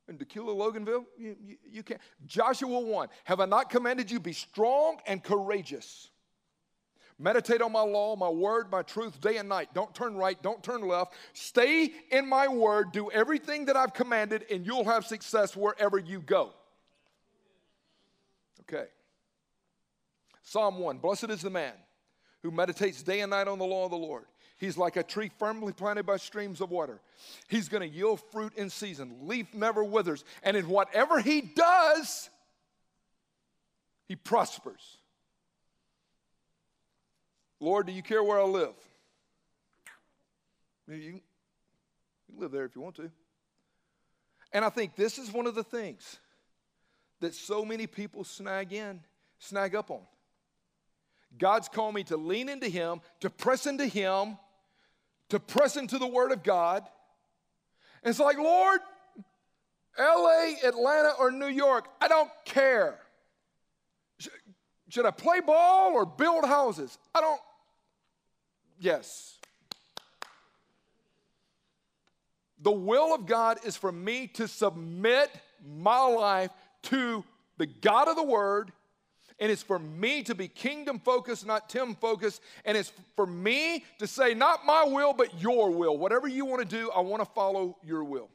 in 0.09 0.19
Dacula, 0.19 0.55
Loganville, 0.55 1.05
you, 1.19 1.37
you, 1.45 1.57
you 1.69 1.83
can't. 1.83 2.01
Joshua 2.27 2.79
1 2.79 3.09
Have 3.25 3.41
I 3.41 3.45
not 3.45 3.69
commanded 3.69 4.11
you, 4.11 4.21
be 4.21 4.33
strong 4.33 4.99
and 5.07 5.23
courageous? 5.23 6.11
Meditate 7.19 7.63
on 7.63 7.73
my 7.73 7.81
law, 7.81 8.15
my 8.15 8.29
word, 8.29 8.71
my 8.71 8.83
truth 8.83 9.21
day 9.21 9.39
and 9.39 9.49
night. 9.49 9.71
Don't 9.73 9.95
turn 9.95 10.17
right, 10.17 10.41
don't 10.43 10.63
turn 10.63 10.83
left. 10.83 11.15
Stay 11.33 11.91
in 12.11 12.29
my 12.29 12.47
word, 12.47 12.93
do 12.93 13.11
everything 13.11 13.65
that 13.67 13.77
I've 13.77 13.95
commanded, 13.95 14.45
and 14.51 14.67
you'll 14.67 14.85
have 14.85 15.07
success 15.07 15.57
wherever 15.57 15.99
you 15.99 16.21
go. 16.21 16.53
Okay. 18.63 18.87
Psalm 20.43 20.79
1 20.79 20.99
Blessed 20.99 21.31
is 21.31 21.41
the 21.41 21.51
man 21.51 21.73
who 22.43 22.51
meditates 22.51 23.03
day 23.03 23.21
and 23.21 23.31
night 23.31 23.49
on 23.49 23.59
the 23.59 23.65
law 23.65 23.87
of 23.87 23.91
the 23.91 23.97
Lord. 23.97 24.25
He's 24.59 24.77
like 24.77 24.97
a 24.97 25.03
tree 25.03 25.31
firmly 25.39 25.73
planted 25.73 26.05
by 26.07 26.17
streams 26.19 26.61
of 26.61 26.71
water. 26.71 27.01
He's 27.49 27.69
going 27.69 27.89
to 27.89 27.95
yield 27.95 28.21
fruit 28.31 28.53
in 28.57 28.71
season, 28.71 29.17
leaf 29.23 29.55
never 29.55 29.83
withers. 29.83 30.25
And 30.43 30.57
in 30.57 30.69
whatever 30.69 31.21
he 31.21 31.41
does, 31.41 32.29
he 34.07 34.17
prospers. 34.17 34.99
Lord, 37.61 37.87
do 37.87 37.93
you 37.93 38.03
care 38.03 38.23
where 38.23 38.39
I 38.39 38.45
live? 38.45 38.75
You, 40.89 40.97
you 40.97 41.21
live 42.37 42.53
there 42.53 42.65
if 42.65 42.77
you 42.77 42.83
want 42.83 42.97
to. 42.97 43.11
And 44.53 44.65
I 44.65 44.69
think 44.69 44.95
this 44.95 45.19
is 45.19 45.33
one 45.33 45.47
of 45.47 45.55
the 45.55 45.65
things 45.65 46.19
that 47.21 47.35
so 47.35 47.65
many 47.65 47.87
people 47.87 48.25
snag 48.25 48.73
in, 48.73 49.01
snag 49.39 49.75
up 49.75 49.91
on. 49.91 50.03
God's 51.39 51.69
called 51.69 51.95
me 51.95 52.05
to 52.05 52.17
lean 52.17 52.49
into 52.49 52.69
Him, 52.69 53.01
to 53.21 53.31
press 53.31 53.67
into 53.67 53.87
Him, 53.87 54.39
to 55.31 55.41
press 55.41 55.77
into 55.77 55.99
the 55.99 56.07
Word 56.07 56.33
of 56.33 56.43
God. 56.43 56.83
And 58.03 58.11
it's 58.11 58.21
like, 58.21 58.39
Lord, 58.39 58.81
LA, 59.99 60.55
Atlanta, 60.65 61.13
or 61.19 61.31
New 61.31 61.49
York, 61.49 61.89
I 62.01 62.09
don't 62.09 62.31
care. 62.45 62.99
Should 64.89 65.05
I 65.05 65.11
play 65.11 65.41
ball 65.41 65.95
or 65.95 66.07
build 66.07 66.45
houses? 66.45 66.97
I 67.15 67.21
don't. 67.21 67.41
Yes. 68.79 69.39
The 72.61 72.73
will 72.73 73.15
of 73.15 73.27
God 73.27 73.59
is 73.65 73.77
for 73.77 73.93
me 73.93 74.27
to 74.35 74.49
submit 74.49 75.31
my 75.65 76.01
life 76.07 76.51
to 76.85 77.25
the 77.59 77.67
God 77.67 78.09
of 78.09 78.17
the 78.17 78.25
Word, 78.25 78.73
and 79.39 79.53
it's 79.53 79.63
for 79.63 79.79
me 79.79 80.23
to 80.25 80.35
be 80.35 80.49
kingdom 80.49 80.99
focused, 80.99 81.47
not 81.47 81.69
Tim 81.69 81.95
focused, 81.95 82.41
and 82.65 82.77
it's 82.77 82.93
for 83.15 83.27
me 83.27 83.85
to 83.99 84.07
say, 84.07 84.35
not 84.35 84.65
my 84.65 84.85
will, 84.85 85.13
but 85.13 85.41
your 85.41 85.71
will. 85.71 85.97
Whatever 85.97 86.27
you 86.29 86.45
want 86.45 86.69
to 86.69 86.77
do, 86.77 86.91
I 86.91 87.01
want 87.01 87.23
to 87.23 87.31
follow 87.31 87.77
your 87.85 88.05
will. 88.05 88.31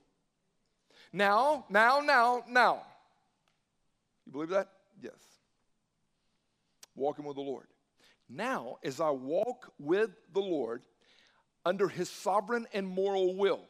Now, 1.11 1.65
now, 1.69 1.99
now, 1.99 2.43
now. 2.47 2.83
You 4.25 4.31
believe 4.31 4.49
that? 4.49 4.69
Yes. 5.01 5.13
Walking 6.95 7.25
with 7.25 7.35
the 7.35 7.41
Lord. 7.41 7.65
Now, 8.33 8.77
as 8.83 9.01
I 9.01 9.09
walk 9.09 9.73
with 9.77 10.11
the 10.33 10.39
Lord 10.39 10.81
under 11.65 11.89
his 11.89 12.09
sovereign 12.09 12.65
and 12.73 12.87
moral 12.87 13.35
will, 13.35 13.61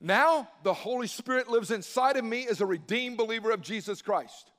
now 0.00 0.48
the 0.64 0.74
Holy 0.74 1.06
Spirit 1.06 1.48
lives 1.48 1.70
inside 1.70 2.16
of 2.16 2.24
me 2.24 2.48
as 2.48 2.60
a 2.60 2.66
redeemed 2.66 3.16
believer 3.16 3.52
of 3.52 3.62
Jesus 3.62 4.02
Christ. 4.02 4.50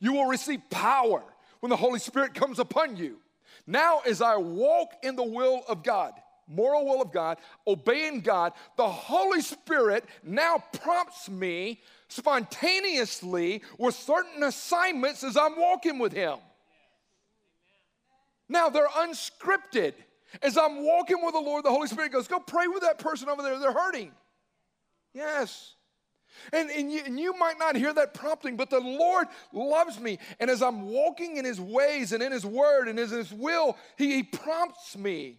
You 0.00 0.14
will 0.14 0.26
receive 0.26 0.60
power 0.70 1.22
when 1.60 1.70
the 1.70 1.76
Holy 1.76 2.00
Spirit 2.00 2.34
comes 2.34 2.58
upon 2.58 2.96
you. 2.96 3.18
Now, 3.66 4.00
as 4.00 4.20
I 4.20 4.36
walk 4.36 4.94
in 5.04 5.14
the 5.14 5.22
will 5.22 5.62
of 5.68 5.84
God, 5.84 6.12
moral 6.48 6.86
will 6.86 7.02
of 7.02 7.12
God, 7.12 7.38
obeying 7.68 8.22
God, 8.22 8.54
the 8.76 8.88
Holy 8.88 9.40
Spirit 9.40 10.04
now 10.24 10.64
prompts 10.72 11.28
me 11.28 11.80
spontaneously 12.08 13.62
with 13.78 13.94
certain 13.94 14.42
assignments 14.42 15.22
as 15.22 15.36
I'm 15.36 15.56
walking 15.56 16.00
with 16.00 16.12
Him. 16.12 16.38
Now 18.50 18.68
they're 18.68 18.88
unscripted. 18.88 19.94
As 20.42 20.58
I'm 20.58 20.84
walking 20.84 21.24
with 21.24 21.34
the 21.34 21.40
Lord, 21.40 21.64
the 21.64 21.70
Holy 21.70 21.88
Spirit 21.88 22.12
goes, 22.12 22.28
Go 22.28 22.40
pray 22.40 22.66
with 22.66 22.82
that 22.82 22.98
person 22.98 23.28
over 23.28 23.42
there. 23.42 23.58
They're 23.58 23.72
hurting. 23.72 24.12
Yes. 25.14 25.74
And, 26.52 26.70
and, 26.70 26.92
you, 26.92 27.02
and 27.04 27.18
you 27.18 27.36
might 27.36 27.58
not 27.58 27.76
hear 27.76 27.92
that 27.92 28.14
prompting, 28.14 28.56
but 28.56 28.70
the 28.70 28.80
Lord 28.80 29.26
loves 29.52 29.98
me. 29.98 30.18
And 30.38 30.50
as 30.50 30.62
I'm 30.62 30.88
walking 30.88 31.36
in 31.36 31.44
His 31.44 31.60
ways 31.60 32.12
and 32.12 32.22
in 32.22 32.32
His 32.32 32.44
word 32.44 32.88
and 32.88 32.98
in 32.98 33.08
His 33.08 33.32
will, 33.32 33.76
He, 33.96 34.16
he 34.16 34.22
prompts 34.22 34.96
me. 34.96 35.38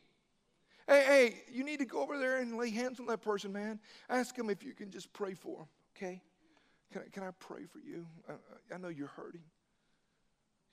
Hey, 0.87 1.03
hey, 1.05 1.41
you 1.53 1.63
need 1.63 1.79
to 1.79 1.85
go 1.85 2.01
over 2.01 2.17
there 2.17 2.39
and 2.39 2.57
lay 2.57 2.69
hands 2.69 2.99
on 2.99 3.05
that 3.07 3.21
person, 3.21 3.53
man. 3.53 3.79
Ask 4.09 4.37
him 4.37 4.49
if 4.49 4.63
you 4.63 4.73
can 4.73 4.89
just 4.89 5.13
pray 5.13 5.33
for 5.33 5.59
him, 5.59 5.67
okay? 5.95 6.21
Can 6.91 7.03
I, 7.03 7.09
can 7.09 7.23
I 7.23 7.31
pray 7.39 7.65
for 7.65 7.79
you? 7.79 8.05
I, 8.27 8.75
I 8.75 8.77
know 8.77 8.89
you're 8.89 9.07
hurting. 9.07 9.43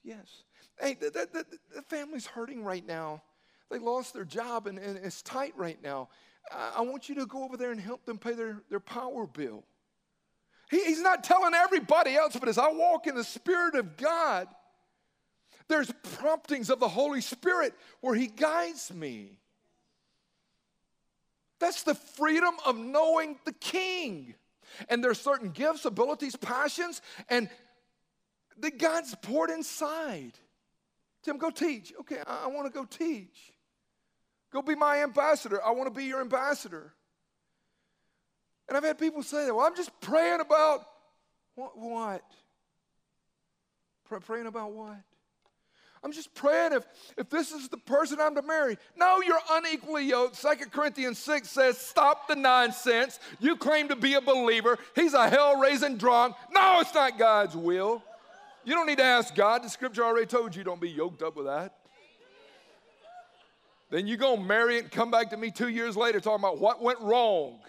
Yes. 0.02 0.42
Hey, 0.80 0.94
the, 0.94 1.10
the, 1.10 1.46
the, 1.74 1.82
family's 1.82 2.26
hurting 2.26 2.62
right 2.62 2.86
now. 2.86 3.22
They 3.70 3.78
lost 3.78 4.14
their 4.14 4.24
job 4.24 4.66
and, 4.66 4.78
and 4.78 4.96
it's 4.96 5.22
tight 5.22 5.52
right 5.56 5.82
now. 5.82 6.08
I, 6.50 6.74
I, 6.76 6.80
want 6.82 7.08
you 7.08 7.16
to 7.16 7.26
go 7.26 7.44
over 7.44 7.56
there 7.56 7.72
and 7.72 7.80
help 7.80 8.04
them 8.04 8.18
pay 8.18 8.32
their, 8.32 8.62
their 8.70 8.80
power 8.80 9.26
bill. 9.26 9.64
He, 10.70 10.84
he's 10.84 11.00
not 11.00 11.24
telling 11.24 11.54
everybody 11.54 12.14
else, 12.14 12.36
but 12.38 12.48
as 12.48 12.58
I 12.58 12.70
walk 12.70 13.06
in 13.06 13.14
the 13.14 13.24
Spirit 13.24 13.74
of 13.74 13.96
God, 13.96 14.48
there's 15.68 15.92
promptings 16.14 16.70
of 16.70 16.80
the 16.80 16.88
Holy 16.88 17.20
Spirit 17.20 17.74
where 18.00 18.14
He 18.14 18.26
guides 18.26 18.92
me. 18.92 19.38
That's 21.58 21.82
the 21.82 21.94
freedom 21.94 22.54
of 22.64 22.78
knowing 22.78 23.38
the 23.44 23.52
King. 23.52 24.34
And 24.88 25.02
there's 25.02 25.20
certain 25.20 25.50
gifts, 25.50 25.84
abilities, 25.84 26.36
passions, 26.36 27.02
and 27.28 27.48
that 28.60 28.78
God's 28.78 29.14
poured 29.22 29.50
inside. 29.50 30.32
Tim, 31.22 31.38
go 31.38 31.50
teach. 31.50 31.92
Okay, 32.00 32.18
I, 32.26 32.44
I 32.44 32.46
want 32.48 32.66
to 32.66 32.72
go 32.72 32.84
teach. 32.84 33.52
Go 34.52 34.62
be 34.62 34.74
my 34.74 35.02
ambassador. 35.02 35.62
I 35.62 35.72
want 35.72 35.92
to 35.92 35.94
be 35.94 36.06
your 36.06 36.20
ambassador. 36.20 36.92
And 38.68 38.76
I've 38.76 38.84
had 38.84 38.98
people 38.98 39.22
say 39.22 39.46
that. 39.46 39.54
Well, 39.54 39.66
I'm 39.66 39.76
just 39.76 39.98
praying 40.00 40.40
about 40.40 40.86
what? 41.54 41.76
what? 41.76 42.22
praying 44.24 44.46
about 44.46 44.72
what? 44.72 44.96
I'm 46.02 46.12
just 46.12 46.32
praying 46.34 46.72
if, 46.72 46.84
if 47.16 47.28
this 47.28 47.50
is 47.50 47.68
the 47.68 47.76
person 47.76 48.18
I'm 48.20 48.36
to 48.36 48.42
marry. 48.42 48.78
No, 48.96 49.20
you're 49.20 49.40
unequally 49.50 50.04
yoked. 50.04 50.36
Second 50.36 50.70
Corinthians 50.70 51.18
6 51.18 51.48
says, 51.50 51.76
Stop 51.76 52.28
the 52.28 52.36
nonsense. 52.36 53.18
You 53.40 53.56
claim 53.56 53.88
to 53.88 53.96
be 53.96 54.14
a 54.14 54.20
believer. 54.20 54.78
He's 54.94 55.14
a 55.14 55.28
hell 55.28 55.58
raising 55.58 55.96
drunk. 55.96 56.36
No, 56.52 56.78
it's 56.80 56.94
not 56.94 57.18
God's 57.18 57.56
will. 57.56 58.02
You 58.68 58.74
don't 58.74 58.86
need 58.86 58.98
to 58.98 59.04
ask 59.04 59.34
God. 59.34 59.62
The 59.62 59.70
scripture 59.70 60.04
already 60.04 60.26
told 60.26 60.54
you 60.54 60.62
don't 60.62 60.78
be 60.78 60.90
yoked 60.90 61.22
up 61.22 61.36
with 61.36 61.46
that. 61.46 61.74
Then 63.88 64.06
you 64.06 64.18
go 64.18 64.36
marry 64.36 64.76
it 64.76 64.82
and 64.82 64.92
come 64.92 65.10
back 65.10 65.30
to 65.30 65.38
me 65.38 65.50
two 65.50 65.70
years 65.70 65.96
later 65.96 66.20
talking 66.20 66.44
about 66.44 66.60
what 66.60 66.82
went 66.82 67.00
wrong. 67.00 67.60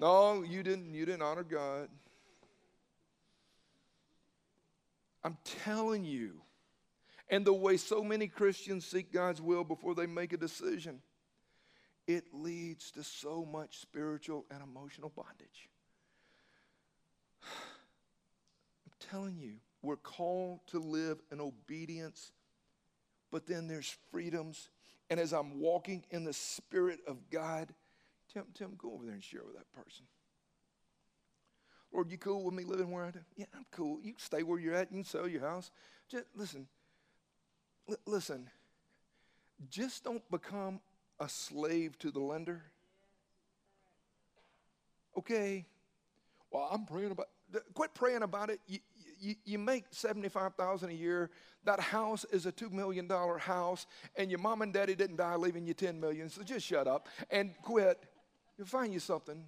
No, 0.00 0.42
you 0.42 0.62
didn't, 0.62 0.94
you 0.94 1.04
didn't 1.04 1.20
honor 1.20 1.42
God. 1.42 1.90
I'm 5.22 5.36
telling 5.44 6.06
you, 6.06 6.40
and 7.28 7.44
the 7.44 7.52
way 7.52 7.76
so 7.76 8.02
many 8.02 8.28
Christians 8.28 8.86
seek 8.86 9.12
God's 9.12 9.42
will 9.42 9.62
before 9.62 9.94
they 9.94 10.06
make 10.06 10.32
a 10.32 10.38
decision, 10.38 11.00
it 12.06 12.24
leads 12.32 12.90
to 12.92 13.04
so 13.04 13.44
much 13.44 13.78
spiritual 13.78 14.46
and 14.50 14.62
emotional 14.62 15.12
bondage. 15.14 15.68
Telling 19.10 19.36
you, 19.36 19.54
we're 19.82 19.96
called 19.96 20.60
to 20.68 20.78
live 20.78 21.18
in 21.30 21.40
obedience, 21.40 22.32
but 23.30 23.46
then 23.46 23.66
there's 23.68 23.96
freedoms. 24.10 24.68
And 25.10 25.20
as 25.20 25.32
I'm 25.32 25.60
walking 25.60 26.04
in 26.10 26.24
the 26.24 26.32
Spirit 26.32 27.00
of 27.06 27.30
God, 27.30 27.74
Tim, 28.32 28.44
Tim, 28.54 28.74
go 28.78 28.92
over 28.92 29.04
there 29.04 29.14
and 29.14 29.22
share 29.22 29.42
with 29.44 29.56
that 29.56 29.70
person. 29.72 30.06
Lord, 31.92 32.10
you 32.10 32.18
cool 32.18 32.44
with 32.44 32.54
me 32.54 32.64
living 32.64 32.90
where 32.90 33.04
I 33.04 33.10
do? 33.10 33.20
Yeah, 33.36 33.46
I'm 33.54 33.66
cool. 33.70 34.00
You 34.02 34.14
stay 34.16 34.42
where 34.42 34.58
you're 34.58 34.74
at. 34.74 34.90
You 34.90 34.98
can 34.98 35.04
sell 35.04 35.28
your 35.28 35.42
house. 35.42 35.70
Just 36.08 36.24
listen, 36.34 36.66
L- 37.88 37.96
listen, 38.06 38.48
just 39.68 40.02
don't 40.04 40.28
become 40.30 40.80
a 41.20 41.28
slave 41.28 41.98
to 42.00 42.10
the 42.10 42.20
lender. 42.20 42.62
Okay, 45.16 45.66
well, 46.50 46.68
I'm 46.72 46.84
praying 46.86 47.12
about, 47.12 47.28
quit 47.74 47.94
praying 47.94 48.22
about 48.22 48.50
it. 48.50 48.60
You, 48.66 48.78
you, 49.20 49.34
you 49.44 49.58
make 49.58 49.84
75000 49.90 50.90
a 50.90 50.92
year. 50.92 51.30
That 51.64 51.80
house 51.80 52.24
is 52.30 52.46
a 52.46 52.52
$2 52.52 52.70
million 52.70 53.08
house, 53.08 53.86
and 54.16 54.30
your 54.30 54.40
mom 54.40 54.62
and 54.62 54.72
daddy 54.72 54.94
didn't 54.94 55.16
die 55.16 55.36
leaving 55.36 55.66
you 55.66 55.74
10 55.74 55.98
million, 55.98 56.28
so 56.28 56.42
just 56.42 56.66
shut 56.66 56.86
up 56.86 57.08
and 57.30 57.54
quit. 57.62 58.02
You'll 58.58 58.66
find 58.66 58.92
you 58.92 59.00
something. 59.00 59.44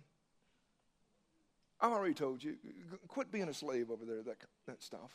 I've 1.81 1.93
already 1.93 2.15
told 2.15 2.43
you, 2.43 2.57
quit 3.07 3.31
being 3.31 3.49
a 3.49 3.55
slave 3.55 3.91
over 3.91 4.05
there, 4.05 4.23
that, 4.23 4.39
that 4.67 4.83
stuff. 4.83 5.13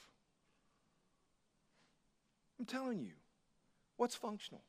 I'm 2.59 2.65
telling 2.65 3.01
you, 3.01 3.13
what's 3.97 4.15
functional? 4.15 4.61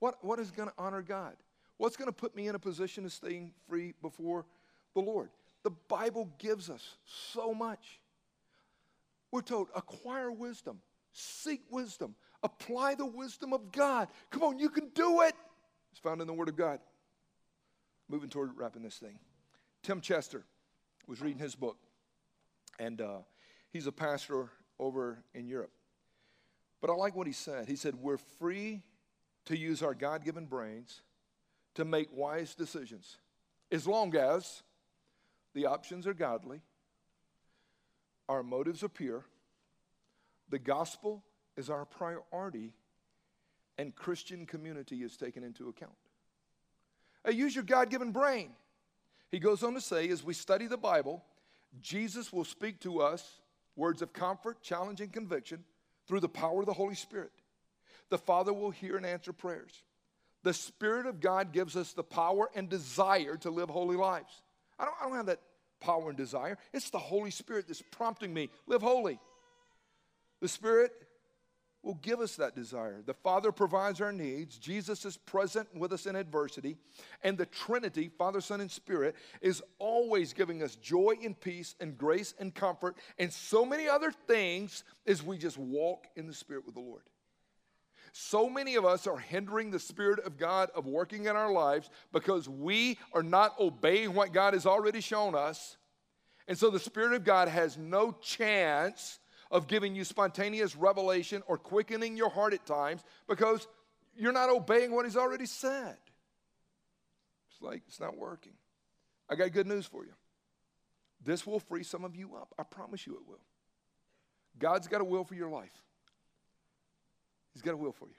What, 0.00 0.24
what 0.24 0.40
is 0.40 0.50
going 0.50 0.68
to 0.68 0.74
honor 0.76 1.02
God? 1.02 1.34
What's 1.76 1.96
going 1.96 2.08
to 2.08 2.12
put 2.12 2.34
me 2.34 2.48
in 2.48 2.54
a 2.54 2.58
position 2.58 3.04
of 3.04 3.12
staying 3.12 3.52
free 3.68 3.94
before 4.02 4.44
the 4.94 5.00
Lord? 5.00 5.30
The 5.62 5.70
Bible 5.70 6.28
gives 6.38 6.70
us 6.70 6.96
so 7.04 7.54
much. 7.54 8.00
We're 9.34 9.40
told, 9.40 9.66
acquire 9.74 10.30
wisdom, 10.30 10.78
seek 11.10 11.62
wisdom, 11.68 12.14
apply 12.44 12.94
the 12.94 13.04
wisdom 13.04 13.52
of 13.52 13.72
God. 13.72 14.06
Come 14.30 14.44
on, 14.44 14.60
you 14.60 14.68
can 14.68 14.90
do 14.90 15.22
it. 15.22 15.34
It's 15.90 15.98
found 15.98 16.20
in 16.20 16.28
the 16.28 16.32
Word 16.32 16.48
of 16.48 16.54
God. 16.54 16.78
Moving 18.08 18.28
toward 18.28 18.56
wrapping 18.56 18.84
this 18.84 18.96
thing. 18.96 19.18
Tim 19.82 20.00
Chester 20.00 20.44
was 21.08 21.20
reading 21.20 21.40
his 21.40 21.56
book, 21.56 21.78
and 22.78 23.00
uh, 23.00 23.18
he's 23.72 23.88
a 23.88 23.92
pastor 23.92 24.50
over 24.78 25.24
in 25.34 25.48
Europe. 25.48 25.72
But 26.80 26.90
I 26.90 26.94
like 26.94 27.16
what 27.16 27.26
he 27.26 27.32
said. 27.32 27.66
He 27.66 27.74
said, 27.74 27.96
We're 27.96 28.18
free 28.18 28.82
to 29.46 29.58
use 29.58 29.82
our 29.82 29.94
God 29.94 30.24
given 30.24 30.46
brains 30.46 31.02
to 31.74 31.84
make 31.84 32.06
wise 32.12 32.54
decisions 32.54 33.16
as 33.72 33.84
long 33.84 34.14
as 34.14 34.62
the 35.54 35.66
options 35.66 36.06
are 36.06 36.14
godly, 36.14 36.60
our 38.28 38.42
motives 38.42 38.84
pure, 38.94 39.24
the 40.48 40.58
gospel 40.58 41.22
is 41.56 41.70
our 41.70 41.84
priority, 41.84 42.72
and 43.78 43.94
Christian 43.94 44.46
community 44.46 45.02
is 45.02 45.16
taken 45.16 45.42
into 45.42 45.68
account. 45.68 45.92
Hey, 47.24 47.32
use 47.32 47.54
your 47.54 47.64
God 47.64 47.90
given 47.90 48.12
brain. 48.12 48.50
He 49.30 49.38
goes 49.38 49.62
on 49.62 49.74
to 49.74 49.80
say, 49.80 50.08
as 50.10 50.22
we 50.22 50.34
study 50.34 50.66
the 50.66 50.76
Bible, 50.76 51.24
Jesus 51.80 52.32
will 52.32 52.44
speak 52.44 52.80
to 52.80 53.00
us 53.00 53.40
words 53.74 54.02
of 54.02 54.12
comfort, 54.12 54.62
challenge, 54.62 55.00
and 55.00 55.12
conviction 55.12 55.64
through 56.06 56.20
the 56.20 56.28
power 56.28 56.60
of 56.60 56.66
the 56.66 56.72
Holy 56.72 56.94
Spirit. 56.94 57.32
the 58.10 58.18
Father 58.18 58.52
will 58.52 58.70
hear 58.70 58.96
and 58.96 59.06
answer 59.06 59.32
prayers. 59.32 59.82
The 60.42 60.54
Spirit 60.54 61.06
of 61.06 61.20
God 61.20 61.52
gives 61.52 61.76
us 61.76 61.92
the 61.92 62.04
power 62.04 62.50
and 62.54 62.68
desire 62.68 63.36
to 63.38 63.50
live 63.50 63.70
holy 63.70 63.96
lives. 63.96 64.42
I 64.78 64.84
don't, 64.84 64.94
I 65.00 65.04
don't 65.08 65.16
have 65.16 65.26
that 65.26 65.40
power 65.84 66.08
and 66.08 66.16
desire. 66.16 66.58
It's 66.72 66.90
the 66.90 66.98
Holy 66.98 67.30
Spirit 67.30 67.66
that's 67.66 67.82
prompting 67.82 68.32
me 68.32 68.50
live 68.66 68.82
holy. 68.82 69.18
The 70.40 70.48
Spirit 70.48 70.92
will 71.82 71.94
give 71.94 72.20
us 72.20 72.36
that 72.36 72.54
desire. 72.54 73.02
The 73.04 73.14
Father 73.14 73.52
provides 73.52 74.00
our 74.00 74.12
needs. 74.12 74.58
Jesus 74.58 75.04
is 75.04 75.18
present 75.18 75.68
with 75.76 75.92
us 75.92 76.06
in 76.06 76.16
adversity. 76.16 76.78
And 77.22 77.36
the 77.36 77.46
Trinity, 77.46 78.10
Father, 78.16 78.40
Son, 78.40 78.60
and 78.60 78.70
Spirit, 78.70 79.14
is 79.42 79.62
always 79.78 80.32
giving 80.32 80.62
us 80.62 80.76
joy 80.76 81.16
and 81.22 81.38
peace 81.38 81.74
and 81.80 81.98
grace 81.98 82.34
and 82.38 82.54
comfort 82.54 82.96
and 83.18 83.32
so 83.32 83.66
many 83.66 83.86
other 83.86 84.10
things 84.10 84.82
as 85.06 85.22
we 85.22 85.36
just 85.36 85.58
walk 85.58 86.06
in 86.16 86.26
the 86.26 86.34
Spirit 86.34 86.64
with 86.64 86.74
the 86.74 86.80
Lord. 86.80 87.02
So 88.16 88.48
many 88.48 88.76
of 88.76 88.84
us 88.84 89.08
are 89.08 89.18
hindering 89.18 89.72
the 89.72 89.80
Spirit 89.80 90.20
of 90.20 90.38
God 90.38 90.70
of 90.76 90.86
working 90.86 91.24
in 91.24 91.34
our 91.34 91.50
lives 91.50 91.90
because 92.12 92.48
we 92.48 92.96
are 93.12 93.24
not 93.24 93.58
obeying 93.58 94.14
what 94.14 94.32
God 94.32 94.54
has 94.54 94.66
already 94.66 95.00
shown 95.00 95.34
us. 95.34 95.76
And 96.46 96.56
so 96.56 96.70
the 96.70 96.78
Spirit 96.78 97.14
of 97.14 97.24
God 97.24 97.48
has 97.48 97.76
no 97.76 98.12
chance 98.12 99.18
of 99.50 99.66
giving 99.66 99.96
you 99.96 100.04
spontaneous 100.04 100.76
revelation 100.76 101.42
or 101.48 101.58
quickening 101.58 102.16
your 102.16 102.30
heart 102.30 102.54
at 102.54 102.64
times 102.66 103.02
because 103.26 103.66
you're 104.16 104.30
not 104.30 104.48
obeying 104.48 104.92
what 104.92 105.06
He's 105.06 105.16
already 105.16 105.46
said. 105.46 105.96
It's 107.50 107.60
like 107.60 107.82
it's 107.88 107.98
not 107.98 108.16
working. 108.16 108.54
I 109.28 109.34
got 109.34 109.50
good 109.50 109.66
news 109.66 109.86
for 109.86 110.04
you. 110.04 110.12
This 111.24 111.44
will 111.44 111.58
free 111.58 111.82
some 111.82 112.04
of 112.04 112.14
you 112.14 112.36
up. 112.36 112.54
I 112.56 112.62
promise 112.62 113.08
you 113.08 113.14
it 113.14 113.26
will. 113.26 113.42
God's 114.56 114.86
got 114.86 115.00
a 115.00 115.04
will 115.04 115.24
for 115.24 115.34
your 115.34 115.48
life. 115.48 115.83
He's 117.54 117.62
got 117.62 117.74
a 117.74 117.76
will 117.76 117.92
for 117.92 118.06
you, 118.08 118.14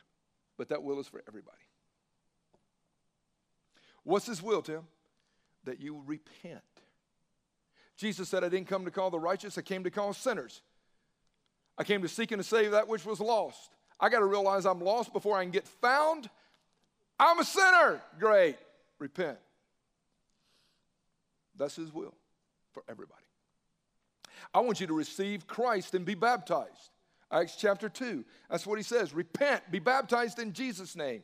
but 0.57 0.69
that 0.69 0.81
will 0.81 0.99
is 0.99 1.07
for 1.07 1.21
everybody. 1.27 1.57
What's 4.03 4.25
His 4.25 4.41
will, 4.41 4.61
Tim? 4.61 4.81
That 5.65 5.79
you 5.79 6.01
repent. 6.05 6.61
Jesus 7.97 8.29
said, 8.29 8.43
I 8.43 8.49
didn't 8.49 8.67
come 8.67 8.85
to 8.85 8.91
call 8.91 9.09
the 9.09 9.19
righteous, 9.19 9.57
I 9.57 9.61
came 9.61 9.83
to 9.83 9.91
call 9.91 10.13
sinners. 10.13 10.61
I 11.77 11.83
came 11.83 12.01
to 12.03 12.07
seek 12.07 12.31
and 12.31 12.41
to 12.41 12.47
save 12.47 12.71
that 12.71 12.87
which 12.87 13.05
was 13.05 13.19
lost. 13.19 13.71
I 13.99 14.09
got 14.09 14.19
to 14.19 14.25
realize 14.25 14.65
I'm 14.65 14.79
lost 14.79 15.11
before 15.11 15.37
I 15.37 15.43
can 15.43 15.51
get 15.51 15.67
found. 15.67 16.29
I'm 17.19 17.39
a 17.39 17.43
sinner. 17.43 18.01
Great. 18.19 18.55
Repent. 18.99 19.37
That's 21.57 21.75
His 21.75 21.93
will 21.93 22.13
for 22.73 22.83
everybody. 22.87 23.21
I 24.53 24.59
want 24.61 24.79
you 24.79 24.87
to 24.87 24.93
receive 24.93 25.47
Christ 25.47 25.95
and 25.95 26.05
be 26.05 26.15
baptized. 26.15 26.91
Acts 27.31 27.55
chapter 27.55 27.89
2. 27.89 28.23
That's 28.49 28.65
what 28.65 28.77
he 28.77 28.83
says. 28.83 29.13
Repent, 29.13 29.63
be 29.71 29.79
baptized 29.79 30.39
in 30.39 30.53
Jesus' 30.53 30.95
name 30.95 31.23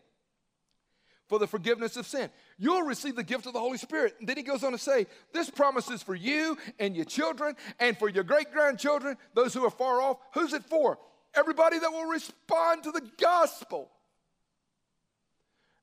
for 1.31 1.39
the 1.39 1.47
forgiveness 1.47 1.95
of 1.95 2.05
sin. 2.05 2.29
You'll 2.57 2.83
receive 2.83 3.15
the 3.15 3.23
gift 3.23 3.45
of 3.45 3.53
the 3.53 3.59
Holy 3.59 3.77
Spirit. 3.77 4.15
And 4.19 4.27
then 4.27 4.35
he 4.35 4.43
goes 4.43 4.65
on 4.65 4.73
to 4.73 4.77
say, 4.77 5.07
This 5.33 5.49
promise 5.49 5.89
is 5.89 6.03
for 6.03 6.13
you 6.13 6.57
and 6.77 6.93
your 6.93 7.05
children 7.05 7.55
and 7.79 7.97
for 7.97 8.09
your 8.09 8.25
great 8.25 8.51
grandchildren, 8.51 9.15
those 9.33 9.53
who 9.53 9.65
are 9.65 9.71
far 9.71 10.01
off. 10.01 10.17
Who's 10.33 10.51
it 10.51 10.65
for? 10.65 10.99
Everybody 11.33 11.79
that 11.79 11.89
will 11.89 12.07
respond 12.07 12.83
to 12.83 12.91
the 12.91 13.07
gospel. 13.17 13.89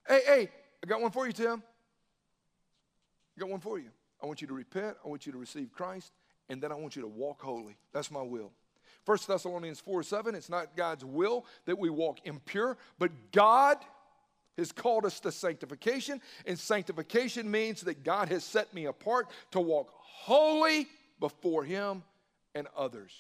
Hey, 0.07 0.21
hey, 0.27 0.51
I 0.85 0.87
got 0.87 1.01
one 1.01 1.13
for 1.13 1.27
you, 1.27 1.33
Tim. 1.33 1.63
I 3.37 3.41
got 3.41 3.49
one 3.49 3.61
for 3.61 3.79
you. 3.79 3.89
I 4.23 4.27
want 4.27 4.43
you 4.43 4.49
to 4.49 4.55
repent, 4.55 4.97
I 5.03 5.09
want 5.09 5.25
you 5.25 5.33
to 5.33 5.39
receive 5.39 5.73
Christ, 5.73 6.13
and 6.49 6.61
then 6.61 6.73
I 6.73 6.75
want 6.75 6.97
you 6.97 7.03
to 7.03 7.09
walk 7.09 7.41
holy. 7.41 7.77
That's 7.93 8.11
my 8.11 8.23
will. 8.23 8.53
1 9.05 9.19
Thessalonians 9.27 9.81
4 9.81 10.03
7, 10.03 10.35
it's 10.35 10.51
not 10.51 10.77
God's 10.77 11.05
will 11.05 11.47
that 11.67 11.79
we 11.79 11.91
walk 11.91 12.19
impure, 12.25 12.77
but 12.99 13.11
God 13.33 13.79
has 14.59 14.73
called 14.73 15.07
us 15.07 15.21
to 15.21 15.33
sanctification, 15.33 16.21
and 16.45 16.59
sanctification 16.59 17.51
means 17.51 17.83
that 17.83 18.03
God 18.03 18.29
has 18.29 18.45
set 18.45 18.75
me 18.75 18.87
apart 18.87 19.29
to 19.53 19.61
walk 19.61 19.91
holy 20.01 20.89
before 21.21 21.65
Him 21.65 22.03
and 22.55 22.67
others. 22.77 23.13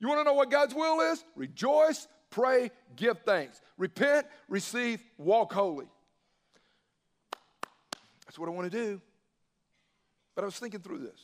You 0.00 0.08
want 0.08 0.20
to 0.20 0.24
know 0.24 0.34
what 0.34 0.50
God's 0.50 0.74
will 0.74 1.00
is? 1.12 1.24
Rejoice, 1.34 2.06
pray, 2.30 2.70
give 2.94 3.18
thanks. 3.26 3.60
Repent, 3.76 4.26
receive, 4.48 5.02
walk 5.18 5.52
holy. 5.52 5.86
That's 8.26 8.38
what 8.38 8.48
I 8.48 8.52
want 8.52 8.70
to 8.70 8.78
do. 8.78 9.00
But 10.34 10.42
I 10.42 10.44
was 10.44 10.58
thinking 10.58 10.80
through 10.80 10.98
this. 10.98 11.20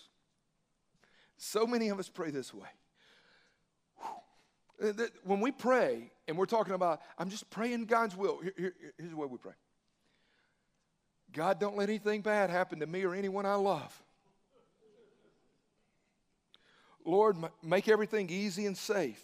So 1.37 1.67
many 1.67 1.89
of 1.89 1.99
us 2.01 2.09
pray 2.09 2.31
this 2.31 2.53
way. 2.53 2.69
Uh, 4.83 4.93
when 5.25 5.41
we 5.41 5.53
pray 5.53 6.11
and 6.27 6.37
we're 6.37 6.47
talking 6.47 6.75
about, 6.75 7.01
I'm 7.19 7.31
just 7.31 7.49
praying 7.51 7.85
God's 7.87 8.17
will, 8.17 8.41
here, 8.41 8.53
here, 8.57 8.75
here's 8.99 9.11
the 9.11 9.17
way 9.17 9.27
we 9.27 9.39
pray 9.39 9.53
God, 11.33 11.59
don't 11.59 11.77
let 11.77 11.89
anything 11.89 12.23
bad 12.23 12.51
happen 12.51 12.81
to 12.81 12.87
me 12.87 13.05
or 13.05 13.15
anyone 13.15 13.45
I 13.47 13.55
love. 13.55 14.03
Lord, 17.05 17.37
make 17.63 17.89
everything 17.89 18.31
easy 18.31 18.67
and 18.67 18.77
safe. 18.77 19.23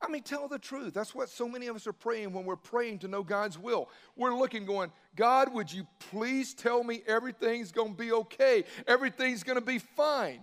I 0.00 0.08
mean, 0.08 0.22
tell 0.22 0.48
the 0.48 0.58
truth. 0.58 0.92
That's 0.92 1.14
what 1.14 1.30
so 1.30 1.48
many 1.48 1.66
of 1.66 1.76
us 1.76 1.86
are 1.86 1.92
praying 1.92 2.32
when 2.32 2.44
we're 2.44 2.56
praying 2.56 2.98
to 3.00 3.08
know 3.08 3.22
God's 3.22 3.58
will. 3.58 3.88
We're 4.16 4.34
looking, 4.34 4.66
going, 4.66 4.92
God, 5.16 5.52
would 5.54 5.72
you 5.72 5.86
please 6.10 6.52
tell 6.52 6.84
me 6.84 7.02
everything's 7.06 7.72
going 7.72 7.92
to 7.92 7.98
be 7.98 8.12
okay? 8.12 8.64
Everything's 8.86 9.42
going 9.42 9.58
to 9.58 9.64
be 9.64 9.78
fine. 9.78 10.42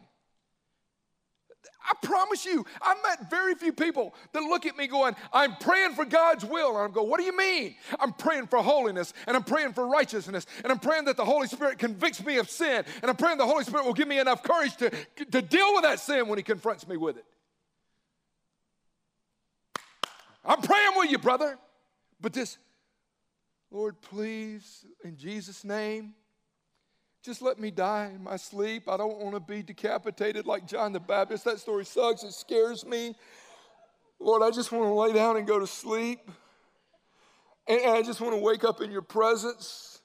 I 1.83 1.93
promise 2.05 2.45
you, 2.45 2.65
I 2.81 2.95
met 3.03 3.29
very 3.29 3.55
few 3.55 3.73
people 3.73 4.13
that 4.33 4.41
look 4.41 4.65
at 4.65 4.77
me 4.77 4.87
going, 4.87 5.15
I'm 5.33 5.55
praying 5.55 5.93
for 5.93 6.05
God's 6.05 6.45
will. 6.45 6.75
And 6.75 6.85
I'm 6.85 6.91
going, 6.91 7.09
what 7.09 7.19
do 7.19 7.25
you 7.25 7.35
mean? 7.35 7.75
I'm 7.99 8.13
praying 8.13 8.47
for 8.47 8.61
holiness 8.61 9.13
and 9.27 9.35
I'm 9.35 9.43
praying 9.43 9.73
for 9.73 9.87
righteousness 9.87 10.45
and 10.63 10.71
I'm 10.71 10.79
praying 10.79 11.05
that 11.05 11.17
the 11.17 11.25
Holy 11.25 11.47
Spirit 11.47 11.79
convicts 11.79 12.23
me 12.23 12.37
of 12.37 12.49
sin 12.49 12.85
and 13.01 13.09
I'm 13.09 13.17
praying 13.17 13.37
the 13.37 13.45
Holy 13.45 13.63
Spirit 13.63 13.85
will 13.85 13.93
give 13.93 14.07
me 14.07 14.19
enough 14.19 14.43
courage 14.43 14.75
to, 14.77 14.89
to 14.89 15.41
deal 15.41 15.73
with 15.73 15.83
that 15.83 15.99
sin 15.99 16.27
when 16.27 16.37
He 16.37 16.43
confronts 16.43 16.87
me 16.87 16.97
with 16.97 17.17
it. 17.17 17.25
I'm 20.45 20.61
praying 20.61 20.91
with 20.95 21.11
you, 21.11 21.17
brother. 21.17 21.57
But 22.19 22.33
this, 22.33 22.57
Lord, 23.71 24.01
please, 24.01 24.85
in 25.03 25.17
Jesus' 25.17 25.63
name, 25.63 26.13
just 27.23 27.41
let 27.41 27.59
me 27.59 27.69
die 27.69 28.11
in 28.15 28.23
my 28.23 28.35
sleep. 28.35 28.89
I 28.89 28.97
don't 28.97 29.17
want 29.19 29.35
to 29.35 29.39
be 29.39 29.61
decapitated 29.61 30.47
like 30.47 30.65
John 30.65 30.91
the 30.91 30.99
Baptist. 30.99 31.45
That 31.45 31.59
story 31.59 31.85
sucks. 31.85 32.23
It 32.23 32.33
scares 32.33 32.85
me. 32.85 33.15
Lord, 34.19 34.41
I 34.41 34.49
just 34.49 34.71
want 34.71 34.85
to 34.85 34.93
lay 34.93 35.13
down 35.13 35.37
and 35.37 35.45
go 35.45 35.59
to 35.59 35.67
sleep. 35.67 36.19
And 37.67 37.81
I 37.85 38.01
just 38.01 38.21
want 38.21 38.33
to 38.33 38.41
wake 38.41 38.63
up 38.63 38.81
in 38.81 38.91
your 38.91 39.03
presence. 39.03 40.01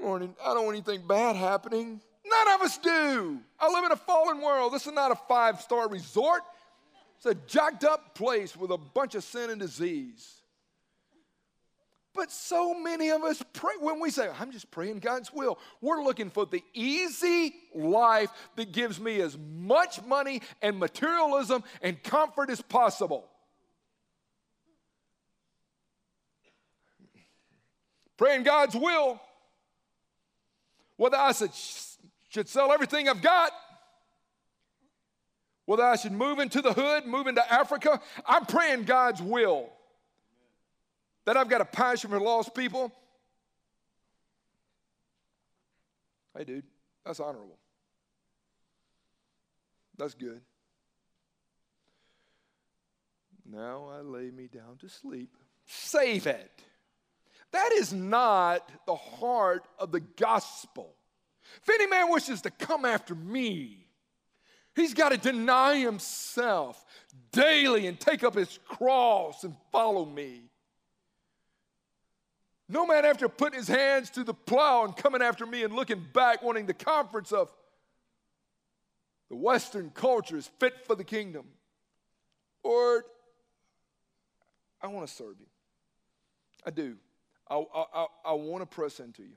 Lord, 0.00 0.22
I 0.22 0.54
don't 0.54 0.64
want 0.64 0.76
anything 0.76 1.06
bad 1.06 1.36
happening. 1.36 2.00
None 2.26 2.54
of 2.54 2.62
us 2.62 2.78
do. 2.78 3.40
I 3.60 3.68
live 3.68 3.84
in 3.84 3.92
a 3.92 3.96
fallen 3.96 4.40
world. 4.40 4.72
This 4.72 4.86
is 4.86 4.92
not 4.92 5.10
a 5.10 5.16
five 5.28 5.60
star 5.60 5.88
resort, 5.88 6.42
it's 7.16 7.26
a 7.26 7.34
jacked 7.34 7.84
up 7.84 8.14
place 8.14 8.56
with 8.56 8.70
a 8.70 8.78
bunch 8.78 9.14
of 9.14 9.24
sin 9.24 9.50
and 9.50 9.60
disease. 9.60 10.37
But 12.18 12.32
so 12.32 12.74
many 12.74 13.10
of 13.10 13.22
us 13.22 13.40
pray 13.52 13.74
when 13.78 14.00
we 14.00 14.10
say, 14.10 14.28
I'm 14.40 14.50
just 14.50 14.72
praying 14.72 14.98
God's 14.98 15.32
will. 15.32 15.56
We're 15.80 16.02
looking 16.02 16.30
for 16.30 16.46
the 16.46 16.64
easy 16.74 17.54
life 17.72 18.28
that 18.56 18.72
gives 18.72 18.98
me 18.98 19.20
as 19.20 19.38
much 19.38 20.02
money 20.02 20.42
and 20.60 20.80
materialism 20.80 21.62
and 21.80 22.02
comfort 22.02 22.50
as 22.50 22.60
possible. 22.60 23.28
Praying 28.16 28.42
God's 28.42 28.74
will, 28.74 29.20
whether 30.96 31.16
I 31.16 31.30
should, 31.30 32.48
sell 32.48 32.72
everything 32.72 33.08
I've 33.08 33.22
got, 33.22 33.52
whether 35.66 35.84
I 35.84 35.94
should 35.94 36.10
move 36.10 36.40
into 36.40 36.62
the 36.62 36.72
hood, 36.72 37.06
move 37.06 37.28
into 37.28 37.52
Africa, 37.52 38.00
I'm 38.26 38.44
praying 38.44 38.84
God's 38.86 39.22
will 39.22 39.70
that 41.28 41.36
I've 41.36 41.50
got 41.50 41.60
a 41.60 41.66
passion 41.66 42.08
for 42.08 42.18
lost 42.18 42.54
people. 42.54 42.90
Hey, 46.34 46.44
dude, 46.44 46.64
that's 47.04 47.20
honorable. 47.20 47.58
That's 49.98 50.14
good. 50.14 50.40
Now 53.44 53.90
I 53.92 54.00
lay 54.00 54.30
me 54.30 54.46
down 54.46 54.78
to 54.78 54.88
sleep. 54.88 55.36
Save 55.66 56.26
it. 56.26 56.50
That 57.52 57.72
is 57.72 57.92
not 57.92 58.66
the 58.86 58.96
heart 58.96 59.68
of 59.78 59.92
the 59.92 60.00
gospel. 60.00 60.94
If 61.62 61.68
any 61.68 61.88
man 61.88 62.10
wishes 62.10 62.40
to 62.40 62.50
come 62.50 62.86
after 62.86 63.14
me, 63.14 63.86
he's 64.74 64.94
got 64.94 65.10
to 65.10 65.18
deny 65.18 65.76
himself 65.76 66.82
daily 67.32 67.86
and 67.86 68.00
take 68.00 68.24
up 68.24 68.34
his 68.34 68.58
cross 68.66 69.44
and 69.44 69.54
follow 69.70 70.06
me. 70.06 70.44
No 72.68 72.86
man 72.86 73.04
after 73.04 73.28
putting 73.28 73.58
his 73.58 73.68
hands 73.68 74.10
to 74.10 74.24
the 74.24 74.34
plow 74.34 74.84
and 74.84 74.94
coming 74.94 75.22
after 75.22 75.46
me 75.46 75.62
and 75.62 75.74
looking 75.74 76.04
back, 76.12 76.42
wanting 76.42 76.66
the 76.66 76.74
comforts 76.74 77.32
of 77.32 77.50
the 79.30 79.36
Western 79.36 79.90
culture 79.90 80.36
is 80.36 80.50
fit 80.58 80.86
for 80.86 80.94
the 80.94 81.04
kingdom. 81.04 81.46
Lord, 82.64 83.04
I 84.82 84.88
want 84.88 85.06
to 85.06 85.12
serve 85.12 85.36
you. 85.40 85.46
I 86.66 86.70
do. 86.70 86.96
I, 87.48 87.56
I, 87.56 87.84
I, 87.94 88.06
I 88.26 88.32
want 88.34 88.62
to 88.62 88.66
press 88.66 89.00
into 89.00 89.22
you. 89.22 89.36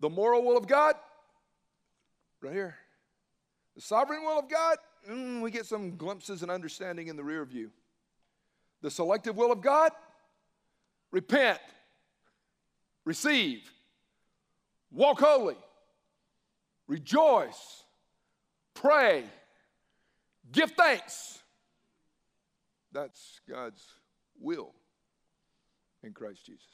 The 0.00 0.08
moral 0.08 0.44
will 0.44 0.56
of 0.56 0.66
God, 0.66 0.94
right 2.40 2.52
here. 2.52 2.76
The 3.76 3.82
sovereign 3.82 4.24
will 4.24 4.40
of 4.40 4.48
God, 4.48 4.78
mm, 5.08 5.40
we 5.40 5.50
get 5.52 5.66
some 5.66 5.96
glimpses 5.96 6.42
and 6.42 6.50
understanding 6.50 7.08
in 7.08 7.16
the 7.16 7.24
rear 7.24 7.44
view. 7.44 7.70
The 8.82 8.90
selective 8.90 9.36
will 9.36 9.52
of 9.52 9.60
God, 9.60 9.92
repent, 11.10 11.60
receive, 13.04 13.70
walk 14.90 15.20
holy, 15.20 15.56
rejoice, 16.86 17.84
pray, 18.74 19.24
give 20.52 20.70
thanks. 20.72 21.38
That's 22.92 23.40
God's 23.48 23.84
will 24.40 24.74
in 26.02 26.12
Christ 26.12 26.46
Jesus. 26.46 26.66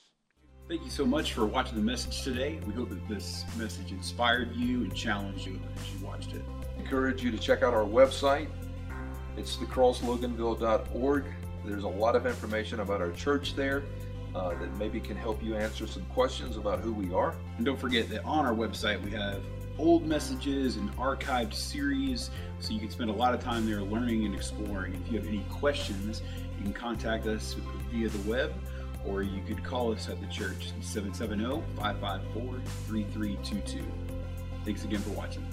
Thank 0.69 0.83
you 0.83 0.91
so 0.91 1.05
much 1.05 1.35
for 1.35 1.45
watching 1.45 1.77
the 1.77 1.83
message 1.83 2.23
today. 2.23 2.59
We 2.67 2.73
hope 2.73 2.89
that 2.89 3.07
this 3.07 3.45
message 3.59 3.93
inspired 3.93 4.57
you 4.57 4.83
and 4.85 4.95
challenged 4.95 5.47
you 5.47 5.61
as 5.77 5.93
you 5.93 6.07
watched 6.07 6.33
it. 6.33 6.43
encourage 6.79 7.23
you 7.23 7.31
to 7.31 7.37
check 7.37 7.63
out 7.63 7.75
our 7.75 7.85
website. 7.85 8.49
It's 9.37 9.57
thecrossloganville.org. 9.57 11.25
There's 11.67 11.85
a 11.85 11.89
lot 11.89 12.17
of 12.17 12.27
information 12.27 12.81
about 12.81 13.03
our 13.03 13.11
church 13.11 13.55
there 13.55 13.83
uh, 14.35 14.51
that 14.51 14.77
maybe 14.79 15.01
can 15.01 15.17
help 15.17 15.43
you 15.43 15.55
answer 15.57 15.87
some 15.87 16.05
questions 16.07 16.57
about 16.57 16.81
who 16.81 16.93
we 16.93 17.13
are. 17.13 17.35
And 17.57 17.65
don't 17.65 17.79
forget 17.79 18.09
that 18.11 18.25
on 18.25 18.45
our 18.45 18.55
website 18.55 19.03
we 19.03 19.11
have 19.13 19.43
old 19.79 20.07
messages 20.07 20.77
and 20.77 20.95
archived 20.97 21.55
series 21.55 22.31
so 22.61 22.73
you 22.73 22.81
can 22.81 22.91
spend 22.91 23.11
a 23.11 23.13
lot 23.13 23.35
of 23.35 23.43
time 23.43 23.67
there 23.67 23.83
learning 23.83 24.25
and 24.25 24.35
exploring. 24.35 24.95
If 24.95 25.13
you 25.13 25.19
have 25.19 25.29
any 25.29 25.45
questions, 25.51 26.23
you 26.59 26.65
can 26.65 26.73
contact 26.73 27.27
us 27.27 27.57
via 27.93 28.09
the 28.09 28.31
web 28.31 28.53
or 29.07 29.23
you 29.23 29.43
could 29.43 29.63
call 29.63 29.93
us 29.93 30.09
at 30.09 30.21
the 30.21 30.27
church 30.29 30.73
770 30.81 31.63
554 31.77 32.61
3322. 32.87 33.85
Thanks 34.65 34.85
again 34.85 35.01
for 35.01 35.11
watching. 35.11 35.47